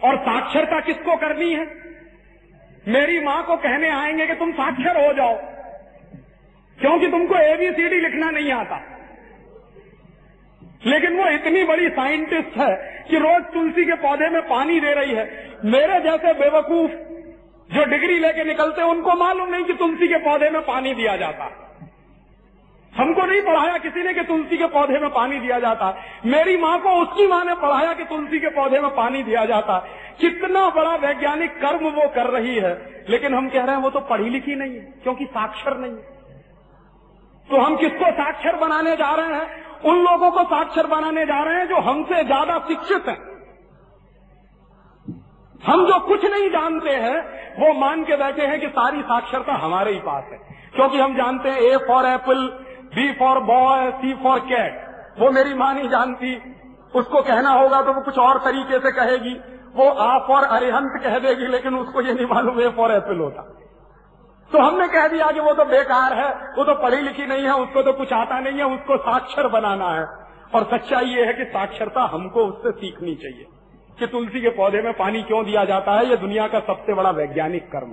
और 0.04 0.18
साक्षरता 0.18 0.80
किसको 0.80 1.16
करनी 1.16 1.54
है? 1.54 1.66
मेरी 2.88 3.20
माँ 3.20 3.44
को 3.44 3.56
कहने 3.56 3.90
आएँगे 3.90 4.28
कि 4.28 4.34
तुम 4.34 4.52
साक्षर 4.52 5.06
हो 5.08 5.14
जाओ, 5.14 5.36
क्योंकि 6.80 7.08
तुमको 7.08 7.36
एबीसीडी 7.36 8.00
लिखना 8.00 8.30
नहीं 8.32 8.52
आता। 8.52 8.82
लेकिन 10.86 11.18
वो 11.18 11.28
इतनी 11.30 11.64
बड़ी 11.64 11.90
साइंटिस्ट 11.90 12.58
है 12.58 13.04
कि 13.10 13.18
रोज 13.18 13.44
तुलसी 13.44 13.86
के 13.86 13.94
पौधे 13.94 14.30
में 14.30 14.42
पानी 14.42 14.80
दे 14.80 14.94
रही 14.94 15.14
है। 15.14 15.26
मेरे 15.66 16.00
जैसे 16.00 16.34
बेवकूफ़ 16.34 16.92
जो 17.74 17.84
डिग्री 17.86 18.20
लेके 18.20 18.44
निकलते 18.44 18.82
हैं, 18.82 18.90
उनको 18.90 19.16
मालूम 19.16 19.50
नहीं 19.50 19.64
कि 19.64 19.74
तुलसी 19.74 20.08
के 20.08 20.18
पौधे 20.18 20.50
में 20.50 20.62
पानी 20.62 20.94
दिया 20.94 21.16
जाता। 21.18 21.69
हमको 22.94 23.26
नहीं 23.26 23.42
पढ़ाया 23.42 23.78
किसी 23.78 24.04
ने 24.04 24.14
कि 24.14 24.24
तुलसी 24.24 24.58
के 24.58 24.66
पौधे 24.68 25.00
में 25.00 25.10
पानी 25.10 25.40
दिया 25.40 25.60
जाता। 25.60 25.94
मेरी 26.26 26.58
माँ 26.58 26.78
को 26.80 26.90
उसकी 27.02 27.28
माँ 27.28 27.44
ने 27.46 27.56
पढ़ाया 27.56 27.94
कि 27.94 28.04
तुलसी 28.04 28.40
के 28.40 28.50
पौधे 28.50 28.80
में 28.80 28.90
पानी 28.96 29.24
दिया 29.24 29.46
जाता। 29.46 29.78
कितना 30.20 30.70
बड़ा 30.70 30.96
वैज्ञानिक 30.96 31.52
कर्म 31.52 31.86
वो 31.90 32.08
कर 32.08 32.30
रही 32.30 32.56
है। 32.56 32.74
लेकिन 33.10 33.34
हम 33.34 33.50
कह 33.50 33.64
रहे 33.64 33.76
हैं 33.76 33.84
वो 33.84 33.90
तो 33.90 34.00
पढ़ी 34.00 34.30
लिखी 34.30 34.56
नहीं 34.56 34.74
है, 34.74 34.94
क्योंकि 35.04 35.26
साक्षर 35.26 35.78
नहीं 35.78 35.92
है। 35.92 36.18
तो 37.50 37.58
हम 37.58 37.76
किसको 37.76 38.12
साक्षर 38.12 38.56
बनाने 38.56 38.96
जा 38.96 39.14
रहे 39.16 39.36
हैं? 39.36 39.66
उन 39.86 40.04
लोगों 40.04 40.32
को 40.32 40.44
साक्षर 40.44 40.88
बनाने 40.88 41.26
जा 41.26 41.42
रहे 41.44 41.56
हैं 41.56 41.68
जो 41.68 41.76
हमसे 41.82 42.24
ज़्यादा 42.24 42.58
शिक्षित 42.60 43.08
हैं। 43.08 43.18
हम 45.64 45.86
जो 45.86 46.00
कुछ 46.00 46.26
नहीं 46.26 46.50
जानते 46.50 46.90
हैं, 46.90 47.18
वो 47.60 47.74
मान 47.74 48.04
के 48.04 48.16
बैठे 48.16 48.46
हैं 48.46 48.60
कि 48.60 48.68
सारी 48.68 49.02
साक्षरता 49.02 49.54
हमारे 49.54 49.94
ही 49.94 50.00
पास 50.00 50.24
है। 50.32 50.38
क्योंकि 50.76 50.98
हम 50.98 51.16
जानते 51.16 51.50
हैं 51.50 51.62
A 51.62 51.78
for 51.78 52.06
apple 52.06 52.48
B 52.96 53.12
for 53.14 53.40
boy 53.40 53.92
C 53.92 54.14
for 54.14 54.40
cat 54.40 55.20
वो 55.20 55.32
मेरी 55.32 55.54
माँ 55.54 55.74
नहीं 55.74 55.90
जानती। 55.90 56.36
उसको 56.96 57.22
कहना 57.22 57.50
होगा 57.50 57.82
तो 57.82 57.94
वो 57.94 58.02
कुछ 58.02 58.18
और 58.18 58.38
तरीके 58.38 58.80
से 58.80 58.92
कहेगी। 58.92 59.34
वो 59.76 59.90
आ 59.90 60.18
फॉर 60.28 60.44
अरिहंत 60.44 61.02
कह 61.04 61.20
देगी, 61.20 61.48
लेकिन 61.48 61.76
उसको 61.76 62.02
ये 62.02 62.14
नहीं 62.14 62.26
मालूम 62.26 62.62
ए 62.62 62.70
फॉर 62.70 62.92
एप्पल 62.92 63.18
होता। 63.18 63.42
तो 64.52 64.60
हमने 64.60 64.88
कह 64.88 65.08
दिया 65.08 65.32
कि 65.32 65.40
वो 65.40 65.54
तो 65.54 65.66
बेकार 65.66 66.14
है, 66.14 66.30
वो 66.58 66.64
तो 66.64 66.76
पढ़ी 66.76 67.02
लिखी 67.02 67.26
नहीं 67.26 67.44
है, 67.44 67.54
उसको 67.54 67.82
तो 67.82 67.94
कुछ 67.94 68.14
आता 68.14 68.40
नहीं 68.40 68.58
है, 68.58 68.66
उसको 68.66 68.98
साक्षर 68.98 69.48
बनाना 69.48 69.90
है। 69.90 70.06
और 70.56 70.64
सच्चाई 70.64 71.06
ये 71.06 71.26
है 71.26 71.34
कि 71.34 71.44
साक्षरता 71.44 72.02
हमको 72.02 72.46
उससे 72.46 72.72
सीखनी 72.72 73.16
चाहिए 73.16 73.46
कि 74.00 74.08
तुलसी 74.08 74.42
के 74.42 74.50
पौधे 74.50 74.82
में 74.82 74.94
पानी 74.94 75.24
क्यों 75.24 75.46
दिया 75.46 75.66
जाता 75.66 75.92
है? 75.92 76.06
ये 76.06 76.18
दुनिया 76.18 76.48
का 76.48 76.60
सबसे 76.60 76.94
बड़ा 76.94 77.12
वैज्ञानिक 77.12 77.68
कर्म। 77.68 77.92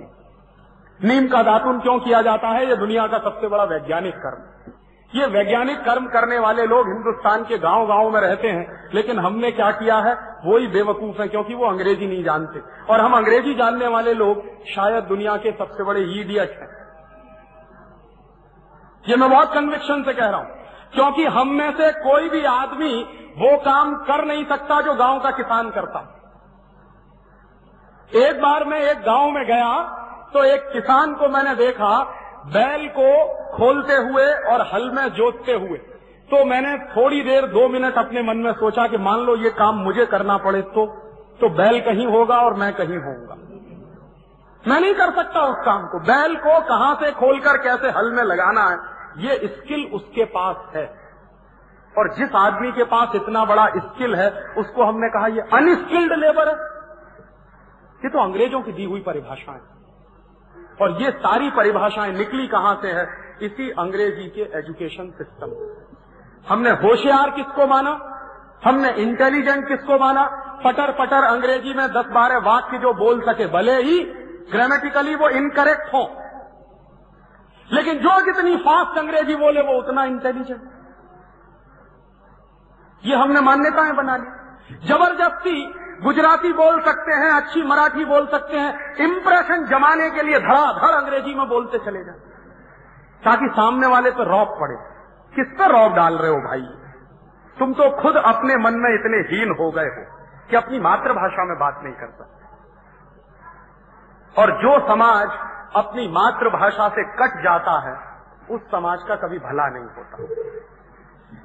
नीम 1.07 1.27
का 1.27 1.43
दातुन 1.43 1.79
क्यों 1.79 1.99
किया 1.99 2.21
जाता 2.21 2.47
है? 2.47 2.65
ये 2.69 2.75
दुनिया 2.75 3.07
का 3.07 3.17
सबसे 3.17 3.47
बड़ा 3.47 3.63
वैज्ञानिक 3.63 4.15
कर्म। 4.15 4.73
ये 5.11 5.25
वैज्ञानिक 5.27 5.77
कर्म 5.79 6.07
करने 6.07 6.37
वाले 6.39 6.65
लोग 6.65 6.87
हिंदुस्तान 6.87 7.43
के 7.43 7.57
गाँव 7.57 7.85
गाँव 7.87 8.09
में 8.11 8.19
रहते 8.21 8.47
हैं, 8.47 8.89
लेकिन 8.93 9.19
हमने 9.19 9.51
क्या 9.51 9.69
किया 9.71 9.97
है? 9.97 10.13
वो 10.45 10.57
ही 10.57 10.67
बेवकूफ़ 10.67 11.21
है, 11.21 11.27
क्योंकि 11.27 11.53
वो 11.53 11.65
अंग्रेज़ी 11.65 12.07
नहीं 12.07 12.23
जानते। 12.23 12.61
और 12.93 13.01
हम 13.01 13.15
अंग्रेज़ी 13.17 13.53
जानने 13.53 13.87
वाले 13.87 14.13
लोग 14.13 14.43
शायद 14.65 15.03
दुनिया 15.03 15.35
के 15.37 15.51
सबसे 15.51 15.83
बड़े 15.83 16.01
ईडियट 16.11 16.51
हैं। 16.51 16.69
ये 19.05 19.15
मैं 19.15 19.29
बहुत 19.29 19.53
कन्विक्शन 19.53 20.03
से 20.03 20.13
कह 20.13 20.29
रहा 20.29 20.39
हूँ, 20.39 20.47
क्योंकि 20.93 21.25
हम 21.29 21.47
में 21.53 21.71
से 21.71 21.91
कोई 22.01 22.29
भी 22.29 22.43
आदमी 22.45 22.93
वो 23.37 23.57
काम 23.63 23.95
कर 24.03 24.25
नहीं 24.25 24.45
सकता 24.45 24.81
जो 24.81 24.93
गाँव 24.95 25.19
का 25.19 25.31
किसान 25.31 25.69
करता 25.69 25.99
एक 28.11 28.41
बार 28.41 28.63
मैं 28.63 28.79
एक 28.81 28.97
गाँव 28.97 29.29
में 29.31 29.45
गया 29.45 29.71
तो 30.33 30.43
एक 30.43 30.69
किसान 30.73 31.13
को 31.13 31.27
मैंने 31.29 31.55
देखा 31.55 31.89
बैल 32.47 32.87
को 32.97 33.11
खोलते 33.51 33.95
हुए 34.03 34.25
और 34.51 34.61
हल 34.73 34.89
में 34.91 35.07
जोतते 35.13 35.53
हुए। 35.53 35.77
तो 36.29 36.43
मैंने 36.45 36.77
थोड़ी 36.87 37.21
देर, 37.21 37.45
दो 37.47 37.67
मिनट 37.69 37.97
अपने 37.97 38.21
मन 38.23 38.37
में 38.37 38.51
सोचा 38.53 38.87
कि 38.87 38.97
मान 38.99 39.19
लो 39.19 39.35
ये 39.35 39.49
काम 39.49 39.75
मुझे 39.81 40.05
करना 40.05 40.37
पड़े 40.37 40.61
तो 40.71 40.85
तो 41.39 41.49
बैल 41.49 41.79
कहीं 41.81 42.05
होगा 42.07 42.37
और 42.41 42.53
मैं 42.53 42.73
कहीं 42.73 42.97
होऊँगा। 42.97 43.35
मैं 44.63 44.79
नहीं 44.81 44.93
कर 44.93 45.11
सकता 45.11 45.41
उस 45.41 45.57
काम 45.65 45.85
को। 45.87 45.99
बैल 46.01 46.35
को 46.35 46.59
कहाँ 46.59 46.93
से 46.95 47.11
खोलकर 47.11 47.57
कैसे 47.57 47.89
हल 47.89 48.11
में 48.11 48.23
लगाना 48.23 48.63
है, 48.69 48.77
ये 49.17 49.47
स्किल 49.47 49.85
उसके 49.93 50.25
पास 50.25 50.75
है। 50.75 50.85
और 51.95 52.13
जिस 52.15 52.35
आदमी 52.35 52.71
के 52.71 52.83
पास 52.83 53.15
इतना 53.15 53.43
बड़ा 53.45 53.65
स्किल 53.77 54.15
है, 54.15 54.29
उसको 54.57 54.83
हमने 54.83 55.09
कहा, 55.09 55.27
ये 55.27 55.41
अनस्किल्ड 55.53 56.13
लेबर 56.13 56.47
है। 56.47 56.55
ये 58.01 58.09
तो 58.09 58.23
अंग्रेज़ों 58.23 58.61
की 58.61 58.71
दी 58.71 58.83
हुई 58.83 59.01
परिभाषाएँ 59.01 59.59
और 60.81 61.01
ये 61.01 61.11
सारी 61.11 61.49
परिभाषाएँ 61.49 62.13
निकली 62.13 62.47
कहाँ 62.47 62.79
से 62.81 62.87
है? 62.87 63.07
इसी 63.41 63.69
अंग्रेज़ी 63.69 64.29
के 64.29 64.41
एजुकेशन 64.59 65.09
सिस्टम 65.09 65.51
हमने 66.49 66.69
होशियार 66.69 67.29
किसको 67.29 67.67
माना? 67.67 68.13
हमने 68.65 68.91
इंटेलिजेंट 68.91 69.67
किसको 69.67 69.99
माना? 69.99 70.25
पटर 70.65 70.91
पटर 70.91 71.23
अंग्रेज़ी 71.23 71.73
में 71.73 71.87
दस 71.87 72.05
बारह 72.05 72.37
वाक्य 72.37 72.77
जो 72.77 72.93
बोल 72.93 73.21
सके, 73.21 73.47
भले 73.47 73.81
ही 73.81 73.99
ग्रामेटिकली 74.51 75.15
वो 75.15 75.29
इनकरेक्ट 75.29 75.93
हो। 75.93 76.21
लेकिन 77.73 77.97
जो 77.99 78.21
जितनी 78.21 78.57
फास्ट 78.57 78.97
अंग्रेज़ी 78.97 79.35
बोले, 79.35 79.61
वो 79.61 79.73
उतना 79.73 80.03
इंटेलिजेंट 80.03 80.61
ये 83.05 83.15
हमने 83.15 83.39
मान्यताएँ 83.39 83.93
बना 83.93 84.17
ली। 84.17 84.27
ज़बरदस्ती 84.87 85.73
गुजराती 86.03 86.53
बोल 86.53 86.81
सकते 86.81 87.11
हैं, 87.11 87.31
अच्छी 87.31 87.63
मराठी 87.63 88.05
बोल 88.05 88.27
सकते 88.27 88.57
हैं। 88.57 88.95
इंप्रेशन 88.95 89.65
जमाने 89.65 90.09
के 90.09 90.21
लिए 90.21 90.39
धड़ाधड़ 90.39 90.95
अंग्रेज़ी 90.95 91.35
में 91.35 91.49
बोलते 91.49 91.77
चले 91.77 92.03
जाए 92.03 92.15
ताकि 93.25 93.47
सामने 93.51 93.87
वाले 93.87 94.11
पर 94.11 94.27
रौब 94.27 94.47
पड़े। 94.59 94.75
किस 95.35 95.59
पर 95.59 95.71
रौब 95.71 95.93
डाल 95.93 96.13
रहे 96.13 96.31
हो 96.31 96.37
भाई? 96.37 96.67
तुम 97.59 97.73
तो 97.73 98.01
खुद 98.01 98.15
अपने 98.15 98.55
मन 98.55 98.73
में 98.73 98.93
इतने 98.93 99.17
हीन 99.17 99.55
हो 99.59 99.71
गए 99.71 99.85
हो 99.85 100.05
कि 100.49 100.55
अपनी 100.55 100.79
मातृभाषा 100.79 101.45
में 101.45 101.59
बात 101.59 101.79
नहीं 101.83 101.93
कर 101.93 102.07
सकते। 102.07 102.37
और 104.41 104.51
जो 104.51 104.87
समाज 104.87 105.29
अपनी 105.75 106.07
मातृभाषा 106.07 106.89
से 106.89 107.03
कट 107.03 107.43
जाता 107.43 107.79
है, 107.79 108.23
उस 108.55 108.61
समाज 108.61 108.99
का 109.07 109.15
कभी 109.15 109.39
भला 109.39 109.67
नहीं 109.67 109.83
होता। 109.83 110.17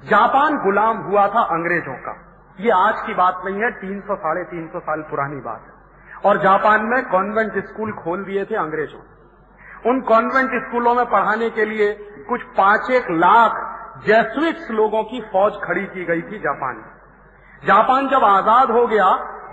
जापान 0.09 0.59
गुलाम 0.59 0.99
हुआ 0.99 1.29
था 1.29 1.43
अंग्रेज़ों 1.43 1.95
का। 1.95 2.32
ये 2.59 2.71
आज 2.71 2.95
की 3.07 3.15
बात 3.15 3.43
नहीं 3.45 3.63
है, 3.63 3.71
तीन 3.73 4.01
सौ 4.01 4.15
साढ़े 4.17 4.43
तीन 4.45 4.67
सौ 4.69 4.81
साल 4.81 5.03
पुरानी 5.11 5.41
बात 5.41 5.63
है। 5.63 6.21
और 6.23 6.39
जापान 6.39 6.83
में 6.85 7.03
कॉन्वेंट 7.09 7.59
स्कूल 7.67 7.93
खोल 7.95 8.25
दिए 8.25 8.45
थे 8.45 8.57
अंग्रेज़ों। 8.57 9.01
उन 9.91 10.01
कॉन्वेंट 10.09 10.51
स्कूलों 10.63 10.95
में 10.95 11.05
पढ़ाने 11.07 11.49
के 11.51 11.65
लिए 11.65 11.93
कुछ 12.29 12.43
पाँच 12.57 12.91
एक 12.91 13.11
लाख 13.13 14.05
जैसविक्स 14.07 14.71
लोगों 14.71 15.03
की 15.05 15.21
फौज 15.33 15.53
खड़ी 15.65 15.85
की 15.87 16.05
गई 16.05 16.23
थी 16.23 16.39
जापान 16.41 16.77
में। 16.77 17.67
जापान 17.67 18.09
जब 18.09 18.25
आज़ाद 18.25 18.71
हो 18.71 18.87
गया, 18.87 19.11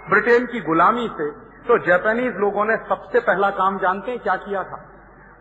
ब्रिटेन 0.10 0.46
की 0.46 0.60
गुलामी 0.62 1.08
से 1.18 1.30
तो 1.68 1.78
जापानीज 1.86 2.36
लोगों 2.38 2.66
ने 2.66 2.76
सबसे 2.90 3.20
पहला 3.22 3.50
काम 3.56 3.78
जानते 3.80 4.12
हैं 4.12 4.20
क्या 4.20 4.36
किया 4.38 4.64
था? 4.64 4.86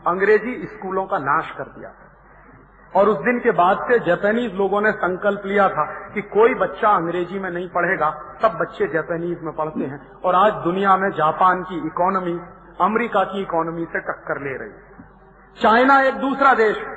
अंग्रेज़ी 0.06 0.54
स्कूलों 0.66 1.04
का 1.06 1.18
नाश 1.20 1.50
कर 1.50 1.64
दिया 1.70 1.90
था। 1.90 2.07
और 2.92 3.08
उस 3.08 3.18
दिन 3.18 3.38
के 3.38 3.50
बाद 3.50 3.84
से 3.88 3.98
जापानीज 3.98 4.54
लोगों 4.54 4.80
ने 4.80 4.90
संकल्प 4.92 5.42
लिया 5.46 5.68
था 5.68 5.84
कि 6.14 6.22
कोई 6.30 6.54
बच्चा 6.54 6.90
अंग्रेज़ी 6.90 7.38
में 7.38 7.50
नहीं 7.50 7.68
पढ़ेगा 7.68 8.10
सब 8.42 8.56
बच्चे 8.60 8.86
जापानीज 8.86 9.42
में 9.42 9.52
पढ़ते 9.56 9.84
हैं। 9.84 10.00
और 10.20 10.34
आज 10.34 10.52
दुनिया 10.64 10.96
में 10.96 11.10
जापान 11.10 11.62
की 11.62 11.76
इकोनॉमी 11.86 12.38
अमेरिका 12.80 13.24
की 13.24 13.42
इकोनॉमी 13.42 13.84
से 13.84 14.00
टक्कर 14.00 14.40
ले 14.42 14.56
रही 14.56 14.70
है। 14.70 15.06
चाइना 15.56 16.00
एक 16.02 16.14
दूसरा 16.14 16.54
देश 16.54 16.76
है। 16.78 16.96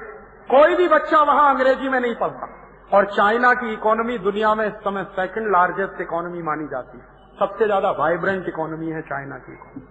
कोई 0.50 0.76
भी 0.76 0.88
बच्चा 0.88 1.22
वहाँ 1.24 1.54
अंग्रेज़ी 1.54 1.90
में 1.90 2.00
नहीं 2.00 2.16
पढ़ता। 2.16 2.50
और 2.92 3.06
चाइना 3.06 3.54
की 3.54 3.74
इकोनॉमी 3.74 4.18
दुनिया 4.18 4.54
में 4.56 4.66
इस 4.68 4.74
समय 4.74 5.04
सेकंड 5.12 5.52
लार्जेस्ट 5.52 6.02
इकोनॉमी 6.02 6.42
मानी 6.42 6.68
जाती 6.68 6.98
है। 6.98 7.04
सबसे 7.40 7.66
ज़्यादा 7.66 7.92
वाइब्रेंट 7.92 8.48
इकोनॉमी 8.48 8.90
है 8.90 9.02
चाइना 9.02 9.38
की 9.38 9.54
इकोनॉमी 9.54 9.88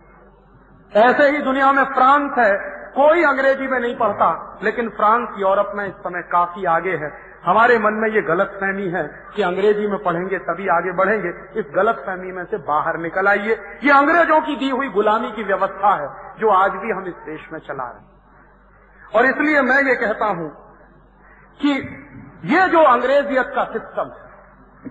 ऐसे 0.92 1.30
ही 1.30 1.38
दुनिया 1.38 1.72
में 1.72 1.84
फ्रांस 1.84 2.38
है। 2.38 2.52
कोई 2.90 3.22
अंग्रेज़ी 3.24 3.66
में 3.66 3.78
नहीं 3.80 3.96
पढ़ता, 3.96 4.58
लेकिन 4.62 4.88
फ्रांस, 4.88 5.28
यूरोप 5.38 5.72
में 5.74 5.86
इस 5.86 5.94
समय 5.94 6.22
काफ़ी 6.22 6.64
आगे 6.64 6.94
है। 6.96 7.10
हमारे 7.44 7.78
मन 7.78 7.94
में 7.94 8.08
ये 8.08 8.22
गलत 8.22 8.58
फहमी 8.60 8.88
है 8.88 9.02
कि 9.36 9.42
अंग्रेज़ी 9.42 9.86
में 9.86 10.02
पढ़ेंगे 10.02 10.38
तभी 10.38 10.68
आगे 10.68 10.92
बढ़ेंगे। 10.92 11.28
इस 11.60 11.66
गलत 11.76 12.02
फहमी 12.06 12.32
में 12.32 12.44
से 12.44 12.56
बाहर 12.56 12.96
निकल 12.96 13.28
आइए। 13.28 13.54
ये 13.82 13.92
अंग्रेज़ों 13.92 14.40
की 14.40 14.56
दी 14.56 14.70
हुई 14.70 14.88
गुलामी 14.88 15.30
की 15.32 15.42
व्यवस्था 15.42 15.94
है, 15.94 16.08
जो 16.40 16.50
आज 16.50 16.70
भी 16.70 16.90
हम 16.90 17.06
इस 17.06 17.14
देश 17.26 17.48
में 17.52 17.58
चला 17.58 17.84
रहे 17.84 18.00
हैं। 18.00 18.08
और 19.16 19.26
इसलिए 19.26 19.62
मैं 19.62 19.82
ये 19.82 19.94
कहता 19.94 20.26
हूँ 20.26 20.50
कि 21.60 21.72
ये 22.54 22.68
जो 22.68 22.82
अंग्रेजियत 22.82 23.52
का 23.54 23.64
सिस्टम 23.64 24.02
है 24.02 24.28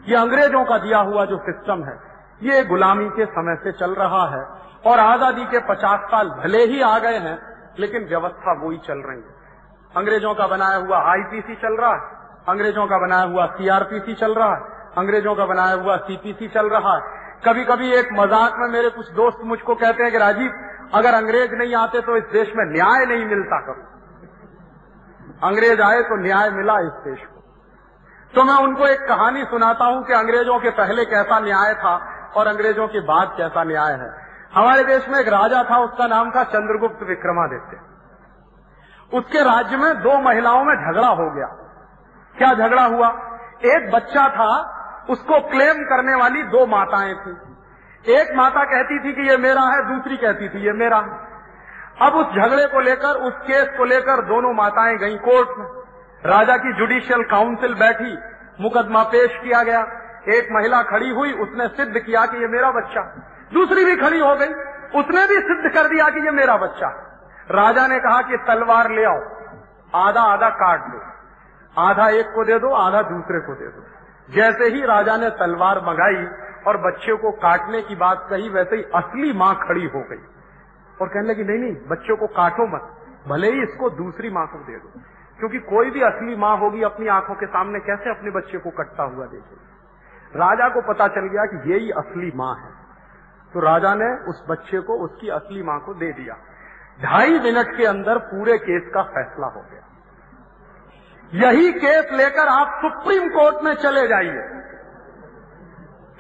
ये 0.08 0.16
अंग्रेज़ों 0.16 0.64
का 0.66 0.78
दिया 0.78 0.98
हुआ 0.98 1.26
जो 1.26 1.38
सिस्टम 1.38 1.84
है, 1.84 1.94
ये 2.42 2.64
गुलामी 2.64 3.10
के 3.10 3.26
समय 3.26 3.56
से 3.56 3.72
चल 3.72 3.92
रहा 3.92 4.26
है। 4.30 4.69
और 4.84 5.00
आज़ादी 5.00 5.46
के 5.46 5.60
पचास 5.68 6.00
साल 6.12 6.30
भले 6.36 6.64
ही 6.66 6.82
आ 6.82 6.98
गए 7.00 7.18
हैं, 7.20 7.38
लेकिन 7.80 8.08
व्यवस्था 8.08 8.54
वही 8.62 8.78
चल 8.78 9.02
रही 9.02 9.18
है। 9.18 9.38
अंग्रेज़ों 9.94 10.34
का 10.36 10.48
बनाया 10.48 10.78
हुआ 10.78 10.98
आईपीसी 11.12 11.56
चल 11.56 11.76
रहा 11.76 11.94
है, 11.94 12.02
अंग्रेज़ों 12.48 12.86
का 12.88 12.98
बनाया 12.98 13.24
हुआ 13.26 13.46
सीआरपीसी 13.48 14.14
चल 14.16 14.34
रहा 14.34 14.54
है, 14.54 14.62
अंग्रेज़ों 14.98 15.36
का 15.36 15.46
बनाया 15.46 15.76
हुआ 15.76 15.96
सीपीसी 15.98 16.48
चल 16.48 16.70
रहा 16.70 16.94
है। 16.96 17.18
कभी 17.46 17.64
कभी 17.64 17.92
एक 17.94 18.10
मज़ाक 18.14 18.56
में 18.60 18.68
मेरे 18.68 18.90
कुछ 18.90 19.10
दोस्त 19.12 19.44
मुझको 19.46 19.76
कहते 19.76 20.04
हैं 20.04 20.12
कि 20.12 20.18
राजीव, 20.18 20.52
अगर 20.94 21.14
अंग्रेज़ 21.14 21.52
नहीं 21.56 21.76
आते 21.76 22.02
तो 22.02 22.16
इस 22.18 22.24
देश 22.34 22.52
में 22.56 22.64
न्याय 22.66 23.06
नहीं 23.06 23.26
मिलता 23.26 23.60
कभी। 23.60 23.84
अंग्रेज़ 25.48 25.82
आए 25.82 26.02
तो 26.04 26.16
न्याय 26.22 26.50
मिला 26.50 26.80
इस 26.80 26.96
देश 27.04 27.20
को। 27.20 27.38
तो 28.34 28.44
मैं 28.44 28.56
उनको 28.64 28.88
एक 28.88 29.08
कहानी 29.08 29.44
सुनाता 29.44 29.86
हूँ 29.86 30.04
कि 30.06 30.14
अंग्रेज़ों 30.14 30.60
के 30.60 30.70
पहले 30.78 31.06
कैसा 31.06 31.40
न्याय 31.40 31.74
था 31.76 31.94
और 32.36 32.48
अंग्रेज़ों 32.48 32.88
के 32.88 33.00
बाद 33.06 33.34
कैसा 33.38 33.64
न्याय 33.64 33.94
है। 33.94 34.10
हमारे 34.56 34.84
देश 34.84 35.10
में 35.10 35.20
एक 35.20 35.28
राजा 35.28 35.64
था, 35.64 35.78
उसका 35.78 36.08
नाम 36.08 36.32
था 36.32 36.44
चंद्रगुप्त 36.44 37.04
विक्रमादित्य। 37.04 37.82
उसके 39.18 39.40
राज्य 39.40 39.78
में 39.78 40.02
दो 40.02 40.20
महिलाओं 40.20 40.64
में 40.64 40.76
झगड़ा 40.76 41.08
हो 41.08 41.32
गया। 41.32 41.46
क्या 42.38 42.54
झगड़ा 42.54 42.86
हुआ? 42.86 43.08
एक 43.66 43.92
बच्चा 43.94 44.30
था, 44.30 44.80
उसको 45.10 45.50
क्लेम 45.50 45.74
करने 45.74 46.16
वाली 46.16 46.44
दो 46.44 46.66
माताएँ 46.66 47.14
थी। 47.14 47.38
एक 48.14 48.36
माता 48.36 48.64
कहती 48.64 49.00
थी 49.00 49.14
कि 49.14 49.30
ये 49.30 49.38
मेरा 49.38 49.62
है, 49.62 49.96
दूसरी 49.96 50.18
कहती 50.18 50.50
थी, 50.50 50.66
ये 50.66 50.72
मेरा 50.72 50.98
है। 50.98 51.30
अब 52.02 52.14
उस 52.14 52.26
झगड़े 52.26 52.68
को 52.68 52.80
लेकर, 52.80 53.10
उस 53.10 53.34
केस 53.34 53.78
को 53.78 53.86
लेकर 53.86 54.22
दोनों 54.22 54.54
माताएँ 54.54 54.98
गई 54.98 55.16
कोर्ट 55.16 55.50
में। 55.58 55.68
राजा 56.26 56.58
की 56.58 56.74
जुडिशियल 56.74 57.24
काउंसिल 57.24 57.74
बैठी, 57.74 58.18
मुकदमा 58.64 59.04
पेश 59.04 59.40
किया 59.44 59.64
गया। 59.64 59.82
एक 60.30 60.50
महिला 60.52 60.82
खड़ी 60.82 61.10
हुई, 61.10 61.34
उसने 61.34 61.68
सिद्ध 61.68 62.00
किया 62.00 62.26
कि 62.26 62.38
ये 62.38 62.48
मेरा 62.48 62.72
बच्चा 62.72 63.02
दूसरी 63.54 63.86
भी 63.86 63.96
खड़ी 63.96 64.20
हो 64.20 64.36
गई। 64.36 64.48
उसने 65.00 65.28
भी 65.28 65.40
सिद्ध 65.42 65.74
कर 65.74 65.90
दिया 65.90 66.10
कि 66.10 66.26
ये 66.26 66.32
मेरा 66.32 66.58
बच्चा 66.58 67.06
राजा 67.52 67.88
ने 67.88 68.00
कहा 68.00 68.22
कि 68.22 68.38
तलवार 68.38 68.92
ले 68.92 69.06
आओ, 69.06 69.22
आधा 69.96 70.22
आधा 70.22 70.50
काट 70.50 70.80
दो, 70.80 71.02
आधा 71.82 72.10
एक 72.10 72.26
को 72.26 72.46
दे 72.46 72.60
दो, 72.60 72.70
आधा 72.70 73.02
दूसरे 73.02 73.40
को 73.40 73.54
दे 73.54 73.68
दो। 73.68 73.84
जैसे 74.34 74.66
ही 74.66 74.86
राजा 74.86 75.18
ने 75.18 75.30
तलवार 75.30 75.78
मंगाई 75.78 76.28
और 76.68 76.78
बच्चे 76.78 77.16
को 77.16 77.32
काटने 77.32 77.82
की 77.82 77.96
बात 77.96 78.28
कही, 78.30 78.50
वैसे 78.50 78.76
ही 78.76 78.84
असली 78.84 79.34
माँ 79.34 79.56
खड़ी 79.68 79.86
हो 79.86 80.00
गई। 80.00 80.24
और 81.02 81.08
कहने 81.08 81.30
लगी, 81.30 81.44
नहीं 81.44 81.60
नहीं, 81.60 81.76
बच्चों 81.88 82.18
को 82.18 82.28
काटो 82.28 82.68
मत, 82.68 82.96
भले 83.28 83.52
ही 83.52 83.64
इसको 83.64 83.90
दूसरी 83.90 84.30
माँ 84.30 84.48
को 84.48 84.58
दे 84.58 84.78
दो। 84.78 85.02
क्योंकि 85.38 85.60
कोई 85.60 85.90
भी 85.90 86.02
असली 86.02 86.36
माँ 86.36 86.58
होगी 86.58 86.82
अपनी 86.82 87.08
आँखों 87.08 87.36
के 87.36 87.46
सामने, 87.46 87.80
कैसे 87.80 88.10
अपने 88.10 88.32
बच्चे 88.32 88.58
को 88.58 88.70
कटता 88.70 89.04
हुआ 89.04 89.26
देखेगी? 89.26 89.66
राजा 90.40 90.70
को 90.70 90.82
पता 90.82 91.08
चल 91.08 91.22
गया 91.22 91.46
कि 91.46 91.74
यही 91.74 91.92
असली 91.92 92.32
माँ 92.36 92.56
है। 92.56 92.89
तो 93.54 93.60
राजा 93.60 93.96
ने 93.96 94.30
उस 94.30 94.44
बच्चे 94.50 94.80
को, 94.80 94.94
उसकी 94.94 95.30
असली 95.30 95.64
माँ 95.64 95.80
को 95.80 95.94
दे 95.94 96.12
दिया। 96.12 96.36
ढाई 97.04 97.40
मिनट 97.40 97.78
के 97.78 97.86
अंदर 97.86 98.18
पूरे 98.18 98.58
केस 98.58 98.92
का 98.94 99.04
फैसला 99.04 99.48
हो 99.48 99.62
गया। 99.62 99.86
यही 101.34 101.72
केस 101.72 102.10
लेकर 102.14 102.48
आप 102.48 102.82
सुप्रीम 102.86 103.30
कोर्ट 103.30 103.56
में 103.64 103.74
चले 103.74 104.08
जाइए। 104.08 104.42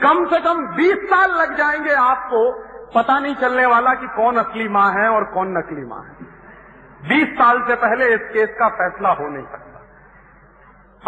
कम 0.03 0.25
से 0.25 0.39
कम 0.41 0.75
20 0.75 0.97
साल 0.97 1.31
लग 1.31 1.57
जाएँगे 1.57 1.93
आपको 1.93 2.51
पता 2.95 3.19
नहीं 3.19 3.35
चलने 3.35 3.65
वाला 3.65 3.93
कि 3.93 4.07
कौन 4.07 4.37
असली 4.37 4.67
माँ 4.67 4.91
है 4.91 5.09
और 5.09 5.23
कौन 5.23 5.57
नकली 5.57 5.85
माँ 5.85 6.03
है। 6.03 6.15
20 7.09 7.27
साल 7.27 7.61
से 7.61 7.75
पहले 7.75 8.13
इस 8.13 8.21
केस 8.21 8.49
का 8.59 8.69
फैसला 8.69 9.09
हो 9.09 9.27
नहीं 9.27 9.45
सकता। 9.45 9.79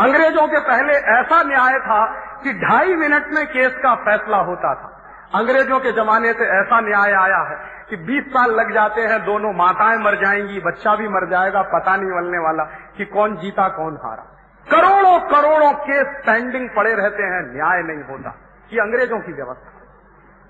अंग्रेज़ों 0.04 0.48
के 0.48 0.60
पहले 0.60 0.94
ऐसा 0.94 1.44
न्याय 1.44 1.80
था 1.80 2.06
कि 2.44 2.54
ढाई 2.54 2.96
मिनट 2.96 3.28
में 3.28 3.48
केस 3.48 3.74
का 3.84 3.96
फैसला 3.96 4.38
होता 4.38 4.76
था। 4.76 4.98
अंग्रेज़ों 5.36 5.80
के 5.80 5.92
जमाने 5.92 6.34
से 6.34 6.44
ऐसा 6.44 6.80
न्याय 6.82 7.12
आया 7.12 7.38
है 7.38 7.86
कि 7.90 7.98
20 7.98 8.24
साल 8.24 8.52
लग 8.52 8.74
जाते 8.74 9.02
हैं, 9.02 9.26
दोनों 9.26 9.54
माताएँ 9.54 9.98
मर 9.98 10.16
जाएँगी, 10.16 10.60
बच्चा 10.60 10.96
भी 10.96 11.08
मर 11.08 11.30
जाएगा, 11.30 11.62
पता 11.62 11.96
नहीं 11.96 12.12
मिलने 12.12 12.38
वाला 12.38 12.64
कि 12.98 13.06
कौन 13.06 13.36
जीता, 13.36 13.70
कौन 13.70 14.00
हारा। 14.04 14.38
करोड़ों 14.72 15.20
करोड़ों 15.20 15.74
केस 15.74 16.08
पेंडिंग 16.26 16.70
पड़े 16.70 16.94
रहते 16.94 17.24
हैं, 17.24 17.56
न्याय 17.56 17.82
नहीं 17.84 18.04
होता 18.04 18.36
ये 18.74 18.80
अंग्रेज़ों 18.80 19.20
की 19.20 19.34
व्यवस्था। 19.34 19.72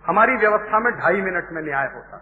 हमारी 0.07 0.35
व्यवस्था 0.35 0.79
में 0.79 0.93
ढाई 0.93 1.21
मिनट 1.21 1.47
में 1.51 1.61
न्याय 1.61 1.85
होता। 1.95 2.17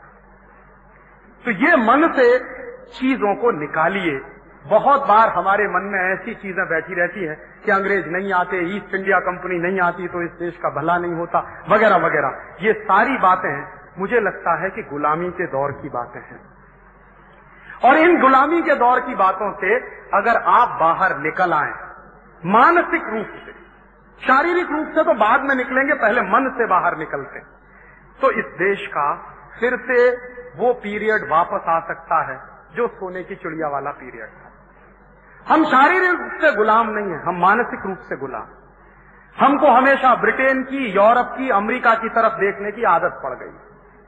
तो 1.45 1.51
ये 1.51 1.75
मन 1.75 2.13
से 2.13 2.39
चीज़ों 2.85 3.35
को 3.35 3.51
निकालिए 3.51 4.21
बहुत 4.65 5.07
बार 5.07 5.29
हमारे 5.29 5.67
मन 5.67 5.83
में 5.83 5.99
ऐसी 6.01 6.33
चीज़ें 6.35 6.65
बैठी 6.69 6.93
रहती 6.93 7.25
है 7.25 7.35
कि 7.65 7.71
अंग्रेज़ 7.71 8.07
नहीं 8.07 8.33
आते 8.33 8.57
ईस्ट 8.75 8.95
इंडिया 8.95 9.19
कंपनी 9.19 9.57
नहीं 9.59 9.79
आती 9.79 10.07
तो 10.07 10.21
इस 10.21 10.31
देश 10.39 10.57
का 10.57 10.69
भला 10.69 10.97
नहीं 10.97 11.13
होता, 11.13 11.39
वगैरह 11.69 11.95
वगैरह। 11.97 12.57
ये 12.61 12.73
सारी 12.83 13.17
बातें 13.17 13.53
मुझे 13.99 14.19
लगता 14.19 14.55
है 14.63 14.69
कि 14.69 14.83
गुलामी 14.83 15.29
के 15.31 15.47
दौर 15.47 15.71
की 15.71 15.89
बातें 15.89 16.19
हैं। 16.21 16.39
और 17.85 17.97
इन 17.97 18.19
गुलामी 18.21 18.61
के 18.61 18.75
दौर 18.75 18.99
की 18.99 19.15
बातों 19.15 19.51
से 19.53 19.75
अगर 20.13 20.41
आप 20.51 20.77
बाहर 20.79 21.17
निकल 21.17 21.53
आए, 21.53 21.73
मानसिक 22.43 23.07
रूप 23.07 23.31
से, 23.45 23.51
शारीरिक 24.21 24.71
रूप 24.71 24.87
से 24.87 25.03
तो 25.03 25.13
बाद 25.13 25.41
में 25.41 25.55
निकलेंगे, 25.55 25.93
पहले 25.93 26.21
मन 26.21 26.49
से 26.57 26.67
बाहर 26.67 26.97
निकलते। 26.97 27.39
तो 28.19 28.31
इस 28.31 28.45
देश 28.57 28.85
का 28.87 29.07
फिर 29.59 29.75
से 29.87 30.09
वो 30.57 30.73
पीरियड 30.73 31.29
वापस 31.29 31.69
आ 31.69 31.79
सकता 31.87 32.21
है, 32.31 32.37
जो 32.75 32.87
सोने 32.89 33.23
की 33.23 33.35
चिड़िया 33.35 33.67
वाला 33.67 33.91
पीरियड 33.91 34.29
था। 34.29 34.48
हम 35.49 35.63
शारीरिक 35.63 36.09
रूप 36.09 36.31
से 36.41 36.55
गुलाम 36.55 36.89
नहीं 36.89 37.11
है, 37.11 37.23
हम 37.23 37.37
मानसिक 37.37 37.79
रूप 37.85 37.97
से 37.97 38.15
गुलाम 38.15 38.45
हमको 39.39 39.67
हमेशा 39.67 40.15
ब्रिटेन 40.15 40.63
की, 40.63 40.77
यूरोप 40.77 41.27
की, 41.37 41.49
अमेरिका 41.49 41.93
की 41.93 42.09
तरफ़ 42.09 42.33
देखने 42.33 42.71
की 42.71 42.83
आदत 42.83 43.19
पड़ 43.23 43.33
गई। 43.33 43.49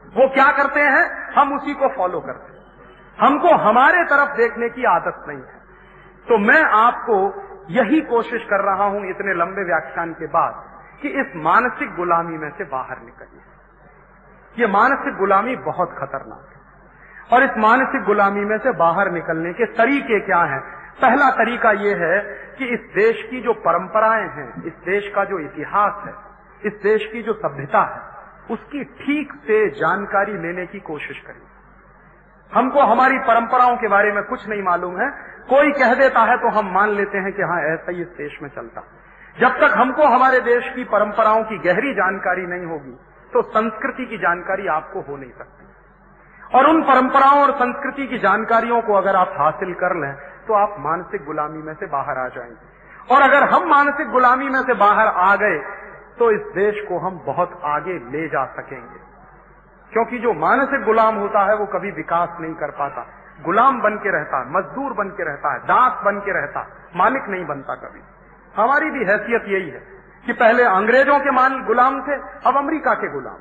वो 0.05 0.29
क्या 0.29 0.51
करते 0.51 0.79
हैं? 0.79 1.33
हम 1.33 1.53
उसी 1.53 1.73
को 1.73 1.87
फॉलो 1.87 2.19
करते 2.19 2.53
हैं। 2.53 2.61
हमको 3.19 3.55
हमारे 3.55 4.03
तरफ़ 4.03 4.37
देखने 4.37 4.69
की 4.69 4.83
आदत 4.83 5.25
नहीं 5.27 5.37
है। 5.37 5.61
तो 6.27 6.37
मैं 6.37 6.63
आपको 6.63 7.43
यही 7.69 8.01
कोशिश 8.01 8.43
कर 8.43 8.61
रहा 8.61 8.83
हूँ 8.83 9.09
इतने 9.09 9.33
लंबे 9.33 9.63
व्याख्यान 9.63 10.13
के 10.13 10.27
बाद 10.27 10.63
कि 11.01 11.07
इस 11.07 11.27
मानसिक 11.35 11.95
गुलामी 11.95 12.37
में 12.37 12.49
से 12.49 12.63
बाहर 12.63 12.99
निकलिए। 12.99 13.41
ये 14.59 14.73
मानसिक 14.73 15.15
गुलामी 15.15 15.55
बहुत 15.55 15.89
खतरनाक 15.89 16.45
है। 16.49 16.61
और 17.33 17.43
इस 17.43 17.51
मानसिक 17.57 18.03
गुलामी 18.03 18.45
में 18.45 18.57
से 18.57 18.71
बाहर 18.71 19.11
निकलने 19.11 19.53
के 19.53 19.65
तरीके 19.65 20.19
क्या 20.19 20.39
हैं? 20.39 20.80
पहला 20.97 21.29
तरीका 21.31 21.71
यह 21.71 21.97
है 21.97 22.19
कि 22.57 22.65
इस 22.65 22.79
देश 22.95 23.21
की 23.31 23.41
जो 23.41 23.53
परंपराएँ 23.53 24.27
हैं, 24.27 24.63
इस 24.63 24.73
देश 24.85 25.11
का 25.15 25.23
जो 25.23 25.39
इतिहास 25.39 26.03
है, 26.07 26.13
इस 26.65 26.73
देश 26.83 27.05
की 27.05 27.21
जो 27.21 27.33
सभ्यता 27.33 27.81
है, 27.81 27.99
उसकी 28.53 28.83
ठीक 28.83 29.33
से 29.33 29.69
जानकारी 29.69 30.37
लेने 30.37 30.65
की 30.65 30.79
कोशिश 30.79 31.19
करिए। 31.19 31.47
हमको 32.51 32.81
हमारी 32.81 33.17
परंपराओं 33.19 33.75
के 33.77 33.87
बारे 33.87 34.11
में 34.11 34.23
कुछ 34.23 34.47
नहीं 34.49 34.63
मालूम 34.63 34.99
है। 35.01 35.09
कोई 35.49 35.71
कह 35.71 35.93
देता 35.93 36.21
है 36.21 36.37
तो 36.37 36.49
हम 36.49 36.73
मान 36.73 36.89
लेते 36.89 37.17
हैं 37.17 37.31
कि 37.33 37.41
हाँ 37.41 37.61
ऐसा 37.63 37.91
ही 37.91 38.01
इस 38.01 38.07
देश 38.07 38.37
में 38.41 38.49
चलता। 38.49 38.83
जब 39.39 39.57
तक 39.57 39.77
हमको 39.77 40.07
हमारे 40.07 40.39
देश 40.39 40.71
की 40.75 40.83
परंपराओं 40.83 41.43
की 41.43 41.57
गहरी 41.57 41.93
जानकारी 41.93 42.45
नहीं 42.45 42.65
होगी 42.65 42.97
तो 43.33 43.41
संस्कृति 43.41 44.05
की 44.05 44.17
जानकारी 44.17 44.67
आपको 44.67 45.01
हो 45.01 45.17
नहीं 45.17 45.31
सकती। 45.31 46.57
और 46.57 46.65
उन 46.65 46.81
परंपराओं 46.83 47.41
और 47.41 47.51
संस्कृति 47.55 48.07
की 48.07 48.17
जानकारियों 48.17 48.81
को 48.81 48.93
अगर 48.93 49.15
आप 49.15 49.33
हासिल 49.37 49.73
कर 49.73 49.95
लें 49.95 50.13
तो 50.47 50.53
आप 50.53 50.75
मानसिक 50.79 51.25
गुलामी 51.25 51.61
में 51.61 51.73
से 51.73 51.85
बाहर 51.85 52.17
आ 52.17 52.27
जाएँगे। 52.27 52.71
और 53.15 53.21
अगर 53.21 53.43
हम 53.43 53.69
मानसिक 53.69 54.09
गुलामी 54.09 54.49
में 54.49 54.61
से 54.61 54.73
बाहर 54.73 55.07
आ 55.07 55.35
गए 55.35 55.57
तो 56.19 56.31
इस 56.31 56.41
देश 56.41 56.85
को 56.89 56.99
हम 56.99 57.23
बहुत 57.25 57.61
आगे 57.63 57.93
ले 57.93 58.27
जा 58.27 58.45
सकेंगे। 58.45 58.99
क्योंकि 59.91 60.19
जो 60.19 60.33
मानसिक 60.33 60.83
गुलाम 60.83 61.15
होता 61.15 61.45
है, 61.45 61.55
वो 61.55 61.65
कभी 61.65 61.91
विकास 61.91 62.29
नहीं 62.39 62.53
कर 62.53 62.71
पाता। 62.71 63.07
गुलाम 63.41 63.81
बन 63.81 63.95
के 63.95 64.11
रहता 64.11 64.37
है, 64.37 64.51
मजदूर 64.51 64.93
बन 64.93 65.09
के 65.09 65.23
रहता 65.23 65.53
है, 65.53 65.59
दास 65.59 66.05
बन 66.05 66.19
के 66.19 66.33
रहता 66.33 66.91
मालिक 66.95 67.23
नहीं 67.27 67.45
बनता 67.45 67.75
कभी। 67.75 68.01
हमारी 68.61 68.89
भी 68.89 68.99
हैसियत 68.99 69.43
यही 69.47 69.69
है 69.69 69.79
कि 70.25 70.33
पहले 70.33 70.63
अंग्रेज़ों 70.63 71.19
के 71.19 71.31
मान 71.31 71.63
गुलाम 71.63 72.01
थे, 72.01 72.13
अब 72.45 72.57
अमेरिका 72.57 72.93
के 72.93 73.09
गुलाम। 73.09 73.37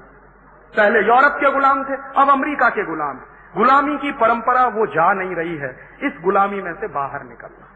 पहले 0.77 0.99
यूरोप 0.99 1.33
के 1.33 1.53
गुलाम 1.53 1.85
थे, 1.85 1.95
अब 1.95 2.31
अमेरिका 2.31 2.69
के 2.69 2.85
गुलाम। 2.85 3.21
गुलामी 3.57 3.99
की 3.99 4.13
परंपरा 4.13 4.67
वो 4.67 4.87
जा 4.87 5.13
नहीं 5.13 5.35
रही 5.35 5.57
है। 5.57 5.99
इस 6.03 6.13
गुलामी 6.23 6.63
में 6.63 6.75
से 6.75 6.87
बाहर 6.87 7.23
निकलना। 7.25 7.67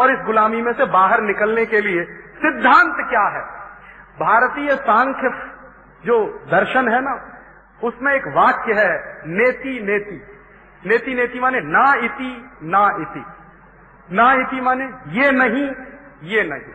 और 0.00 0.10
इस 0.10 0.18
गुलामी 0.18 0.62
में 0.62 0.72
से 0.72 0.84
बाहर 0.84 1.20
निकलने 1.20 1.66
के 1.66 1.80
लिए 1.80 2.04
सिद्धांत 2.42 2.96
क्या 3.10 3.28
है? 3.28 3.40
भारतीय 4.20 4.70
सांख्य 4.70 5.30
जो 6.04 6.44
दर्शन 6.50 6.88
है 6.88 7.00
ना, 7.00 7.40
उसमें 7.84 8.14
एक 8.14 8.28
वाक्य 8.28 8.72
है, 8.72 9.22
नेति 9.26 9.80
नेति। 9.82 10.26
नेति 10.86 11.14
नेति 11.14 11.40
माने 11.40 11.60
ना 11.60 11.94
इति 11.94 12.50
ना 12.62 12.96
इति। 13.00 13.24
ना 14.12 14.32
इति 14.32 14.60
माने 14.60 14.84
ये 15.08 15.30
नहीं 15.30 15.70
ये 16.22 16.42
नहीं। 16.42 16.72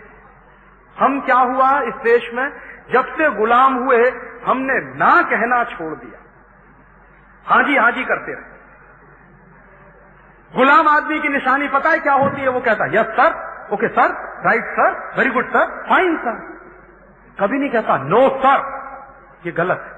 हम 0.99 1.21
क्या 1.21 1.37
हुआ 1.37 1.81
इस 1.81 1.93
देश 1.93 2.31
में? 2.33 2.51
जब 2.91 3.05
से 3.05 3.29
गुलाम 3.29 3.73
हुए, 3.73 4.11
हमने 4.45 4.73
ना 4.73 5.21
कहना 5.21 5.63
छोड़ 5.63 5.93
दिया। 5.93 6.28
हाँ 7.49 7.61
जी 7.63 7.75
हाँ 7.75 7.91
जी 7.91 8.03
करते 8.05 8.33
रहे। 8.33 8.57
गुलाम 10.51 10.87
आदमी 10.87 11.19
की 11.19 11.29
निशानी 11.29 11.67
पता 11.67 11.89
है 11.89 11.99
क्या 11.99 12.13
होती 12.15 12.41
है? 12.41 12.49
वो 12.49 12.59
कहता 12.59 12.85
है 12.85 12.95
yes 12.95 13.07
sir 13.17 13.31
okay 13.73 13.87
sir 13.89 14.13
right 14.45 14.69
sir 14.77 14.91
very 15.17 15.29
good 15.29 15.49
sir 15.49 15.65
fine 15.89 16.15
sir 16.17 16.37
कभी 17.37 17.57
नहीं 17.59 17.69
कहता 17.69 17.97
नो 18.05 18.21
सर 18.43 18.63
ये 19.45 19.51
गलत 19.59 19.83
है। 19.85 19.91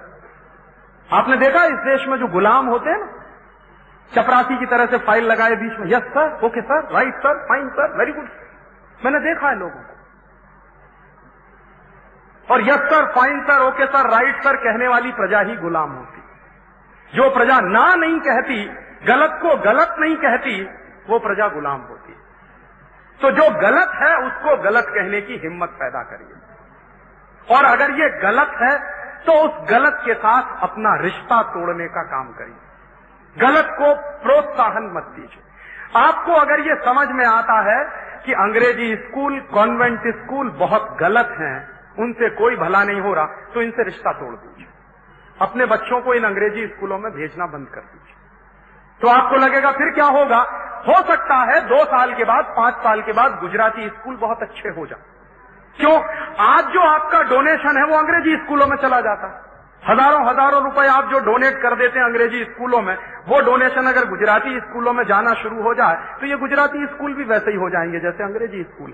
आपने 1.10 1.38
देखा 1.38 1.64
इस 1.66 1.80
देश 1.86 2.08
में 2.08 2.18
जो 2.18 2.28
गुलाम 2.34 2.68
होते 2.68 2.89
हैं 2.89 2.99
ना? 2.99 3.08
चपरासी 4.12 4.58
की 4.58 4.66
तरह 4.66 4.86
से 4.86 4.97
फ़ाइल 5.06 5.26
लगाए 5.26 5.56
बीच 5.56 5.78
में 5.80 5.88
yes 5.88 6.10
sir 6.16 6.45
okay 6.45 6.62
sir 6.62 6.88
right 6.93 7.16
sir 7.18 7.38
fine 7.49 7.70
sir 7.78 7.97
very 7.97 8.12
good 8.12 8.28
मैंने 8.99 9.20
देखा 9.20 9.49
है 9.49 9.56
लोगों 9.60 9.82
को। 9.82 9.93
और 12.47 12.60
yes 12.62 12.82
sir 12.91 13.06
fine 13.14 13.39
sir 13.45 13.60
okay 13.62 13.86
sir 13.88 14.10
right 14.10 14.43
sir 14.43 14.56
कहने 14.64 14.88
वाली 14.88 15.12
प्रजा 15.12 15.39
ही 15.41 15.56
गुलाम 15.58 15.91
होती 15.91 16.22
जो 17.16 17.30
प्रजा 17.30 17.59
ना 17.62 17.93
नहीं 17.95 18.20
कहती, 18.20 18.66
गलत 19.07 19.39
को 19.41 19.55
गलत 19.64 19.95
नहीं 19.99 20.16
कहती, 20.16 20.62
वो 21.09 21.20
प्रजा 21.20 21.47
गुलाम 21.47 21.82
होती। 21.82 22.14
तो 23.22 23.32
जो 23.32 23.49
गलत 23.62 23.91
है, 23.95 24.16
उसको 24.18 24.55
गलत 24.64 24.86
कहने 24.89 25.22
की 25.22 25.39
हिम्मत 25.43 25.70
पैदा 25.70 26.01
करिए। 26.03 26.38
और 27.47 27.66
अगर 27.66 27.91
ये 27.91 28.09
गलत 28.22 28.51
है 28.62 28.78
तो 29.22 29.34
उस 29.34 29.70
गलत 29.70 30.01
के 30.05 30.14
साथ 30.14 30.62
अपना 30.62 30.95
रिश्ता 30.95 31.41
तोड़ने 31.43 31.88
का 31.88 32.03
काम 32.03 32.32
करिए। 32.34 32.59
गलत 33.38 33.68
को 33.72 33.93
प्रोत्साहन 34.24 34.91
मत 34.93 35.03
दीजिए। 35.16 35.43
आपको 35.99 36.34
अगर 36.34 36.59
ये 36.59 36.76
समझ 36.76 37.07
में 37.09 37.26
आता 37.26 37.59
है 37.62 37.84
कि 38.26 38.34
अंग्रेज़ी 38.34 38.95
स्कूल, 38.95 39.39
कॉन्वेंट 39.53 40.07
स्कूल 40.16 40.49
बहुत 40.59 40.97
गलत 40.99 41.36
हैं, 41.39 41.70
उनसे 41.99 42.30
कोई 42.30 42.55
भला 42.55 42.84
नहीं 42.84 43.01
हो 43.01 43.14
रहा 43.14 43.26
तो 43.53 43.62
इनसे 43.62 43.84
रिश्ता 43.84 44.12
तोड़ 44.12 44.34
दीजिए। 44.36 44.70
अपने 45.42 45.66
बच्चों 45.66 46.02
को 46.02 46.14
इन 46.14 46.24
अंग्रेज़ी 46.24 46.66
स्कूलों 46.68 46.98
में 46.98 47.12
भेजना 47.12 47.46
बंद 47.48 47.68
कर 47.68 47.82
दीजिए। 47.82 48.16
तो 49.02 49.08
आपको 49.10 49.36
लगेगा, 49.38 49.72
फिर 49.72 49.94
क्या 49.94 50.06
होगा? 50.08 50.39
हो 50.88 51.02
सकता 51.04 51.36
है 51.44 51.60
दो 51.68 51.84
साल 51.86 52.14
के 52.14 52.24
बाद, 52.24 52.54
पाँच 52.58 52.76
साल 52.76 53.02
के 53.02 53.14
बाद 53.14 53.39
गुजराती 53.42 53.88
स्कूल 53.88 54.16
बहुत 54.18 54.42
अच्छे 54.42 54.70
हो 54.70 54.86
जाए। 54.86 55.00
क्यों? 55.78 55.94
आज 56.46 56.74
जो 56.74 56.82
आपका 56.82 57.22
डोनेशन 57.30 57.78
है 57.78 57.86
वो 57.86 57.98
अंग्रेज़ी 57.98 58.36
स्कूलों 58.38 58.68
में 58.68 58.76
चला 58.78 59.00
जाता। 59.02 59.28
है 59.28 59.50
हज़ारों 59.84 60.26
हज़ारों 60.28 60.62
रुपए 60.64 60.88
आप 60.88 61.06
जो 61.06 61.20
डोनेट 61.22 61.56
कर 61.62 61.76
देते 61.76 62.00
हैं 62.00 62.06
अंग्रेज़ी 62.06 62.44
स्कूलों 62.44 62.82
में, 62.82 62.96
वो 63.28 63.39
डोनेशन 63.42 63.88
अगर 63.88 64.06
गुजराती 64.10 64.60
स्कूलों 64.60 64.94
में 64.94 65.04
जाना 65.04 65.34
शुरू 65.34 65.62
हो 65.64 65.74
जाए 65.74 65.96
तो 66.20 66.28
ये 66.28 66.36
गुजराती 66.38 66.86
स्कूल 66.88 67.14
भी 67.14 67.24
वैसे 67.24 67.52
ही 67.52 67.58
हो 67.58 67.70
जाएँगे 67.70 68.00
जैसे 68.00 68.24
अंग्रेज़ी 68.24 68.64
स्कूल 68.64 68.94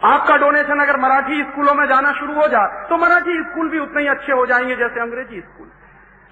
आपका 0.00 0.36
डोनेशन 0.36 0.80
अगर 0.80 0.96
मराठी 1.00 1.42
स्कूलों 1.42 1.74
में 1.74 1.86
जाना 1.88 2.12
शुरू 2.12 2.34
हो 2.34 2.46
जाए 2.48 2.84
तो 2.88 2.96
मराठी 2.96 3.42
स्कूल 3.42 3.68
भी 3.68 3.78
उतने 3.78 4.02
ही 4.02 4.08
अच्छे 4.08 4.32
हो 4.32 4.46
जाएँगे 4.46 4.76
जैसे 4.76 5.00
अंग्रेज़ी 5.00 5.40
स्कूल। 5.40 5.68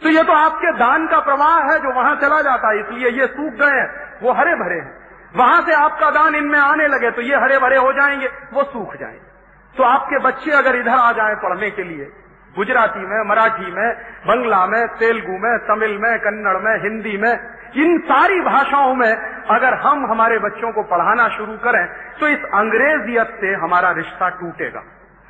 तो 0.02 0.10
ये 0.10 0.22
तो 0.22 0.32
आपके 0.34 0.72
दान 0.72 1.06
का 1.06 1.18
प्रवाह 1.20 1.56
है 1.62 1.78
जो 1.78 1.92
वहाँ 1.92 2.14
चला 2.16 2.40
जाता 2.42 2.70
है, 2.70 2.80
इसलिए 2.80 3.10
ये 3.10 3.26
सूख 3.28 3.52
गए 3.54 3.78
हैं, 3.80 3.88
वो 4.22 4.32
हरे 4.32 4.54
भरे 4.54 4.78
हैं। 4.80 4.92
वहाँ 5.36 5.60
से 5.62 5.74
आपका 5.74 6.10
दान 6.10 6.34
इनमें 6.34 6.58
आने 6.58 6.86
लगे 6.88 7.10
तो 7.10 7.22
ये 7.22 7.36
हरे 7.36 7.58
भरे 7.58 7.76
हो 7.78 7.92
जाएँगे, 7.92 8.26
वो 8.52 8.62
सूख 8.64 8.96
जाएँगे। 8.96 9.32
तो 9.74 9.84
आपके 9.84 10.18
बच्चे 10.18 10.50
अगर 10.50 10.76
इधर 10.76 10.90
आ 10.90 11.12
जाए 11.12 11.34
पढ़ने 11.34 11.70
के 11.70 11.84
लिए 11.84 12.10
गुजराती 12.56 13.00
में, 13.00 13.20
मराठी 13.28 13.70
में, 13.72 13.88
बंगला 14.26 14.66
में, 14.66 14.82
तेलुगु 14.98 15.38
में, 15.38 15.52
तमिल 15.66 15.96
में, 15.98 16.12
कन्नड़ 16.18 16.56
में, 16.58 16.74
हिंदी 16.82 17.16
में, 17.16 17.32
इन 17.76 17.98
सारी 18.04 18.40
भाषाओं 18.40 18.94
में 18.94 19.12
अगर 19.50 19.74
हम 19.80 20.04
हमारे 20.10 20.38
बच्चों 20.38 20.72
को 20.72 20.82
पढ़ाना 20.82 21.28
शुरू 21.28 21.56
करें 21.58 21.84
तो 22.20 22.28
इस 22.28 22.44
अंग्रेजियत 22.54 23.32
से 23.40 23.54
हमारा 23.54 23.90
रिश्ता 23.92 24.28
टूटेगा 24.34 24.82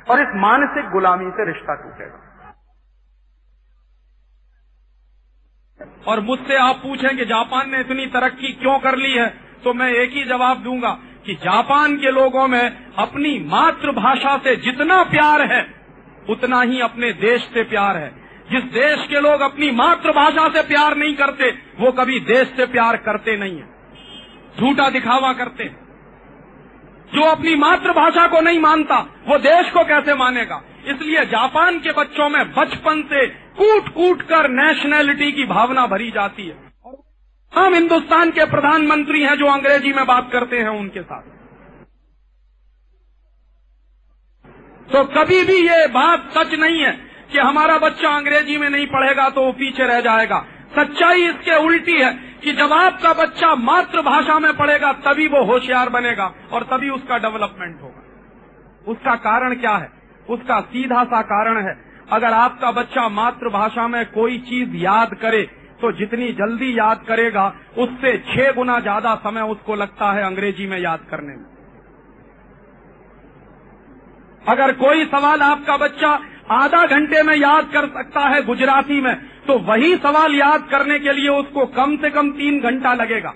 और 0.07 0.19
इस 0.19 0.35
मानसिक 0.35 0.89
गुलामी 0.89 1.29
से 1.31 1.45
रिश्ता 1.45 1.75
टूटेगा। 1.75 2.19
और 6.07 6.19
मुझसे 6.19 6.57
आप 6.57 6.75
पूछें 6.75 7.17
कि 7.17 7.25
जापान 7.25 7.69
ने 7.71 7.79
इतनी 7.79 8.05
तरक्की 8.11 8.51
क्यों 8.53 8.77
कर 8.79 8.95
ली 8.95 9.11
है? 9.13 9.27
तो 9.63 9.73
मैं 9.73 9.89
एक 9.93 10.11
ही 10.11 10.23
जवाब 10.23 10.61
दूँगा 10.63 10.91
कि 11.25 11.33
जापान 11.35 11.95
के 11.97 12.11
लोगों 12.11 12.47
में 12.47 12.93
अपनी 12.97 13.37
मातृभाषा 13.51 14.37
से 14.37 14.55
जितना 14.61 15.03
प्यार 15.03 15.41
है 15.53 15.61
उतना 16.29 16.61
ही 16.61 16.81
अपने 16.81 17.13
देश 17.13 17.41
से 17.41 17.63
प्यार 17.63 17.97
है। 17.97 18.25
जिस 18.51 18.63
देश 18.63 19.07
के 19.07 19.21
लोग 19.21 19.41
अपनी 19.41 19.71
मातृभाषा 19.71 20.49
से 20.49 20.61
प्यार 20.61 20.95
नहीं 20.97 21.15
करते, 21.15 21.49
वो 21.79 21.91
कभी 21.91 22.19
देश 22.19 22.47
से 22.57 22.65
प्यार 22.65 22.97
करते 22.97 23.37
नहीं 23.37 23.57
है। 23.57 23.75
झूठा 24.59 24.89
दिखावा 24.89 25.33
करते 25.33 25.63
हैं। 25.63 25.85
जो 27.15 27.21
अपनी 27.21 27.55
मातृभाषा 27.55 28.27
को 28.27 28.41
नहीं 28.41 28.59
मानता, 28.59 28.95
वो 29.27 29.37
देश 29.37 29.71
को 29.71 29.83
कैसे 29.83 30.13
मानेगा? 30.13 30.63
इसलिए 30.87 31.25
जापान 31.25 31.79
के 31.79 31.91
बच्चों 31.91 32.29
में 32.29 32.53
बचपन 32.53 33.01
से 33.01 33.25
कूट 33.27 33.89
कूट 33.89 34.21
कर 34.21 34.49
नेशनैलिटी 34.49 35.31
की 35.31 35.43
भावना 35.43 35.87
भरी 35.87 36.11
जाती 36.11 36.47
है। 36.47 36.65
हम 37.55 37.73
हिंदुस्तान 37.73 38.31
के 38.31 38.45
प्रधानमंत्री 38.45 39.23
हैं 39.23 39.35
जो 39.35 39.45
अंग्रेज़ी 39.45 39.93
में 39.93 40.05
बात 40.05 40.29
करते 40.31 40.59
हैं 40.59 40.69
उनके 40.69 41.01
साथ। 41.01 41.44
तो 44.87 45.03
कभी 45.11 45.41
भी 45.43 45.57
ये 45.59 45.85
बात 45.89 46.29
सच 46.33 46.53
नहीं 46.55 46.81
है 46.81 46.91
कि 47.31 47.39
हमारा 47.39 47.77
बच्चा 47.79 48.09
अंग्रेज़ी 48.11 48.57
में 48.57 48.69
नहीं 48.69 48.85
पढ़ेगा 48.87 49.29
तो 49.29 49.41
वो 49.41 49.51
पीछे 49.53 49.85
रह 49.85 49.99
जाएगा। 50.01 50.45
सच्चाई 50.71 51.23
इसके 51.23 51.55
उल्टी 51.65 51.93
है 51.93 52.11
कि 52.43 52.51
जब 52.53 52.73
आपका 52.73 53.13
बच्चा 53.15 53.53
मातृभाषा 53.57 54.37
में 54.39 54.51
पढ़ेगा, 54.57 54.91
तभी 55.03 55.27
वो 55.27 55.43
होशियार 55.45 55.89
बनेगा 55.89 56.33
और 56.51 56.63
तभी 56.65 56.89
उसका 56.91 57.17
डेवलपमेंट 57.19 57.81
होगा। 57.81 58.91
उसका 58.91 59.15
कारण 59.23 59.55
क्या 59.55 59.71
है? 59.73 59.89
उसका 60.27 60.59
सीधा 60.61 61.03
सा 61.05 61.21
कारण 61.23 61.65
है, 61.65 61.75
अगर 62.09 62.33
आपका 62.33 62.71
बच्चा 62.73 63.07
मातृभाषा 63.11 63.87
में 63.87 64.05
कोई 64.11 64.37
चीज़ 64.43 64.75
याद 64.77 65.13
करे 65.21 65.41
तो 65.81 65.91
जितनी 65.93 66.31
जल्दी 66.33 66.77
याद 66.77 67.03
करेगा, 67.07 67.47
उससे 67.77 68.17
छह 68.27 68.51
गुना 68.53 68.79
ज़्यादा 68.81 69.15
समय 69.23 69.41
उसको 69.49 69.75
लगता 69.75 70.11
है 70.11 70.23
अंग्रेज़ी 70.23 70.67
में 70.67 70.77
याद 70.79 70.99
करने 71.09 71.35
में। 71.35 71.45
अगर 74.47 74.71
कोई 74.77 75.05
सवाल 75.05 75.41
आपका 75.41 75.77
बच्चा 75.77 76.09
आधा 76.53 76.85
घंटे 76.87 77.21
में 77.23 77.35
याद 77.35 77.69
कर 77.73 77.87
सकता 77.89 78.27
है 78.29 78.41
गुजराती 78.45 78.99
में 79.01 79.15
तो 79.47 79.57
वही 79.65 79.95
सवाल 79.97 80.35
याद 80.35 80.67
करने 80.71 80.99
के 80.99 81.13
लिए 81.13 81.29
उसको 81.29 81.65
कम 81.75 81.95
से 81.97 82.09
कम 82.09 82.29
तीन 82.31 82.59
घंटा 82.61 82.93
लगेगा। 82.93 83.33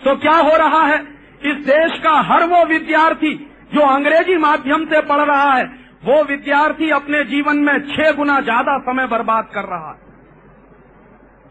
तो 0.00 0.14
क्या 0.16 0.36
हो 0.38 0.56
रहा 0.58 0.82
है? 0.82 0.98
इस 1.42 1.56
देश 1.66 1.98
का 2.00 2.12
हर 2.24 2.44
वो 2.46 2.64
विद्यार्थी 2.66 3.34
जो 3.74 3.86
अंग्रेज़ी 3.88 4.36
माध्यम 4.38 4.84
से 4.84 5.00
पढ़ 5.02 5.20
रहा 5.22 5.52
है, 5.52 5.64
वो 6.04 6.22
विद्यार्थी 6.24 6.90
अपने 6.92 7.22
जीवन 7.26 7.56
में 7.58 7.78
छह 7.88 8.10
गुना 8.12 8.40
ज़्यादा 8.40 8.78
समय 8.82 9.06
बर्बाद 9.08 9.48
कर 9.54 9.64
रहा 9.66 9.90
है। 9.90 10.01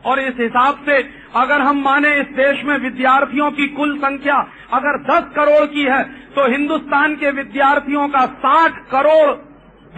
और 0.06 0.20
इस 0.20 0.34
हिसाब 0.40 0.84
से 0.86 0.98
अगर 1.36 1.62
हम 1.62 1.82
माने 1.82 2.14
इस 2.16 2.28
देश 2.28 2.64
में 2.64 2.78
विद्यार्थियों 2.78 3.52
की 3.52 3.68
कुल 3.68 3.98
संख्या 3.98 4.36
अगर 4.74 4.98
10 5.04 5.34
करोड़ 5.36 5.66
की 5.66 5.84
है 5.84 6.04
तो 6.30 6.52
हिंदुस्तान 6.52 7.16
के 7.16 7.32
विद्यार्थियों 7.32 8.08
का 8.08 8.26
60 8.42 8.78
करोड़ 8.92 9.32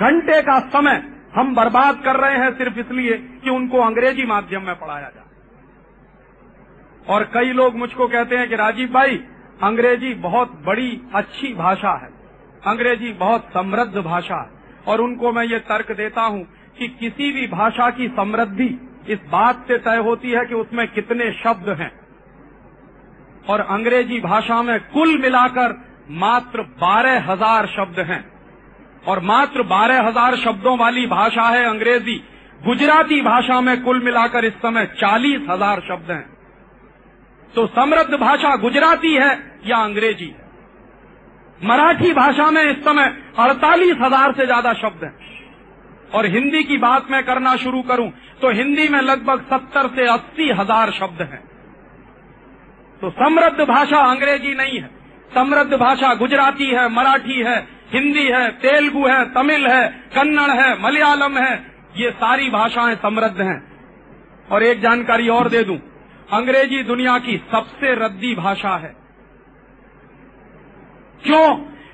घंटे 0.01 0.41
का 0.41 0.59
समय 0.59 1.03
हम 1.35 1.55
बर्बाद 1.55 2.01
कर 2.05 2.15
रहे 2.15 2.37
हैं 2.37 2.57
सिर्फ़ 2.57 2.79
इसलिए 2.79 3.17
कि 3.43 3.49
उनको 3.49 3.77
अंग्रेज़ी 3.77 4.25
माध्यम 4.25 4.61
में 4.61 4.75
पढ़ाया 4.75 5.09
जाए। 5.09 5.23
और 7.09 7.23
कई 7.23 7.51
लोग 7.51 7.75
मुझको 7.75 8.07
कहते 8.07 8.35
हैं 8.35 8.49
कि 8.49 8.55
राजीव 8.55 8.87
भाई, 8.87 9.17
अंग्रेज़ी 9.63 10.13
बहुत 10.13 10.61
बड़ी 10.65 11.01
अच्छी 11.15 11.53
भाषा 11.53 11.91
है। 11.91 12.09
अंग्रेज़ी 12.67 13.13
बहुत 13.13 13.49
समृद्ध 13.53 13.97
भाषा 13.97 14.35
है। 14.35 14.49
और 14.87 15.01
उनको 15.01 15.31
मैं 15.31 15.43
ये 15.43 15.59
तर्क 15.59 15.91
देता 15.91 16.21
हूँ 16.21 16.43
कि 16.77 16.87
किसी 16.87 17.31
भी 17.31 17.47
भाषा 17.47 17.89
की 17.89 18.07
समृद्धि 18.07 18.69
इस 19.07 19.19
बात 19.29 19.65
से 19.67 19.77
तय 19.79 19.97
होती 19.99 20.31
है 20.31 20.45
कि 20.45 20.55
उसमें 20.55 20.87
कितने 20.87 21.31
शब्द 21.33 21.69
हैं। 21.79 21.91
और 23.49 23.59
अंग्रेज़ी 23.59 24.19
भाषा 24.19 24.61
में 24.61 24.79
कुल 24.89 25.17
मिलाकर 25.17 25.73
मात्र 26.17 26.61
बारह 26.81 27.31
हज़ार 27.31 27.67
शब्द 27.67 27.99
हैं। 28.01 28.23
और 29.07 29.19
मात्र 29.23 29.63
बारह 29.63 30.01
हज़ार 30.01 30.35
शब्दों 30.35 30.77
वाली 30.77 31.05
भाषा 31.07 31.47
है 31.49 31.63
अंग्रेज़ी। 31.65 32.15
गुजराती 32.61 33.21
भाषा 33.21 33.59
में 33.61 33.83
कुल 33.83 34.03
मिलाकर 34.03 34.45
इस 34.45 34.53
समय 34.53 34.85
चालीस 34.99 35.41
हज़ार 35.49 35.81
शब्द 35.81 36.11
हैं। 36.11 36.25
तो 37.53 37.65
समृद्ध 37.69 38.19
भाषा 38.19 38.55
गुजराती 38.57 39.13
है 39.13 39.31
या 39.65 39.77
अंग्रेज़ी? 39.77 40.33
मराठी 41.61 42.13
भाषा 42.13 42.49
में 42.51 42.63
इस 42.63 42.77
समय 42.77 43.13
अड़तालीस 43.39 43.97
हज़ार 44.01 44.31
से 44.31 44.45
ज़्यादा 44.45 44.73
शब्द 44.73 45.03
हैं। 45.03 45.32
और 46.13 46.25
हिंदी 46.25 46.63
की 46.63 46.77
बात 46.77 47.11
मैं 47.11 47.23
करना 47.23 47.55
शुरू 47.55 47.81
करूँ 47.81 48.09
तो 48.41 48.51
हिंदी 48.51 48.87
में 48.87 48.99
लगभग 49.01 49.41
सत्तर 49.43 49.87
से 49.87 50.07
अस्सी 50.07 50.49
हज़ार 50.51 50.91
शब्द 50.91 51.21
हैं। 51.21 51.41
तो 53.01 53.09
समृद्ध 53.11 53.67
भाषा 53.67 53.99
अंग्रेज़ी 54.01 54.53
नहीं 54.55 54.79
है। 54.79 54.89
समृद्ध 55.33 55.73
भाषा 55.73 56.13
गुजराती 56.13 56.65
है, 56.65 56.87
मराठी 56.89 57.41
है, 57.41 57.57
हिंदी 57.91 58.27
है, 58.27 58.49
तेलुगु 58.51 59.07
है, 59.07 59.23
तमिल 59.33 59.67
है, 59.67 59.87
कन्नड़ 60.15 60.51
है, 60.51 60.81
मलयालम 60.83 61.37
है। 61.37 61.53
ये 61.97 62.11
सारी 62.11 62.49
भाषाएँ 62.49 62.95
समृद्ध 62.95 63.41
हैं। 63.41 63.61
और 64.51 64.63
एक 64.63 64.81
जानकारी 64.81 65.27
और 65.29 65.49
दे 65.49 65.63
दूँ, 65.63 65.77
अंग्रेज़ी 66.33 66.83
दुनिया 66.83 67.17
की 67.17 67.37
सबसे 67.51 67.93
रद्दी 67.95 68.33
भाषा 68.35 68.75
है। 68.77 68.95
क्यों? 71.23 71.47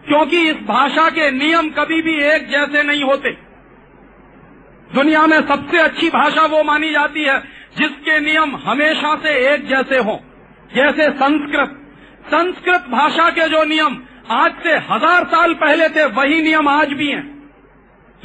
क्योंकि 0.06 0.48
इस 0.50 0.56
भाषा 0.56 1.10
के 1.10 1.30
नियम 1.32 1.70
कभी 1.70 2.02
भी 2.02 2.16
एक 2.26 2.48
जैसे 2.48 2.84
नहीं 2.84 3.04
होते। 3.04 3.49
दुनिया 4.96 5.26
में 5.28 5.40
सबसे 5.48 5.78
अच्छी 5.78 6.10
भाषा 6.10 6.46
वो 6.46 6.64
मानी 6.64 6.92
जाती 6.92 7.24
है, 7.24 7.40
जिसके 7.78 8.20
नियम 8.20 8.56
हमेशा 8.56 9.16
से 9.16 9.54
एक 9.54 9.68
जैसे 9.68 9.98
हों। 9.98 10.18
जैसे 10.76 11.10
संस्कृत। 11.10 11.76
संस्कृत 12.26 12.86
भाषा 12.90 13.30
के 13.30 13.48
जो 13.50 13.64
नियम 13.64 13.98
आज 14.32 14.52
से 14.64 14.76
हज़ार 14.90 15.24
साल 15.24 15.54
पहले 15.54 15.90
थे, 15.90 16.06
वही 16.06 16.42
नियम 16.42 16.68
आज 16.68 16.94
भी 16.94 17.08
हैं। 17.08 17.24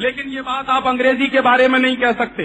लेकिन 0.01 0.29
ये 0.29 0.41
बात 0.41 0.71
आप 0.71 0.87
अंग्रेज़ी 0.87 1.27
के 1.27 1.41
बारे 1.41 1.69
में 1.69 1.79
नहीं 1.79 1.97
कह 1.97 2.13
सकते। 2.13 2.43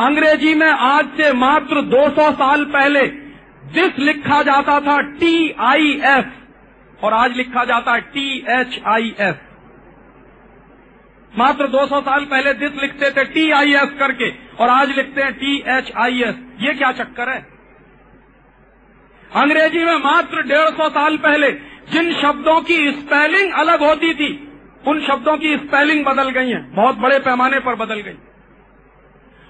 अंग्रेज़ी 0.00 0.54
में 0.54 0.70
आज 0.70 1.06
से 1.16 1.32
मात्र 1.32 1.80
200 1.80 2.30
साल 2.32 2.64
पहले 2.64 3.06
दिस 3.72 3.98
लिखा 3.98 4.42
जाता 4.42 4.80
था 4.80 5.00
टी 5.00 5.54
आई 5.60 5.90
एस 6.04 6.24
और 7.04 7.12
आज 7.12 7.36
लिखा 7.36 7.64
जाता 7.64 7.92
है 7.92 8.00
टी 8.00 8.44
एच 8.48 8.80
आई 8.86 9.14
एस 9.20 9.34
मात्र 11.34 11.66
200 11.68 12.00
साल 12.02 12.24
पहले 12.26 12.52
दिस 12.54 12.82
लिखते 12.82 13.10
थे 13.10 13.24
टी 13.26 13.50
आई 13.52 13.74
एस 13.74 13.92
करके, 13.98 14.28
और 14.56 14.68
आज 14.70 14.90
लिखते 14.90 15.22
हैं 15.22 15.32
टी 15.34 15.56
एच 15.68 15.92
आई 15.98 16.22
एस 16.22 16.34
ये 16.60 16.74
क्या 16.74 16.90
चक्कर 16.94 17.28
है? 17.28 17.40
अंग्रेज़ी 19.36 19.84
में 19.84 19.96
मात्र 20.00 20.42
डेढ़ 20.44 20.68
सौ 20.72 20.88
साल 20.90 21.16
पहले 21.18 21.50
जिन 21.92 22.12
शब्दों 22.14 22.60
की 22.62 22.90
स्पेलिंग 22.92 23.52
अलग 23.54 23.82
होती 23.82 24.12
थी, 24.14 24.28
उन 24.86 25.00
शब्दों 25.02 25.36
की 25.38 25.56
स्पेलिंग 25.58 26.04
बदल 26.06 26.30
गई 26.30 26.50
है, 26.50 26.60
बहुत 26.74 26.96
बड़े 26.98 27.18
पैमाने 27.20 27.58
पर 27.60 27.74
बदल 27.76 28.00
गई। 28.00 28.16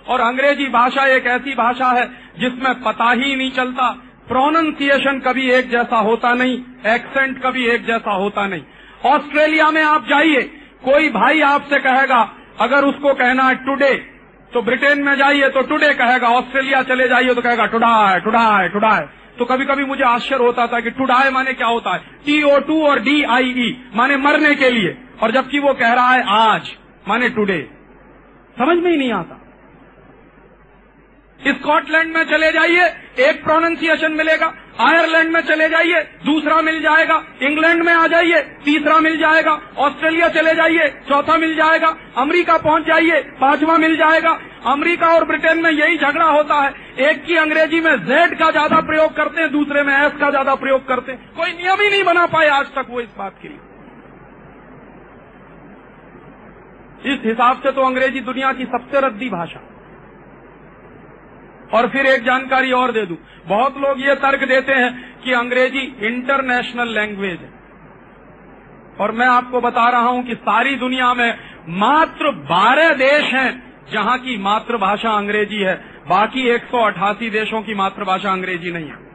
और 0.07 0.21
अंग्रेज़ी 0.21 0.67
भाषा 0.71 1.05
एक 1.09 1.27
ऐसी 1.29 1.55
भाषा 1.57 1.91
है 1.91 2.07
जिसमें 2.39 2.73
पता 2.83 3.11
ही 3.13 3.35
नहीं 3.37 3.51
चलता 3.53 3.91
प्रोनाउंसिएशन 4.29 5.19
कभी 5.21 5.51
एक 5.51 5.71
जैसा 5.71 5.97
होता 6.01 6.33
नहीं 6.35 6.57
एक्सेंट 6.87 7.43
कभी 7.43 7.67
एक 7.67 7.87
जैसा 7.87 8.13
होता 8.15 8.47
नहीं। 8.47 8.63
ऑस्ट्रेलिया 9.07 9.71
में 9.71 9.83
आप 9.83 10.07
जाइए 10.09 10.41
कोई 10.85 11.09
भाई 11.11 11.41
आपसे 11.43 11.79
कहेगा, 11.81 12.21
अगर 12.61 12.85
उसको 12.85 13.15
कहना 13.15 13.43
है 13.45 13.55
टुडे 13.65 13.95
तो 14.53 14.63
ब्रिटेन 14.63 15.03
में 15.03 15.15
जाइए 15.17 15.49
तो 15.49 15.63
टुडे 15.65 15.93
कहेगा, 15.95 16.29
ऑस्ट्रेलिया 16.31 16.83
चले 16.85 17.09
जाइए 17.09 17.35
तो 17.35 17.43
कहेगा 17.43 17.67
टुडाए 17.69 18.21
टुडाए 18.21 18.69
टुडाए 18.69 19.09
तो 19.39 19.45
कभी 19.45 19.65
कभी 19.65 19.85
मुझे 19.85 20.05
आश्चर्य 20.05 20.45
होता 20.45 20.67
था 20.67 20.81
कि 20.81 20.91
टुडाए 20.93 21.31
माने 21.31 21.53
क्या 21.55 21.67
होता 21.69 21.93
है? 21.93 22.01
टी 22.27 22.43
ओ 22.45 22.59
टू 22.61 22.83
और 22.87 23.01
डी 23.01 23.23
आई 23.27 23.55
ई 23.59 23.71
माने 23.95 24.17
मरने 24.19 24.55
के 24.55 24.71
लिए, 24.71 24.97
और 25.23 25.31
जबकि 25.33 25.59
वो 25.59 25.73
कह 25.75 25.93
रहा 25.93 26.11
है, 26.11 26.25
आज 26.29 26.73
माने 27.09 27.29
टुडे 27.31 27.61
समझ 28.57 28.77
में 28.79 28.91
ही 28.91 28.97
नहीं 28.97 29.13
आता। 29.13 29.39
स्कॉटलैंड 31.41 32.15
में 32.17 32.25
चले 32.27 32.51
जाइए, 32.53 32.85
एक 33.21 33.43
प्रोनाउंसिएशन 33.45 34.13
मिलेगा 34.15 34.53
आयरलैंड 34.81 35.31
में 35.31 35.41
चले 35.41 35.69
जाइए, 35.69 36.01
दूसरा 36.25 36.61
मिल 36.63 36.81
जाएगा। 36.83 37.17
इंग्लैंड 37.43 37.83
में 37.83 37.93
आ 37.93 38.07
जाइए, 38.07 38.41
तीसरा 38.65 38.99
मिल 38.99 39.19
जाएगा। 39.19 39.53
ऑस्ट्रेलिया 39.79 40.29
चले 40.29 40.55
जाइए, 40.55 40.89
चौथा 41.09 41.37
मिल 41.37 41.55
जाएगा। 41.57 41.89
अमेरिका 42.19 42.57
पहुँच 42.59 42.87
जाइए, 42.87 43.21
पांचवा 43.41 43.77
मिल 43.77 43.97
जाएगा। 43.97 44.39
अमेरिका 44.67 45.09
और 45.09 45.25
ब्रिटेन 45.25 45.63
में 45.63 45.71
यही 45.71 45.97
झगड़ा 45.99 46.27
होता 46.27 46.55
है। 46.55 46.71
एक 47.01 47.25
की 47.25 47.37
अंग्रेज़ी 47.37 47.81
में 47.81 47.97
जेड 47.97 48.39
का 48.39 48.51
ज़्यादा 48.51 48.81
प्रयोग 48.81 49.17
करते 49.17 49.41
हैं, 49.41 49.51
दूसरे 49.53 49.83
में 49.83 49.95
एस 49.95 50.13
का 50.13 50.31
ज़्यादा 50.31 50.55
प्रयोग 50.55 50.87
करते 50.89 51.13
हैं। 51.13 51.35
कोई 51.37 51.53
नियम 51.53 51.81
ही 51.81 51.91
नहीं 51.91 52.05
बना 52.05 52.27
पाए 52.27 52.49
आज 52.49 52.67
तक 52.67 52.87
वो 52.89 53.01
इस 53.01 53.09
बात 53.19 53.35
के 53.43 53.49
लिए। 53.49 53.59
इस 57.15 57.21
हिसाब 57.25 57.61
से 57.63 57.73
तो 57.73 57.83
अंग्रेज़ी 57.83 58.21
दुनिया 58.21 58.53
की 58.53 58.65
सबसे 58.65 59.01
रद्दी 59.01 59.29
भाषा। 59.29 59.61
और 61.75 61.89
फिर 61.89 62.07
एक 62.07 62.25
जानकारी 62.25 62.73
और 62.73 62.93
दे 62.93 63.05
दूँ। 63.07 63.17
बहुत 63.47 63.79
लोग 63.79 64.01
ये 64.01 64.15
तर्क 64.15 64.49
देते 64.49 64.73
हैं 64.73 65.21
कि 65.25 65.33
अंग्रेज़ी 65.33 65.81
इंटरनेशनल 66.07 66.89
लैंग्वेज 66.89 67.39
है। 67.41 67.63
और 69.01 69.13
मैं 69.13 69.27
आपको 69.27 69.61
बता 69.61 69.89
रहा 69.89 70.09
हूँ 70.09 70.23
कि 70.23 70.35
सारी 70.35 70.77
दुनिया 70.77 71.15
में 71.15 71.39
मात्र 71.69 72.31
12 72.33 72.93
देश 72.93 73.23
हैं 73.35 73.73
जहाँ 73.93 74.19
की 74.19 74.39
मातृभाषा 74.39 75.11
अंग्रेज़ी 75.11 75.57
है। 75.57 75.75
बाकी 76.09 76.49
188 76.49 77.31
देशों 77.31 77.63
की 77.63 77.75
मातृभाषा 77.75 78.33
अंग्रेज़ी 78.33 78.73
नहीं 78.73 78.89
है। 78.89 79.13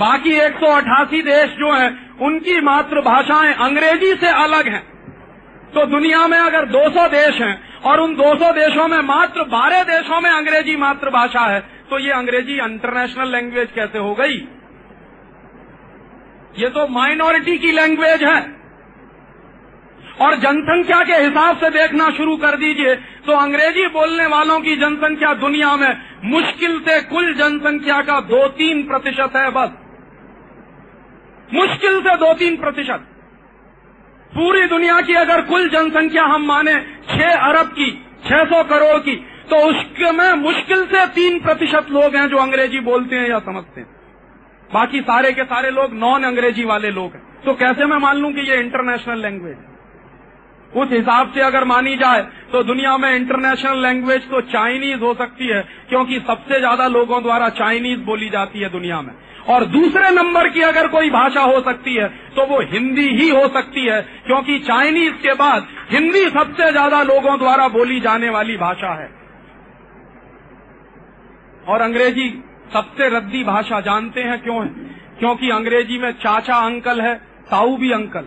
बाकी 0.00 0.30
188 0.36 1.22
देश 1.22 1.50
जो 1.50 1.72
हैं, 1.72 2.18
उनकी 2.18 2.60
मातृभाषाएँ 2.60 3.54
अंग्रेज़ी 3.54 4.14
से 4.14 4.28
अलग 4.28 4.68
हैं। 4.68 4.96
तो 5.74 5.86
दुनिया 5.86 6.26
में 6.26 6.38
अगर 6.38 6.64
200 6.64 7.08
देश 7.08 7.40
हैं 7.40 7.75
और 7.86 8.00
उन 8.00 8.14
200 8.16 8.52
देशों 8.54 8.86
में 8.88 9.00
मात्र 9.04 9.42
12 9.50 9.82
देशों 9.84 10.20
में 10.20 10.30
अंग्रेज़ी 10.30 10.76
मातृभाषा 10.76 11.44
है 11.44 11.60
तो 11.90 11.98
ये 11.98 12.12
अंग्रेज़ी 12.12 12.58
इंटरनेशनल 12.60 13.32
लैंग्वेज 13.32 13.68
कैसे 13.74 13.98
हो 13.98 14.14
गई? 14.14 14.36
ये 16.58 16.68
तो 16.68 16.86
माइनॉरिटी 16.88 17.56
की 17.58 17.72
लैंग्वेज 17.72 18.22
है। 18.24 18.38
और 20.20 20.34
जनसंख्या 20.36 21.02
के 21.04 21.16
हिसाब 21.16 21.56
से 21.56 21.70
देखना 21.70 22.08
शुरू 22.10 22.36
कर 22.36 22.56
दीजिए 22.56 22.94
तो 23.26 23.32
अंग्रेज़ी 23.32 23.86
बोलने 23.88 24.26
वालों 24.26 24.60
की 24.60 24.76
जनसंख्या 24.76 25.32
दुनिया 25.34 25.74
में 25.76 25.90
मुश्किल 26.24 26.78
से 26.80 27.00
कुल 27.04 27.32
जनसंख्या 27.34 28.00
का 28.02 28.20
दो 28.28 28.46
तीन 28.54 28.82
प्रतिशत 28.82 29.36
है 29.36 29.50
बस। 29.50 29.74
मुश्किल 31.54 32.00
से 32.00 32.16
दो 32.16 32.32
तीन 32.34 32.56
प्रतिशत। 32.56 33.04
पूरी 34.36 34.66
दुनिया 34.68 35.00
की 35.00 35.14
अगर 35.16 35.40
कुल 35.44 35.68
जनसंख्या 35.70 36.24
हम 36.24 36.46
माने 36.46 36.74
छह 37.08 37.30
अरब 37.42 37.68
की, 37.70 37.90
छह 38.24 38.44
सौ 38.46 38.62
करोड़ 38.64 38.98
की 39.00 39.14
तो 39.50 39.56
उसमें 39.66 40.32
मुश्किल 40.38 40.84
से 40.86 41.04
तीन 41.12 41.38
प्रतिशत 41.40 41.90
लोग 41.90 42.16
हैं 42.16 42.26
जो 42.28 42.38
अंग्रेज़ी 42.38 42.80
बोलते 42.82 43.16
हैं 43.16 43.28
या 43.28 43.38
समझते 43.40 43.80
हैं। 43.80 43.88
बाकी 44.70 45.00
सारे 45.02 45.32
के 45.32 45.44
सारे 45.44 45.70
लोग 45.72 45.94
नॉन 45.94 46.24
अंग्रेज़ी 46.24 46.64
वाले 46.64 46.90
लोग 46.92 47.12
हैं। 47.12 47.22
तो 47.44 47.54
कैसे 47.56 47.86
मैं 47.86 47.98
मान 47.98 48.16
लूँ 48.16 48.32
कि 48.32 48.50
ये 48.50 48.56
इंटरनेशनल 48.60 49.20
लैंग्वेज 49.20 49.56
है? 49.56 49.74
उस 50.72 50.88
हिसाब 50.92 51.32
से 51.34 51.40
अगर 51.42 51.64
मानी 51.64 51.96
जाए 51.96 52.22
तो 52.52 52.62
दुनिया 52.64 52.96
में 52.96 53.10
इंटरनेशनल 53.10 53.82
लैंग्वेज 53.82 54.28
तो 54.30 54.40
चाइनीज़ 54.48 55.00
हो 55.00 55.12
सकती 55.14 55.48
है, 55.48 55.62
क्योंकि 55.88 56.18
सबसे 56.26 56.58
ज़्यादा 56.60 56.88
लोगों 56.90 57.22
द्वारा 57.22 57.48
चाइनीज़ 57.56 58.00
बोली 58.04 58.28
जाती 58.30 58.60
है 58.60 58.70
दुनिया 58.70 59.00
में। 59.00 59.12
और 59.46 59.64
दूसरे 59.68 60.10
नंबर 60.12 60.48
की 60.48 60.60
अगर 60.62 60.86
कोई 60.88 61.10
भाषा 61.10 61.40
हो 61.42 61.60
सकती 61.62 61.94
है 61.94 62.08
तो 62.36 62.46
वो 62.46 62.60
हिंदी 62.68 63.08
ही 63.12 63.28
हो 63.30 63.46
सकती 63.50 63.84
है, 63.84 64.00
क्योंकि 64.26 64.58
चाइनीज़ 64.60 65.14
के 65.22 65.34
बाद 65.34 65.66
हिंदी 65.90 66.24
सबसे 66.30 66.70
ज़्यादा 66.72 67.02
लोगों 67.04 67.38
द्वारा 67.38 67.68
बोली 67.70 68.00
जाने 68.00 68.28
वाली 68.30 68.56
भाषा 68.58 68.92
है। 68.94 69.08
और 71.66 71.80
अंग्रेज़ी 71.82 72.28
सबसे 72.72 73.08
रद्दी 73.08 73.44
भाषा 73.44 73.80
जानते 73.82 74.22
हैं 74.22 74.42
क्यों? 74.42 74.60
है 74.62 74.94
क्योंकि 75.18 75.50
अंग्रेज़ी 75.50 75.98
में 75.98 76.10
चाचा 76.14 76.56
अंकल 76.64 77.00
है, 77.00 77.14
ताऊ 77.50 77.76
भी 77.76 77.92
अंकल। 77.92 78.26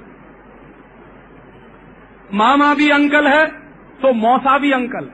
मामा 2.33 2.73
भी 2.73 2.89
अंकल 2.91 3.27
है 3.27 3.45
तो 4.01 4.13
मौसा 4.15 4.57
भी 4.57 4.71
अंकल। 4.71 5.05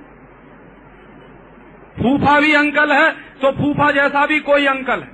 फूफा 1.98 2.40
भी 2.40 2.54
अंकल 2.56 2.92
है 2.92 3.12
तो 3.42 3.52
फूफा 3.54 3.92
जैसा 3.94 4.26
भी 4.26 4.40
कोई 4.42 4.66
अंकल 4.68 5.02
है। 5.02 5.14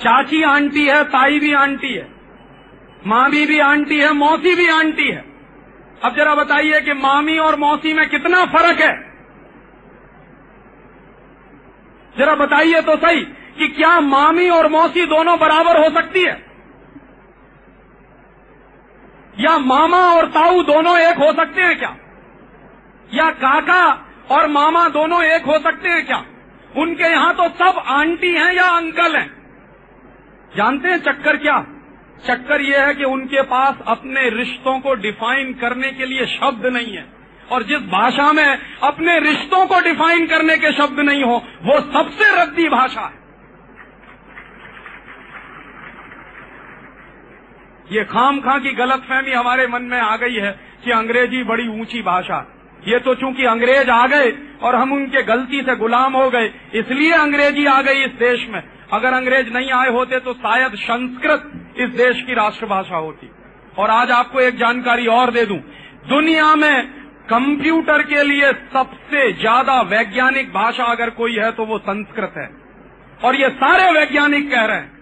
चाची 0.00 0.42
आंटी 0.42 0.86
है, 0.86 1.04
ताई 1.04 1.38
भी 1.38 1.52
आंटी 1.52 1.94
है, 1.94 2.08
मामी 3.06 3.46
भी 3.46 3.58
आंटी 3.58 4.00
है, 4.00 4.12
मौसी 4.12 4.54
भी 4.54 4.68
आंटी 4.68 5.08
है। 5.08 5.24
अब 6.04 6.16
जरा 6.16 6.34
बताइए 6.34 6.80
कि 6.80 6.92
मामी 6.92 7.38
और 7.38 7.56
मौसी 7.56 7.92
में 7.92 8.08
कितना 8.08 8.44
फ़र्क 8.44 8.80
है? 8.80 9.14
जरा 12.18 12.34
बताइए 12.34 12.80
तो 12.80 12.96
सही 12.96 13.20
कि 13.58 13.68
क्या 13.68 14.00
मामी 14.00 14.48
और 14.48 14.68
मौसी 14.68 15.06
दोनों 15.06 15.38
बराबर 15.38 15.84
हो 15.84 15.90
सकती 15.90 16.20
है? 16.20 16.46
या 19.40 19.58
मामा 19.58 19.98
और 19.98 20.26
ताऊ 20.26 20.62
दोनों 20.62 20.98
एक 20.98 21.16
हो 21.16 21.32
सकते 21.32 21.62
हैं 21.62 21.78
क्या? 21.78 21.96
या 23.14 23.30
काका 23.30 24.06
और 24.30 24.46
मामा 24.48 24.88
दोनों 24.88 25.22
एक 25.22 25.44
हो 25.44 25.58
सकते 25.58 25.88
हैं 25.88 26.06
क्या? 26.06 26.24
उनके 26.76 27.04
यहाँ 27.04 27.34
तो 27.34 27.48
सब 27.48 27.82
आंटी 27.86 28.32
हैं 28.32 28.52
या 28.52 28.64
अंकल 28.64 29.16
हैं। 29.16 29.43
जानते 30.56 30.88
हैं 30.88 30.98
चक्कर 30.98 31.36
क्या? 31.36 31.58
चक्कर 32.26 32.60
यह 32.60 32.86
है 32.86 32.94
कि 32.94 33.04
उनके 33.04 33.42
पास 33.42 33.82
अपने 33.86 34.28
रिश्तों 34.30 34.78
को 34.80 34.94
डिफाइन 34.94 35.52
करने 35.54 35.90
के 35.92 36.06
लिए 36.06 36.26
शब्द 36.26 36.66
नहीं 36.66 36.92
है। 36.92 37.04
और 37.52 37.62
जिस 37.62 37.80
भाषा 37.88 38.32
में 38.32 38.58
अपने 38.82 39.18
रिश्तों 39.20 39.64
को 39.66 39.80
डिफाइन 39.80 40.26
करने 40.26 40.56
के 40.58 40.72
शब्द 40.72 41.00
नहीं 41.00 41.24
हो, 41.24 41.36
वो 41.62 41.80
सबसे 41.92 42.30
रद्दी 42.42 42.68
भाषा 42.68 43.00
है। 43.00 43.22
ये 47.92 48.04
खाम 48.04 48.40
खां 48.40 48.58
की 48.60 48.72
गलतफहमी 48.74 49.32
हमारे 49.32 49.66
मन 49.66 49.82
में 49.82 49.98
आ 50.00 50.16
गई 50.16 50.34
है 50.34 50.50
कि 50.84 50.90
अंग्रेज़ी 50.90 51.42
बड़ी 51.44 51.66
ऊँची 51.70 52.02
भाषा। 52.02 52.38
ये 52.88 52.98
तो 52.98 53.14
चूँकि 53.14 53.44
अंग्रेज़ 53.44 53.90
आ 53.90 54.06
गए 54.06 54.30
और 54.62 54.74
हम 54.74 54.92
उनके 54.92 55.22
गलती 55.22 55.60
से 55.62 55.76
गुलाम 55.76 56.16
हो 56.16 56.30
गए, 56.30 56.46
इसलिए 56.74 57.12
अंग्रेज़ी 57.12 57.66
आ 57.66 57.80
गई 57.82 58.04
इस 58.04 58.12
देश 58.18 58.46
में। 58.48 58.62
अगर 58.94 59.12
अंग्रेज़ 59.12 59.48
नहीं 59.50 59.70
आए 59.72 59.90
होते 59.90 60.18
तो 60.20 60.32
शायद 60.34 60.74
संस्कृत 60.80 61.50
इस 61.78 61.90
देश 61.96 62.22
की 62.22 62.34
राष्ट्रभाषा 62.34 62.96
होती। 62.98 63.30
और 63.78 63.90
आज 63.90 64.10
आपको 64.12 64.40
एक 64.40 64.56
जानकारी 64.56 65.06
और 65.12 65.30
दे 65.30 65.44
दूँ। 65.46 65.58
दुनिया 66.08 66.54
में 66.56 66.86
कंप्यूटर 67.28 68.02
के 68.04 68.22
लिए 68.24 68.52
सबसे 68.72 69.30
ज़्यादा 69.34 69.80
वैज्ञानिक 69.88 70.52
भाषा 70.52 70.84
अगर 70.86 71.10
कोई 71.12 71.36
है 71.36 71.50
तो 71.52 71.64
वो 71.66 71.78
संस्कृत 71.80 72.34
है। 72.36 72.48
और 73.20 73.36
ये 73.36 73.48
सारे 73.56 73.90
वैज्ञानिक 73.92 74.50
कह 74.50 74.64
रहे 74.64 74.76
हैं, 74.76 74.92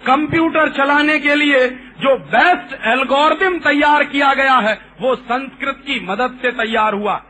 कंप्यूटर 0.00 0.68
चलाने 0.72 1.18
के 1.18 1.34
लिए 1.34 1.68
जो 2.00 2.16
बेस्ट 2.28 2.74
एल्गोरिदम 2.88 3.58
तैयार 3.60 4.04
किया 4.06 4.32
गया 4.34 4.56
है, 4.58 4.74
वो 5.00 5.14
संस्कृत 5.16 5.82
की 5.86 6.00
मदद 6.06 6.38
से 6.42 6.50
तैयार 6.54 6.94
हुआ। 6.94 7.22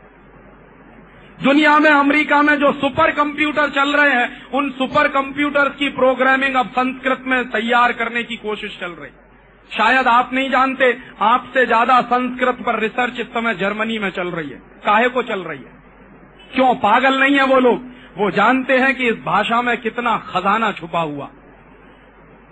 दुनिया 1.43 1.79
में, 1.79 1.89
अमेरिका 1.89 2.41
में 2.41 2.55
जो 2.55 2.71
सुपर 2.71 3.11
कंप्यूटर 3.11 3.69
चल 3.69 3.89
रहे 3.89 4.15
हैं, 4.15 4.51
उन 4.51 4.69
सुपर 4.69 5.07
कंप्यूटर्स 5.07 5.75
की 5.75 5.89
प्रोग्रामिंग 5.89 6.55
अब 6.55 6.67
संस्कृत 6.67 7.23
में 7.25 7.49
तैयार 7.49 7.91
करने 7.91 8.23
की 8.23 8.35
कोशिश 8.35 8.77
चल 8.81 8.91
रही। 8.91 9.11
शायद 9.77 10.07
आप 10.07 10.29
नहीं 10.33 10.49
जानते, 10.49 10.97
आपसे 11.21 11.65
ज़्यादा 11.65 12.01
संस्कृत 12.01 12.57
पर 12.65 12.79
रिसर्च 12.79 13.19
इस 13.19 13.25
समय 13.25 13.53
जर्मनी 13.53 13.99
में 13.99 14.09
चल 14.09 14.27
रही 14.27 14.49
है। 14.49 14.61
काहे 14.85 15.09
को 15.09 15.21
चल 15.21 15.39
रही 15.39 15.59
है? 15.59 15.71
क्यों 16.55 16.75
पागल 16.75 17.19
नहीं 17.19 17.35
है 17.35 17.45
वो 17.45 17.59
लोग? 17.59 17.81
वो 18.17 18.31
जानते 18.31 18.77
हैं 18.77 18.95
कि 18.95 19.07
इस 19.07 19.15
भाषा 19.15 19.61
में 19.61 19.77
कितना 19.77 20.17
खजाना 20.17 20.71
छुपा 20.71 20.99
हुआ। 20.99 21.29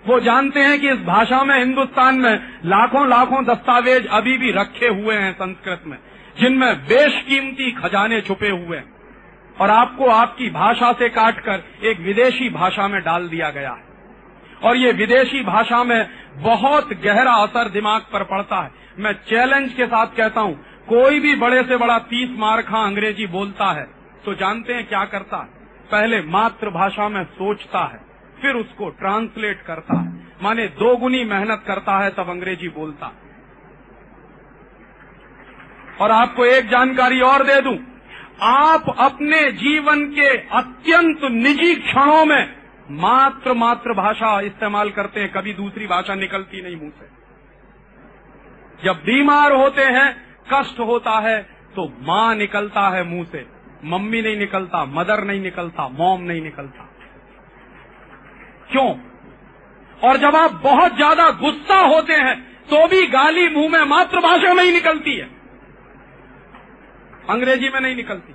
वो 0.06 0.20
जानते 0.20 0.60
हैं 0.60 0.80
कि 0.80 0.88
इस 0.88 0.98
भाषा 0.98 1.44
में 1.44 1.58
हिंदुस्तान 1.58 2.14
में 2.14 2.58
लाखों 2.64 3.08
लाखों 3.08 3.44
दस्तावेज़ 3.44 4.06
अभी 4.06 4.38
भी 4.38 4.52
रखे 4.52 4.88
हुए 4.88 5.14
हैं 5.14 5.32
संस्कृत 5.32 5.82
में। 5.86 5.98
जिनमें 6.38 6.84
बेशकीमती 6.84 7.70
खजाने 7.72 8.20
छुपे 8.20 8.48
हुए 8.48 8.76
हैं 8.76 9.56
और 9.56 9.70
आपको 9.70 10.08
आपकी 10.10 10.48
भाषा 10.50 10.92
से 10.92 11.08
काटकर 11.10 11.62
एक 11.84 12.00
विदेशी 12.00 12.48
भाषा 12.50 12.88
में 12.88 13.00
डाल 13.02 13.28
दिया 13.28 13.50
गया 13.50 13.70
है। 13.70 13.86
और 14.62 14.76
ये 14.76 14.92
विदेशी 14.94 15.42
भाषा 15.44 15.82
में 15.84 16.08
बहुत 16.38 16.92
गहरा 17.04 17.32
असर 17.42 17.68
दिमाग 17.70 18.06
पर 18.12 18.24
पड़ता 18.26 18.62
है। 18.62 18.70
मैं 18.98 19.12
चैलेंज 19.24 19.72
के 19.72 19.86
साथ 19.86 20.16
कहता 20.16 20.40
हूँ, 20.40 20.54
कोई 20.88 21.20
भी 21.20 21.34
बड़े 21.36 21.62
से 21.62 21.76
बड़ा 21.76 21.98
तीस 22.08 22.30
मारखा 22.38 22.82
अंग्रेज़ी 22.82 23.26
बोलता 23.28 23.72
है 23.72 23.86
तो 24.24 24.34
जानते 24.36 24.74
हैं 24.74 24.86
क्या 24.88 25.04
करता 25.06 25.36
है? 25.36 25.48
पहले 25.90 26.20
मातृभाषा 26.22 27.08
में 27.08 27.24
सोचता 27.26 27.84
है, 27.84 28.00
फिर 28.42 28.54
उसको 28.56 28.88
ट्रांसलेट 28.96 29.62
करता 29.62 29.98
है। 29.98 30.26
माने 30.42 30.66
दोगुनी 30.76 31.22
मेहनत 31.26 31.62
करता 31.66 31.98
है, 31.98 32.10
तब 32.10 32.30
अंग्रेज़ी 32.30 32.68
बोलता 32.70 33.06
है। 33.06 33.27
और 36.00 36.10
आपको 36.12 36.44
एक 36.46 36.68
जानकारी 36.68 37.20
और 37.22 37.44
दे 37.44 37.60
दूँ। 37.60 37.76
आप 38.42 38.94
अपने 39.00 39.40
जीवन 39.54 40.04
के 40.10 40.28
अत्यंत 40.56 41.20
निजी 41.34 41.74
क्षणों 41.76 42.24
में 42.24 42.56
मात्र 42.92 43.52
मात्र 43.54 43.94
भाषा 43.94 44.40
इस्तेमाल 44.42 44.90
करते 44.90 45.20
हैं, 45.20 45.32
कभी 45.32 45.52
दूसरी 45.54 45.86
भाषा 45.86 46.14
निकलती 46.16 46.62
नहीं 46.62 46.76
मुँह 46.76 46.90
से। 46.90 47.06
जब 48.78 49.02
बीमार 49.04 49.52
होते 49.52 49.84
हैं, 49.84 50.10
कष्ट 50.52 50.80
होता 50.82 51.18
है 51.20 51.40
तो 51.76 51.86
माँ 52.02 52.34
निकलता 52.34 52.88
है 52.88 53.02
मुँह 53.04 53.24
से। 53.24 53.46
मम्मी 53.86 54.20
नहीं 54.22 54.36
निकलता, 54.36 54.84
मदर 54.84 55.24
नहीं 55.24 55.40
निकलता, 55.40 55.88
मॉम 55.90 56.22
नहीं 56.22 56.42
निकलता। 56.42 56.88
क्यों? 58.70 58.88
और 60.00 60.16
जब 60.16 60.36
आप 60.36 60.60
बहुत 60.64 60.96
ज़्यादा 60.96 61.30
गुस्सा 61.40 61.78
होते 61.86 62.12
हैं 62.14 62.36
तो 62.66 62.86
भी 62.88 63.06
गाली 63.08 63.48
मुँह 63.48 63.68
में 63.68 63.84
मातृभाषा 63.86 64.54
में 64.54 64.62
ही 64.64 64.72
निकलती 64.72 65.16
है। 65.16 65.28
अंग्रेज़ी 67.30 67.68
में 67.68 67.80
नहीं 67.80 67.96
निकलती। 67.96 68.34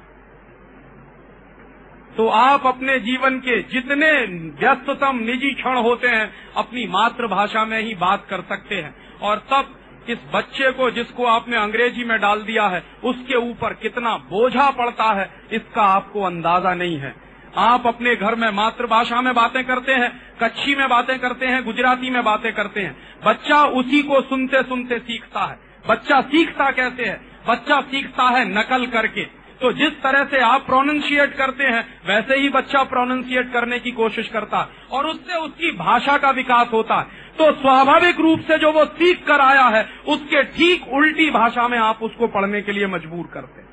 तो 2.17 2.27
आप 2.27 2.65
अपने 2.65 2.99
जीवन 2.99 3.39
के 3.39 3.61
जितने 3.61 4.11
व्यस्ततम 4.59 5.15
निजी 5.15 5.53
क्षण 5.53 5.77
होते 5.77 6.07
हैं, 6.07 6.33
अपनी 6.57 6.87
मातृभाषा 6.87 7.65
में 7.65 7.79
ही 7.81 7.95
बात 7.95 8.27
कर 8.29 8.41
सकते 8.41 8.75
हैं। 8.75 9.19
और 9.19 9.37
तब 9.37 9.79
इस 10.09 10.17
बच्चे 10.35 10.71
को 10.71 10.91
जिसको 10.91 11.25
आपने 11.25 11.57
अंग्रेज़ी 11.57 12.03
में 12.03 12.19
डाल 12.19 12.41
दिया 12.41 12.67
है, 12.67 12.83
उसके 13.03 13.35
ऊपर 13.35 13.73
कितना 13.73 14.17
बोझा 14.17 14.69
पड़ता 14.71 15.03
है, 15.03 15.33
इसका 15.51 15.81
आपको 15.81 16.21
अंदाज़ा 16.21 16.73
नहीं 16.73 16.97
है। 16.97 17.15
आप 17.57 17.87
अपने 17.87 18.15
घर 18.15 18.35
में 18.35 18.51
मातृभाषा 18.51 19.21
में 19.21 19.33
बातें 19.33 19.63
करते 19.63 19.91
हैं 19.91 20.37
कच्छी 20.43 20.75
में 20.75 20.89
बातें 20.89 21.19
करते 21.19 21.45
हैं, 21.45 21.63
गुजराती 21.63 22.09
में 22.09 22.23
बातें 22.23 22.53
करते 22.53 22.81
हैं। 22.81 22.97
बच्चा 23.25 23.65
उसी 23.65 24.03
को 24.03 24.21
सुनते 24.21 24.63
सुनते 24.63 24.99
सीखता 24.99 25.39
है। 25.39 25.59
बच्चा 25.89 26.21
सीखता 26.21 26.71
कैसे 26.71 27.05
है? 27.05 27.32
बच्चा 27.47 27.81
सीखता 27.81 28.23
है 28.23 28.59
नकल 28.59 28.85
करके। 28.85 29.43
तो 29.61 29.73
जिस 29.73 30.01
तरह 30.03 30.25
से 30.25 30.39
आप 30.39 30.65
प्रोनाउंशिएट 30.65 31.33
करते 31.33 31.63
हैं, 31.63 32.01
वैसे 32.07 32.35
ही 32.35 32.49
बच्चा 32.49 32.83
प्रोनाउंशिएट 32.83 33.53
करने 33.53 33.79
की 33.79 33.91
कोशिश 33.91 34.27
करता 34.27 34.57
है। 34.57 34.67
और 34.91 35.05
उससे 35.05 35.35
उसकी 35.35 35.71
भाषा 35.71 36.17
का 36.17 36.29
विकास 36.29 36.67
होता 36.73 36.95
है। 36.95 37.03
तो 37.37 37.51
स्वाभाविक 37.51 38.19
रूप 38.19 38.39
से 38.39 38.57
जो 38.57 38.71
वो 38.71 38.85
सीख 38.85 39.27
कर 39.27 39.39
आया 39.39 39.63
है, 39.63 39.89
उसके 40.07 40.43
ठीक 40.43 40.87
उल्टी 40.87 41.29
भाषा 41.31 41.67
में 41.67 41.77
आप 41.77 41.99
उसको 42.01 42.27
पढ़ने 42.27 42.61
के 42.61 42.71
लिए 42.71 42.87
मजबूर 42.87 43.27
करते 43.33 43.61
हैं। 43.61 43.69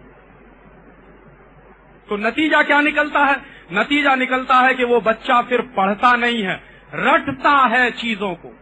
तो 2.09 2.17
नतीजा 2.17 2.63
क्या 2.63 2.81
निकलता 2.81 3.25
है? 3.25 3.37
नतीजा 3.73 4.15
निकलता 4.15 4.55
है 4.55 4.75
कि 4.75 4.85
वो 4.85 5.01
बच्चा 5.01 5.43
फिर 5.43 5.61
पढ़ता 5.61 6.17
नहीं 6.17 6.43
है। 6.43 6.63
रटता 6.95 7.67
है 7.67 7.91
चीज़ों 7.91 8.35
को। 8.35 8.57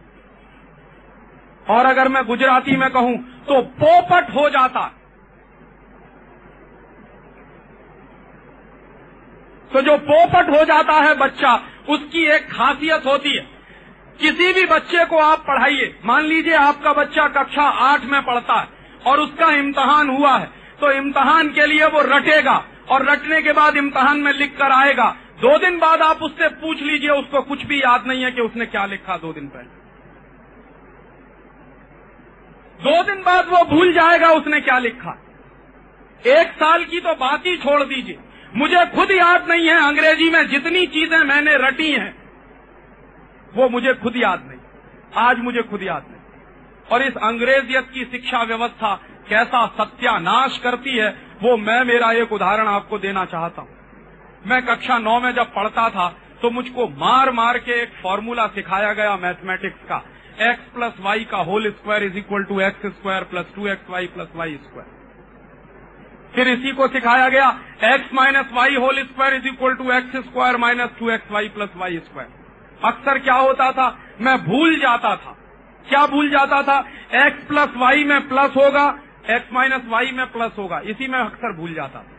और 1.69 1.85
अगर 1.85 2.07
मैं 2.07 2.25
गुजराती 2.25 2.75
में 2.75 2.89
कहूँ 2.89 3.17
तो 3.47 3.61
पोपट 3.61 4.35
हो 4.35 4.49
जाता 4.49 4.79
है। 4.79 4.98
तो 9.71 9.81
जो 9.81 9.97
पोपट 10.03 10.49
हो 10.49 10.63
जाता 10.65 10.93
है 10.95 11.13
बच्चा, 11.17 11.53
उसकी 11.89 12.25
एक 12.25 12.49
खासियत 12.51 13.05
होती 13.05 13.35
है। 13.37 13.47
किसी 14.19 14.51
भी 14.53 14.65
बच्चे 14.65 15.05
को 15.05 15.17
आप 15.19 15.39
पढ़ाइए। 15.39 15.93
मान 16.05 16.23
लीजिए 16.23 16.53
आपका 16.55 16.93
बच्चा 16.93 17.27
कक्षा 17.33 17.63
आठ 17.83 18.03
में 18.05 18.21
पढ़ता 18.23 18.59
है 18.59 18.67
और 19.05 19.19
उसका 19.19 19.51
इम्तहान 19.55 20.09
हुआ 20.09 20.35
है 20.37 20.45
तो 20.79 20.91
इम्तहान 20.91 21.49
के 21.49 21.65
लिए 21.65 21.85
वो 21.85 22.01
रटेगा 22.07 22.55
और 22.89 23.05
रटने 23.05 23.41
के 23.41 23.53
बाद 23.53 23.77
इम्तहान 23.77 24.19
में 24.19 24.31
लिख 24.33 24.57
कर 24.57 24.71
आएगा। 24.71 25.09
दो 25.41 25.57
दिन 25.57 25.77
बाद 25.79 26.01
आप 26.01 26.21
उससे 26.23 26.47
पूछ 26.55 26.81
लीजिए, 26.81 27.09
उसको 27.09 27.41
कुछ 27.41 27.65
भी 27.65 27.79
याद 27.79 28.07
नहीं 28.07 28.23
है 28.23 28.31
कि 28.31 28.41
उसने 28.41 28.65
क्या 28.65 28.85
लिखा 28.85 29.17
दो 29.17 29.33
दिन 29.33 29.47
पहले। 29.47 29.77
दो 32.79 33.03
दिन 33.03 33.21
बाद 33.23 33.47
वो 33.47 33.63
भूल 33.67 33.93
जाएगा 33.93 34.31
उसने 34.31 34.59
क्या 34.61 34.77
लिखा। 34.79 35.17
एक 36.23 36.51
साल 36.55 36.83
की 36.83 36.99
तो 36.99 37.13
बात 37.15 37.45
ही 37.45 37.55
छोड़ 37.57 37.83
दीजिए। 37.83 38.19
मुझे 38.53 38.85
खुद 38.85 39.11
याद 39.11 39.49
नहीं 39.49 39.67
है 39.67 39.75
अंग्रेज़ी 39.79 40.29
में 40.29 40.47
जितनी 40.47 40.85
चीज़ें 40.87 41.17
मैंने 41.25 41.55
रटी 41.59 41.91
हैं, 41.91 42.13
वो 43.53 43.67
मुझे 43.69 43.93
खुद 43.93 44.15
याद 44.17 44.45
नहीं। 44.47 44.59
आज 45.19 45.39
मुझे 45.39 45.61
खुद 45.63 45.83
याद 45.83 46.05
नहीं। 46.09 46.17
और 46.89 47.01
इस 47.01 47.17
अंग्रेजियत 47.23 47.89
की 47.93 48.05
शिक्षा 48.05 48.41
व्यवस्था 48.43 48.93
कैसा 49.29 49.65
सत्यानाश 49.75 50.57
करती 50.57 50.97
है, 50.97 51.09
वो 51.43 51.57
मैं 51.57 51.83
मेरा 51.85 52.11
एक 52.13 52.31
उदाहरण 52.33 52.67
आपको 52.67 52.97
देना 52.99 53.25
चाहता 53.25 53.61
हूँ। 53.61 53.69
मैं 54.45 54.61
कक्षा 54.65 54.97
नौ 54.99 55.19
में 55.19 55.31
जब 55.33 55.53
पढ़ता 55.55 55.89
था 55.89 56.07
तो 56.41 56.49
मुझको 56.51 56.87
मार 56.99 57.31
मार 57.31 57.57
के 57.59 57.81
एक 57.81 57.93
फॉर्मूला 58.03 58.45
सिखाया 58.49 58.93
गया 58.93 59.15
मैथमेटिक्स 59.17 59.83
का। 59.89 60.03
एक्स 60.41 60.73
प्लस 60.75 60.99
वाई 60.99 61.25
का 61.25 61.37
whole 61.43 61.69
square 61.71 62.03
is 62.03 62.17
equal 62.17 62.43
to 62.43 62.59
x 62.61 62.85
square 62.87 63.23
plus 63.23 63.45
two 63.55 63.67
x 63.67 63.89
y 63.89 64.07
plus 64.07 64.27
y 64.35 64.55
square. 64.57 64.98
फिर 66.35 66.47
इसी 66.47 66.71
को 66.71 66.87
सिखाया 66.87 67.29
गया 67.29 67.49
x 67.83 68.13
minus 68.13 68.45
y 68.53 68.75
whole 68.75 69.03
square 69.03 69.33
is 69.33 69.47
equal 69.47 69.73
to 69.73 69.91
x 69.91 70.15
square 70.15 70.57
minus 70.57 70.89
two 70.99 71.09
x 71.09 71.31
y 71.31 71.47
plus 71.47 71.69
y 71.75 71.97
square 71.97 72.29
अक्सर 72.85 73.19
क्या 73.19 73.33
होता 73.33 73.71
था? 73.71 73.87
मैं 74.21 74.37
भूल 74.45 74.79
जाता 74.79 75.15
था। 75.15 75.37
क्या 75.89 76.05
भूल 76.05 76.29
जाता 76.29 76.61
था? 76.63 76.79
एक्स 77.27 77.43
प्लस 77.43 77.69
वाई 77.77 78.03
में 78.03 78.27
प्लस 78.27 78.55
होगा 78.57 78.99
एक्स 79.29 79.53
माइनस 79.53 79.81
वाई 79.85 80.11
में 80.11 80.25
प्लस 80.31 80.51
होगा। 80.57 80.79
इसी 80.79 81.07
में 81.07 81.19
अक्सर 81.19 81.55
भूल 81.55 81.73
जाता 81.73 81.99
था। 81.99 82.15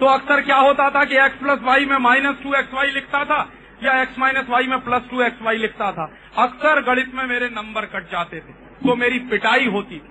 तो 0.00 0.06
अक्सर 0.06 0.40
क्या 0.40 0.56
होता 0.56 0.90
था 0.90 1.04
कि 1.04 1.16
एक्स 1.16 1.38
प्लस 1.38 1.58
वाई 1.62 1.84
में 1.84 1.96
माइनस 1.96 2.36
टू 2.42 2.54
एक्स 2.54 2.74
वाई 2.74 2.90
लिखता 2.90 3.24
था, 3.24 3.52
या 3.82 4.02
एक्स 4.02 4.18
माइनस 4.18 4.46
वाई 4.48 4.66
में 4.66 4.78
प्लस 4.78 5.02
टू 5.10 5.22
एक्स 5.22 5.42
वाई 5.42 5.56
लिखता 5.56 5.92
था? 5.92 6.12
अक्सर 6.38 6.82
गणित 6.82 7.14
में 7.14 7.26
मेरे 7.26 7.48
नंबर 7.48 7.84
कट 7.84 8.12
जाते 8.12 8.36
थे। 8.36 8.52
तो 8.84 8.96
मेरी 8.96 9.18
पिटाई 9.18 9.66
होती 9.66 9.98
थी। 9.98 10.10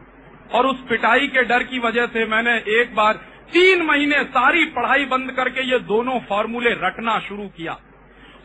और 0.52 0.66
उस 0.66 0.84
पिटाई 0.90 1.28
के 1.28 1.44
डर 1.44 1.64
की 1.64 1.80
वजह 1.80 2.06
से 2.06 2.26
मैंने 2.26 2.56
एक 2.82 2.96
बार 2.96 3.14
तीन 3.54 3.82
महीने 3.82 4.24
सारी 4.24 4.66
पढ़ाई 4.66 5.06
बंद 5.06 5.32
करके 5.32 5.62
ये 5.62 5.80
दोनों 5.80 6.20
फॉर्मूले 6.20 6.70
रटना 6.70 7.20
शुरू 7.20 7.48
किया। 7.48 7.78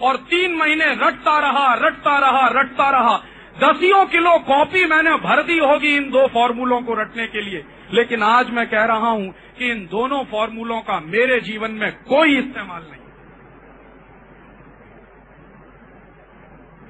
और 0.02 0.16
तीन 0.16 0.54
महीने 0.54 0.84
रटता 0.84 1.38
रहा 1.38 1.74
रटता 1.74 2.18
रहा 2.18 2.46
रटता 2.60 2.90
रहा। 2.90 3.16
दसियों 3.62 4.06
किलो 4.06 4.38
कॉपी 4.38 4.84
मैंने 4.84 5.10
भर 5.10 5.42
दी 5.42 5.58
होगी 5.58 5.96
इन 5.96 6.10
दो 6.10 6.26
फॉर्मूलों 6.26 6.80
को 6.82 6.94
रटने 6.94 7.26
के 7.26 7.40
लिए। 7.40 7.64
लेकिन 7.92 8.22
आज 8.22 8.50
मैं 8.50 8.66
कह 8.70 8.84
रहा 8.84 9.08
हूँ 9.08 9.34
कि 9.58 9.70
इन 9.70 9.86
दोनों 9.86 10.24
फॉर्मूलों 10.24 10.80
का 10.80 11.00
मेरे 11.00 11.40
जीवन 11.40 11.70
में 11.70 11.92
कोई 11.92 12.38
इस्तेमाल 12.38 12.82
नहीं। 12.82 12.98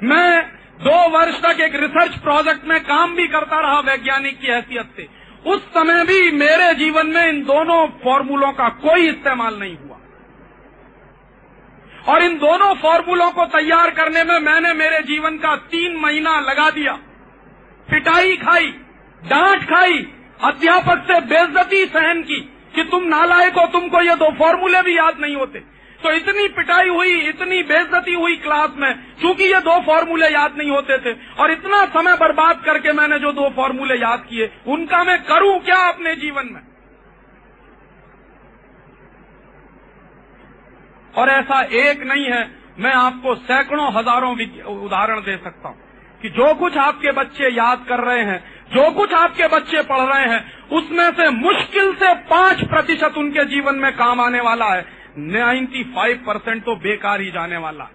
मैं 0.02 0.57
दो 0.78 1.08
वर्ष 1.08 1.34
तक 1.40 1.60
एक 1.60 1.74
रिसर्च 1.74 2.18
प्रोजेक्ट 2.18 2.64
में 2.64 2.80
काम 2.80 3.14
भी 3.14 3.28
करता 3.28 3.60
रहा 3.60 3.80
वैज्ञानिक 3.80 4.40
की 4.40 4.46
हैसियत 4.46 4.90
से। 4.96 5.08
उस 5.50 5.62
समय 5.62 6.04
भी 6.04 6.30
मेरे 6.30 6.74
जीवन 6.74 7.06
में 7.06 7.28
इन 7.28 7.40
दोनों 7.42 7.86
फॉर्मूलों 7.86 8.52
का 8.52 8.68
कोई 8.68 9.08
इस्तेमाल 9.08 9.58
नहीं 9.58 9.76
हुआ। 9.78 9.96
और 12.08 12.22
इन 12.22 12.34
दोनों 12.34 12.74
फॉर्मूलों 12.74 13.30
को 13.30 13.44
तैयार 13.44 13.90
करने 13.90 14.24
में 14.24 14.38
मैंने 14.40 14.74
मेरे 14.74 15.00
जीवन 15.00 15.38
का 15.38 15.56
तीन 15.56 15.96
महीना 15.96 16.40
लगा 16.40 16.70
दिया। 16.70 16.92
पिटाई 17.90 18.36
खाई, 18.36 18.66
डांट 19.24 19.62
खाई, 19.62 19.98
अध्यापक 20.44 21.04
से 21.12 21.20
बेजती 21.20 21.84
सहन 21.84 22.22
की 22.22 22.40
कि 22.74 22.82
तुम 22.82 23.04
नालायक 23.04 23.52
हो, 23.52 23.66
तुमको 23.66 24.02
ये 24.02 24.14
दो 24.14 24.32
फॉर्मूले 24.38 24.82
भी 24.82 24.98
याद 24.98 25.18
नहीं 25.20 25.36
होते। 25.36 25.77
तो 26.00 26.10
इतनी 26.12 26.46
पिटाई 26.48 26.88
हुई, 26.88 27.14
इतनी 27.28 27.62
बेजती 27.62 28.14
हुई 28.14 28.36
क्लास 28.36 28.74
में, 28.76 28.92
चूँकि 29.22 29.44
ये 29.44 29.60
दो 29.60 29.80
फॉर्मूले 29.82 30.26
याद 30.26 30.56
नहीं 30.58 30.70
होते 30.70 30.98
थे, 30.98 31.12
और 31.34 31.50
इतना 31.50 31.84
समय 31.86 32.16
बर्बाद 32.16 32.62
करके 32.64 32.92
मैंने 32.92 33.18
जो 33.18 33.32
दो 33.32 33.48
फॉर्मूले 33.56 33.94
याद 33.94 34.26
किए, 34.28 34.50
उनका 34.66 35.02
मैं 35.04 35.18
करूँ 35.22 35.58
क्या 35.60 35.78
अपने 35.88 36.14
जीवन 36.16 36.48
में? 36.52 36.60
और 41.14 41.28
ऐसा 41.28 41.60
एक 41.78 42.02
नहीं 42.02 42.24
है, 42.24 42.42
मैं 42.78 42.92
आपको 42.92 43.34
सैकड़ों 43.34 43.92
हज़ारों 43.92 44.30
उदाहरण 44.76 45.20
दे 45.20 45.36
सकता 45.36 45.68
हूँ, 45.68 45.76
कि 46.22 46.28
जो 46.28 46.54
कुछ 46.54 46.76
आपके 46.76 47.12
बच्चे 47.12 47.48
याद 47.48 47.84
कर 47.88 48.00
रहे 48.00 48.22
हैं, 48.22 48.38
जो 48.72 48.90
कुछ 48.90 49.12
आपके 49.14 49.48
बच्चे 49.48 49.82
पढ़ 49.82 50.00
रहे 50.02 50.28
हैं, 50.28 50.40
उसमें 50.70 51.10
से 51.10 51.28
मुश्किल 51.30 51.92
से 51.94 52.14
पाँच 52.30 52.62
प्रतिशत 52.64 53.14
उनके 53.16 53.44
जीवन 53.46 53.74
में 53.74 53.92
काम 53.92 54.20
आने 54.20 54.40
वाला 54.40 54.66
है। 54.66 54.97
95 55.18 56.16
परसेंट 56.26 56.64
तो 56.64 56.76
बेकार 56.76 57.20
ही 57.20 57.30
जाने 57.30 57.56
वाला। 57.56 57.88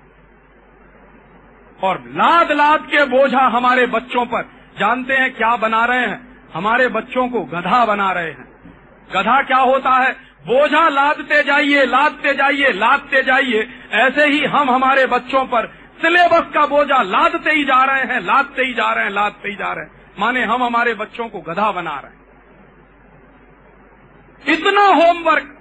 और 1.83 2.03
लाद 2.07 2.51
लाद 2.51 2.79
के 2.79 3.05
बोझा 3.05 3.39
हमारे 3.39 3.85
बच्चों 3.85 4.25
पर। 4.25 4.41
जानते 4.79 5.13
हैं 5.13 5.33
क्या 5.33 5.55
बना 5.55 5.85
रहे 5.85 5.99
हैं? 5.99 6.49
हमारे 6.53 6.87
बच्चों 6.87 7.29
को 7.29 7.41
गधा 7.43 7.85
बना 7.85 8.11
रहे 8.11 8.31
हैं। 8.31 8.53
गधा 9.13 9.41
क्या 9.41 9.57
होता 9.57 9.89
है? 9.89 10.13
बोझा 10.47 10.89
लादते 10.89 11.43
जाइए 11.43 11.85
लादते 11.85 12.33
जाइए 12.33 12.71
लादते 12.71 13.23
जाइए। 13.23 13.69
ऐसे 13.91 14.25
ही 14.25 14.45
हम 14.45 14.71
हमारे 14.71 15.05
बच्चों 15.05 15.45
पर 15.45 15.67
सिलेबस 16.01 16.53
का 16.53 16.65
बोझा 16.65 17.01
लादते 17.01 17.51
ही 17.51 17.63
जा 17.63 17.83
रहे 17.83 18.03
हैं, 18.03 18.19
लादते 18.21 18.61
ही 18.61 18.73
जा 18.73 18.93
रहे 18.93 19.03
हैं, 19.03 19.11
लादते 19.11 19.49
ही 19.49 19.55
जा 19.55 19.73
रहे 19.73 19.85
हैं। 19.85 20.11
माने 20.19 20.43
हम 20.43 20.63
हमारे 20.63 20.93
बच्चों 20.93 21.29
को 21.29 21.41
गधा 21.41 21.71
बना 21.71 21.99
रहे 21.99 22.11
हैं। 22.11 22.23
इतना 24.57 24.81
होमवर्क 24.81 25.59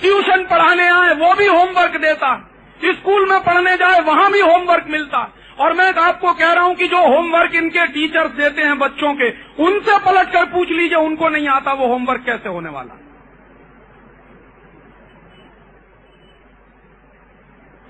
ट्यूशन 0.00 0.44
पढ़ाने 0.44 0.88
आए, 0.88 1.14
वो 1.14 1.34
भी 1.34 1.46
होमवर्क 1.46 1.96
देता। 1.96 2.50
स्कूल 2.84 3.28
में 3.30 3.40
पढ़ने 3.40 3.76
जाए, 3.76 4.00
वहाँ 4.00 4.32
भी 4.32 4.40
होमवर्क 4.40 4.84
मिलता। 4.88 5.34
और 5.60 5.72
मैं 5.72 5.92
आपको 5.94 6.32
कह 6.32 6.52
रहा 6.52 6.64
हूँ 6.64 6.74
कि 6.74 6.86
जो 6.86 6.98
होमवर्क 6.98 7.54
इनके 7.54 7.86
टीचर्स 7.86 8.30
देते 8.30 8.62
हैं 8.62 8.78
बच्चों 8.78 9.14
के, 9.14 9.30
उनसे 9.62 9.98
पलट 9.98 10.32
कर 10.32 10.44
पूछ 10.44 10.68
लीजिए, 10.70 10.98
उनको 10.98 11.28
नहीं 11.28 11.48
आता 11.48 11.72
वो 11.72 11.86
होमवर्क 11.86 12.22
कैसे 12.26 12.48
होने 12.48 12.68
वाला। 12.68 12.98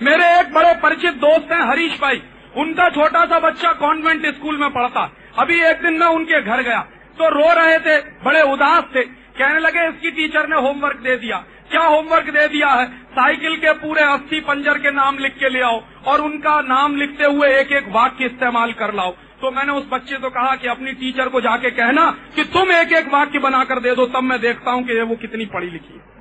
मेरे 0.03 0.41
एक 0.41 0.55
बड़े 0.55 0.75
परिचित 0.75 1.15
दोस्त 1.15 1.53
हैं, 1.53 1.63
हरीश 1.71 2.01
भाई। 2.01 2.23
उनका 2.57 2.89
छोटा 2.91 3.25
सा 3.25 3.39
बच्चा 3.39 3.73
कॉन्वेंट 3.73 4.27
स्कूल 4.27 4.57
में 4.57 4.71
पढ़ता। 4.71 5.13
अभी 5.39 5.61
एक 5.61 5.83
दिन 5.83 5.93
मैं 5.93 6.07
उनके 6.07 6.43
घर 6.43 6.63
गया। 6.63 6.81
तो 7.19 7.29
रो 7.29 7.53
रहे 7.53 7.79
थे, 7.79 8.01
बड़े 8.25 8.43
उदास 8.43 8.85
थे। 8.97 9.03
कहने 9.03 9.61
लगे, 9.61 9.89
इसकी 9.89 10.11
टीचर 10.11 10.49
ने 10.49 10.57
होमवर्क 10.57 10.97
दे 10.97 11.17
दिया। 11.17 11.45
क्या 11.71 11.83
होमवर्क 11.83 12.31
दे 12.31 12.49
दिया 12.49 12.69
है? 12.69 13.03
साइकिल 13.03 13.57
के 13.57 13.73
पूरे 13.73 14.03
अस्सी 14.03 14.41
पंजर 14.41 14.79
के 14.79 14.91
नाम 14.91 15.19
लिख 15.19 15.39
के 15.39 15.49
ले 15.49 15.61
आओ 15.61 15.85
और 16.07 16.21
उनका 16.21 16.61
नाम 16.61 16.97
लिखते 16.97 17.25
हुए 17.25 17.61
एक 17.61 17.73
एक 17.73 17.89
वाक्य 17.89 18.25
इस्तेमाल 18.25 18.73
कर 18.73 18.95
लाओ। 18.95 19.11
तो 19.11 19.51
मैंने 19.51 19.73
उस 19.73 19.87
बच्चे 19.93 20.17
को 20.17 20.31
कहा 20.31 20.57
कि 20.57 20.69
अपनी 20.69 20.93
टीचर 20.93 21.29
को 21.29 21.41
जाके 21.41 21.71
कहना 21.71 22.11
कि 22.37 22.45
तुम 22.45 22.73
एक 22.73 22.93
एक 22.93 23.13
वाक्य 23.13 23.39
बनाकर 23.39 23.81
दे 23.81 23.95
दो, 23.95 24.07
तब 24.07 24.23
मैं 24.23 24.41
देखता 24.41 24.71
हूँ 24.71 24.83
कि 24.83 25.01
वो 25.01 25.17
कितनी 25.17 25.47
पढ़ी 25.47 25.71
लिखी 25.71 25.95
है। 25.95 26.19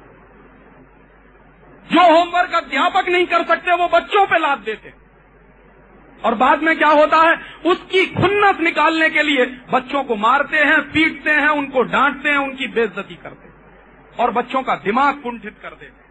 जो 1.92 2.16
होमवर्क 2.16 2.54
अध्यापक 2.54 3.10
नहीं 3.10 3.26
कर 3.26 3.44
सकते, 3.44 3.72
वो 3.72 3.88
बच्चों 3.88 4.26
पे 4.26 4.40
लाद 4.40 4.60
देते। 4.60 4.94
और 6.26 6.36
बाद 6.36 6.64
में 6.64 6.78
क्या 6.78 6.90
होता 6.90 7.18
है? 7.18 7.40
उसकी 7.66 8.06
खुन्नस 8.06 8.60
निकालने 8.60 9.10
के 9.10 9.24
लिए 9.24 9.46
बच्चों 9.46 10.04
को 10.04 10.16
मारते 10.16 10.58
हैं, 10.58 10.82
पीटते 10.82 11.32
हैं, 11.32 11.50
उनको 11.50 11.82
डांटते 11.82 12.30
हैं, 12.30 12.38
उनकी 12.38 12.68
बेइज्जती 12.68 13.16
करते 13.16 13.47
हैं। 13.47 13.47
और 14.20 14.32
बच्चों 14.32 14.62
का 14.64 14.76
दिमाग 14.76 15.22
कुंठित 15.22 15.56
कर 15.64 15.70
देते 15.72 16.06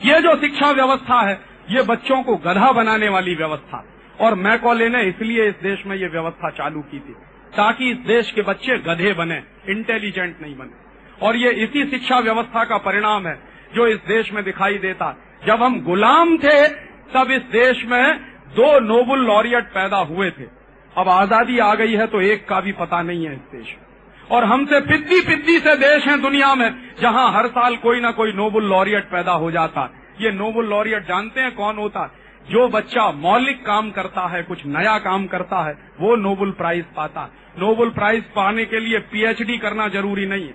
ये 0.00 0.20
जो 0.20 0.34
शिक्षा 0.36 0.70
व्यवस्था 0.70 1.20
है, 1.20 1.34
ये 1.70 1.82
बच्चों 1.84 2.22
को 2.22 2.36
गधा 2.36 2.70
बनाने 2.72 3.08
वाली 3.08 3.34
व्यवस्था। 3.34 3.84
और 4.20 4.34
मैकॉले 4.36 4.88
ने 4.88 5.02
इसलिए 5.02 5.46
इस 5.48 5.54
देश 5.62 5.82
में 5.86 5.96
ये 5.96 6.08
व्यवस्था 6.08 6.50
चालू 6.50 6.80
की 6.82 6.98
थी, 6.98 7.12
ताकि 7.52 7.90
इस 7.90 7.96
देश 8.06 8.30
के 8.30 8.42
बच्चे 8.42 8.78
गधे 8.80 9.12
बने 9.12 9.42
इंटेलिजेंट 9.68 10.40
नहीं 10.42 10.56
बने। 10.56 11.26
और 11.26 11.36
ये 11.36 11.50
इसी 11.64 11.84
शिक्षा 11.90 12.18
व्यवस्था 12.18 12.64
का 12.64 12.78
परिणाम 12.78 13.26
है, 13.26 13.34
जो 13.74 13.86
इस 13.86 13.98
देश 14.08 14.32
में 14.32 14.42
दिखाई 14.44 14.78
देता। 14.78 15.14
जब 15.46 15.62
हम 15.62 15.80
गुलाम 15.80 16.36
थे, 16.38 16.66
तब 17.14 17.30
इस 17.30 17.42
देश 17.52 17.84
में 17.84 18.18
दो 18.56 18.78
नोबल 18.80 19.24
लॉरियट 19.26 19.64
पैदा 19.70 19.98
हुए 20.06 20.30
थे। 20.30 20.44
अब 20.92 21.08
आज़ादी 21.08 21.58
आ 21.58 21.74
गई 21.74 21.94
है 21.94 22.06
तो 22.06 22.20
एक 22.22 22.48
का 22.48 22.60
भी 22.60 22.72
पता 22.74 23.02
नहीं 23.02 23.26
है 23.26 23.32
इस 23.32 23.40
देश 23.52 23.66
में। 23.68 23.83
और 24.30 24.44
हमसे 24.44 24.80
पिद्दी 24.80 25.20
पिद्दी 25.20 25.58
से 25.58 25.76
देश 25.76 26.06
हैं 26.06 26.22
दुनिया 26.22 26.54
में, 26.54 26.94
जहाँ 27.00 27.32
हर 27.32 27.46
साल 27.46 27.76
कोई 27.76 28.00
ना 28.00 28.10
कोई 28.10 28.32
नोबल 28.32 28.62
लॉरियट 28.62 29.04
पैदा 29.04 29.32
हो 29.32 29.50
जाता। 29.50 29.94
ये 30.20 30.30
नोबल 30.30 30.64
लॉरियट 30.64 31.08
जानते 31.08 31.40
हैं 31.40 31.54
कौन 31.54 31.76
होता? 31.76 32.14
जो 32.50 32.68
बच्चा 32.68 33.10
मौलिक 33.10 33.66
काम 33.66 33.90
करता 33.90 34.28
है, 34.28 34.42
कुछ 34.42 34.66
नया 34.66 34.98
काम 34.98 35.26
करता 35.26 35.66
है, 35.66 35.72
वो 36.00 36.16
नोबल 36.16 36.50
प्राइज 36.50 36.84
पाता। 36.96 37.32
नोबल 37.58 37.88
प्राइज 37.88 38.24
पाने 38.24 38.64
के 38.64 38.80
लिए 38.80 38.98
पीएचडी 38.98 39.58
करना 39.58 39.88
ज़रूरी 39.88 40.26
नहीं 40.26 40.42
है। 40.42 40.54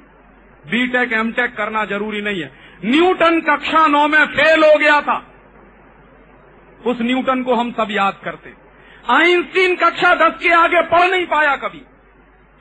बीटेक 0.67 1.13
एमटेक 1.13 1.55
करना 1.55 1.86
ज़रूरी 1.86 2.22
नहीं 2.22 2.41
है। 2.41 2.51
न्यूटन 2.86 3.41
कक्षा 3.41 3.88
नौ 3.88 4.07
में 4.07 4.26
फेल 4.26 4.63
हो 4.63 4.78
गया 4.80 5.01
था। 5.01 5.26
उस 6.86 6.97
न्यूटन 7.01 7.43
को 7.43 7.55
हम 7.55 7.72
सब 7.72 7.88
याद 7.91 8.17
करते। 8.24 8.53
आइंस्टीन 9.09 9.76
कक्षा 9.76 10.15
दस 10.15 10.34
के 10.43 10.49
आगे 10.49 10.82
पढ़ 10.82 11.11
नहीं 11.11 11.26
पाया 11.26 11.55
कभी। 11.55 11.82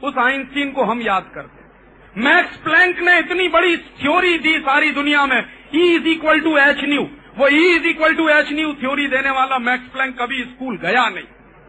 उस 0.03 0.19
आइंस्टीन 0.19 0.73
को 0.73 0.85
हम 0.85 1.03
याद 1.03 1.31
करते 1.35 1.63
हैं। 1.63 1.69
मैक्स 2.17 2.57
प्लैंक 2.57 2.99
ने 2.99 3.19
इतनी 3.19 3.49
बड़ी 3.49 3.77
थ्योरी 3.77 4.39
दी 4.39 4.59
सारी 4.59 4.91
दुनिया 4.91 5.27
में 5.27 5.45
E 5.75 5.81
is 5.81 6.07
equal 6.07 6.41
to 6.41 6.57
h 6.59 6.85
nu 6.85 7.03
वो 7.39 7.49
E 7.49 7.65
is 7.65 7.87
equal 7.87 8.15
to 8.15 8.29
h 8.29 8.53
nu 8.53 8.73
theory 8.73 9.07
देने 9.07 9.31
वाला 9.31 9.59
मैक्स 9.59 9.89
प्लैंक 9.89 10.17
कभी 10.21 10.43
स्कूल 10.45 10.77
गया 10.77 11.09
नहीं। 11.09 11.25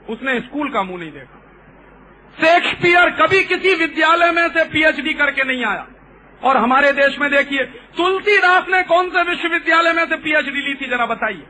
उसने 0.10 0.40
स्कूल 0.40 0.70
का 0.70 0.84
मुँह 0.84 1.00
नहीं 1.00 1.12
देखा। 1.12 1.36
शेक्सपियर 2.38 3.10
कभी 3.10 3.44
किसी 3.44 3.76
विद्यालय 3.76 4.32
में 4.32 4.48
से 4.50 4.64
पीएचडी 4.64 5.14
करके 5.14 5.44
नहीं 5.44 5.66
आया। 5.66 5.88
और 6.44 6.58
हमारे 6.58 6.92
देश 6.92 7.20
में 7.20 7.32
देखिए, 7.32 7.64
तुलसीदास 7.98 8.66
ने 8.70 8.84
कौन 8.84 9.10
से 9.10 9.24
विश्वविद्यालय 9.24 9.94
में 9.94 10.06
से 10.06 10.16
पीएचडी 10.16 10.62
ली 10.62 10.74
थी, 10.74 10.90
जरा 10.90 11.06
बताइए। 11.06 11.46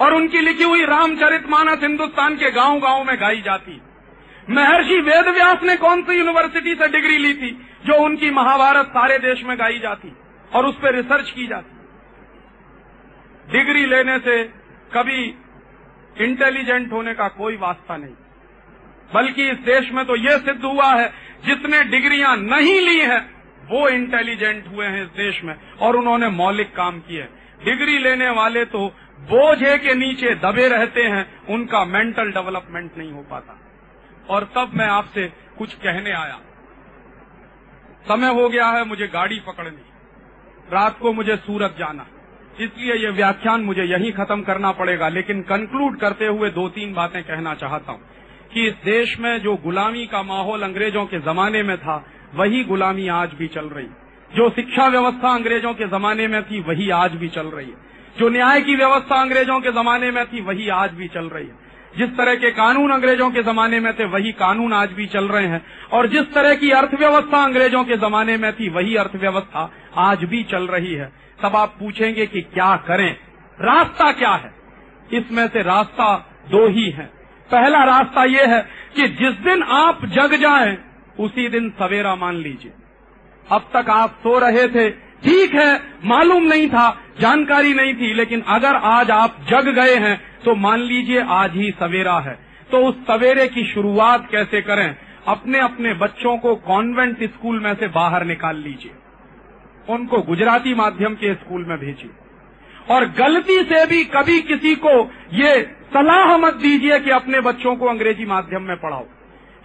और 0.00 0.14
उनकी 0.14 0.38
लिखी 0.38 0.64
हुई 0.64 0.84
रामचरित 0.84 1.48
मानस 1.48 1.82
हिंदुस्तान 1.82 2.36
के 2.36 2.50
गाँव 2.50 2.80
गाँव 2.80 3.04
में 3.04 3.20
गाई 3.20 3.42
जाती 3.42 3.72
महर्षि 4.50 5.00
वेदव्यास 5.00 5.62
ने 5.62 5.76
कौन 5.76 6.02
सी 6.02 6.18
यूनिवर्सिटी 6.18 6.74
से 6.74 6.88
डिग्री 6.88 7.18
ली 7.18 7.32
थी, 7.34 7.50
जो 7.86 7.94
उनकी 7.94 8.30
महाभारत 8.30 8.86
सारे 8.86 9.18
देश 9.18 9.42
में 9.44 9.58
गाई 9.58 9.78
जाती 9.78 10.12
और 10.52 10.66
उस 10.66 10.74
पर 10.74 10.94
रिसर्च 10.94 11.30
की 11.30 11.46
जाती? 11.46 11.70
डिग्री 13.52 13.84
लेने 13.86 14.18
से 14.18 14.42
कभी 14.94 15.22
इंटेलिजेंट 16.16 16.92
होने 16.92 17.14
का 17.14 17.28
कोई 17.28 17.56
वास्ता 17.56 17.96
नहीं। 17.96 18.14
बल्कि 19.14 19.48
इस 19.50 19.58
देश 19.58 19.90
में 19.92 20.04
तो 20.04 20.16
यह 20.16 20.38
सिद्ध 20.38 20.64
हुआ 20.64 20.92
है 20.94 21.12
जिसने 21.46 21.82
डिग्रियाँ 21.84 22.36
नहीं 22.36 22.80
ली 22.80 22.98
है, 23.00 23.18
वो 23.64 23.88
इंटेलिजेंट 23.88 24.66
हुए 24.66 24.86
हैं 24.86 25.02
इस 25.02 25.08
देश 25.08 25.42
में 25.44 25.54
और 25.80 25.96
उन्होंने 25.96 26.28
मौलिक 26.28 26.74
काम 26.76 27.00
किए। 27.00 27.28
डिग्री 27.64 27.98
लेने 27.98 28.30
वाले 28.30 28.64
तो 28.64 28.86
बोझे 29.20 29.76
के 29.78 29.94
नीचे 29.94 30.34
दबे 30.34 30.68
रहते 30.68 31.02
हैं, 31.02 31.46
उनका 31.46 31.84
मेंटल 31.84 32.30
डेवलपमेंट 32.30 32.90
नहीं 32.98 33.12
हो 33.12 33.22
पाता। 33.30 33.60
और 34.30 34.44
तब 34.44 34.70
मैं 34.74 34.86
आपसे 34.86 35.32
कुछ 35.58 35.74
कहने 35.74 36.12
आया। 36.12 36.40
समय 38.08 38.28
हो 38.28 38.48
गया 38.48 38.66
है 38.66 38.84
मुझे 38.84 39.06
गाड़ी 39.06 39.40
पकड़नी। 39.40 39.84
रात 40.72 40.98
को 40.98 41.12
मुझे 41.12 41.36
सूरत 41.36 41.76
जाना। 41.78 42.06
इसलिए 42.60 42.94
ये 42.94 43.10
व्याख्यान 43.10 43.60
मुझे 43.60 43.82
यहीं 43.82 44.12
खत्म 44.12 44.42
करना 44.42 44.72
पड़ेगा, 44.72 45.08
लेकिन 45.08 45.42
कंक्लूड 45.42 45.98
करते 45.98 46.26
हुए 46.26 46.50
दो 46.50 46.68
तीन 46.68 46.94
बातें 46.94 47.22
कहना 47.22 47.54
चाहता 47.54 47.92
हूँ 47.92 48.00
कि 48.54 48.66
इस 48.66 48.74
देश 48.84 49.18
में 49.18 49.38
जो 49.40 49.56
गुलामी 49.56 50.06
का 50.06 50.22
माहौल 50.22 50.62
अंग्रेज़ों 50.62 51.06
के 51.06 51.18
जमाने 51.18 51.62
में 51.62 51.78
था, 51.78 52.04
वही 52.34 52.64
गुलामी 52.64 53.08
आज 53.08 53.30
भी 53.32 53.48
चल 53.48 53.66
रही। 53.66 53.86
जो 54.36 54.50
शिक्षा 54.50 54.86
व्यवस्था 54.88 55.34
अंग्रेज़ों 55.34 55.74
के 55.74 55.84
जमाने 55.84 56.28
में 56.28 56.42
थी, 56.42 56.60
वही 56.60 56.90
आज 56.90 57.12
भी 57.12 57.28
चल 57.28 57.46
रही 57.46 57.66
है। 57.66 57.76
जो 58.18 58.28
न्याय 58.28 58.60
की 58.60 58.76
व्यवस्था 58.76 59.20
अंग्रेज़ों 59.20 59.60
के 59.60 59.72
जमाने 59.72 60.10
में 60.10 60.26
थी, 60.26 60.40
वही 60.40 60.68
आज 60.68 60.90
भी 60.90 61.08
चल 61.08 61.24
रही 61.24 61.46
है। 61.46 61.54
जिस 61.98 62.08
तरह 62.08 62.34
के 62.34 62.50
कानून 62.50 62.90
अंग्रेज़ों 62.90 63.30
के 63.30 63.42
जमाने 63.42 63.80
में 63.80 63.92
थे, 63.92 64.04
वही 64.04 64.32
कानून 64.32 64.72
आज 64.72 64.92
भी 64.92 65.06
चल 65.06 65.24
रहे 65.24 65.46
हैं। 65.46 65.66
और 65.92 66.06
जिस 66.06 66.34
तरह 66.34 66.54
की 66.54 66.70
अर्थव्यवस्था 66.70 67.44
अंग्रेज़ों 67.44 67.84
के 67.84 67.96
जमाने 67.96 68.36
में 68.36 68.52
थी, 68.52 68.68
वही 68.68 68.96
अर्थव्यवस्था 68.96 69.72
आज 69.96 70.24
भी 70.24 70.42
चल 70.42 70.62
रही 70.62 70.94
है। 70.94 71.12
तब 71.42 71.56
आप 71.56 71.76
पूछेंगे 71.80 72.26
कि 72.26 72.40
क्या 72.40 72.76
करें? 72.76 73.16
रास्ता 73.60 74.12
क्या 74.12 74.30
है? 74.30 74.54
इसमें 75.12 75.48
से 75.48 75.62
रास्ता 75.62 76.36
दो 76.50 76.68
ही 76.68 76.90
है। 76.90 77.04
पहला 77.50 77.84
रास्ता 77.84 78.24
ये 78.24 78.44
है 78.46 78.68
कि 78.96 79.08
जिस 79.08 79.32
दिन 79.32 79.62
आप 79.62 80.04
जग 80.04 80.34
जाए, 80.34 80.78
उसी 81.20 81.48
दिन 81.48 81.70
सवेरा 81.70 82.14
मान 82.14 82.34
लीजिए। 82.34 82.72
अब 83.52 83.70
तक 83.76 83.90
आप 83.90 84.10
सो 84.10 84.38
रहे 84.38 84.68
थे। 84.68 84.90
ठीक 84.90 85.54
है, 85.54 85.80
मालूम 86.04 86.42
नहीं 86.42 86.68
था, 86.68 87.00
जानकारी 87.20 87.74
नहीं 87.74 87.94
थी, 87.94 88.14
लेकिन 88.14 88.40
अगर 88.40 88.74
आज 88.74 89.10
आप 89.10 89.36
जग 89.50 89.68
गए 89.68 89.94
हैं 89.94 90.33
तो 90.44 90.54
मान 90.54 90.80
लीजिए 90.80 91.20
आज 91.20 91.54
ही 91.54 91.70
सवेरा 91.70 92.18
है। 92.18 92.38
तो 92.70 92.78
उस 92.78 92.94
सवेरे 93.06 93.48
की 93.48 93.64
शुरुआत 93.64 94.28
कैसे 94.30 94.60
करें? 94.62 94.96
अपने 95.28 95.58
अपने 95.58 95.94
बच्चों 95.94 96.36
को 96.38 96.54
कॉन्वेंट 96.56 97.22
स्कूल 97.24 97.60
में 97.60 97.74
से 97.74 97.88
बाहर 97.88 98.24
निकाल 98.24 98.56
लीजिए। 98.56 98.94
उनको 99.88 100.20
गुजराती 100.22 100.74
माध्यम 100.74 101.14
के 101.14 101.34
स्कूल 101.34 101.64
में 101.64 101.78
भेजिए। 101.78 102.10
और 102.90 103.04
गलती 103.08 103.58
से 103.64 103.84
भी 103.86 104.04
कभी 104.04 104.40
किसी 104.40 104.74
को 104.74 104.90
ये 105.32 105.54
सलाह 105.94 106.36
मत 106.36 106.54
दीजिए 106.54 106.98
कि 106.98 107.10
अपने 107.10 107.40
बच्चों 107.40 107.76
को 107.76 107.86
अंग्रेज़ी 107.86 108.26
माध्यम 108.26 108.62
में 108.62 108.76
पढ़ाओ। 108.76 109.06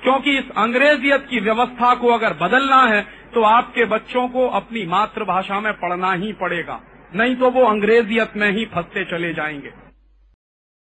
क्योंकि 0.04 0.38
इस 0.38 0.50
अंग्रेजियत 0.58 1.26
की 1.30 1.40
व्यवस्था 1.40 1.94
को 1.96 2.08
अगर 2.08 2.34
बदलना 2.34 2.82
है 2.84 3.02
तो 3.34 3.42
आपके 3.42 3.86
बच्चों 3.86 4.28
को 4.28 4.48
अपनी 4.48 4.86
मातृभाषा 4.86 5.60
में 5.60 5.74
पढ़ना 5.74 6.14
ही 6.14 6.32
पड़ेगा। 6.34 6.80
नहीं 7.16 7.36
तो 7.36 7.50
वो 7.50 7.66
अंग्रेजियत 7.66 8.38
में 8.38 8.52
ही 8.52 8.66
फंसते 8.66 9.04
चले 9.06 9.34
जाएँगे। 9.34 9.89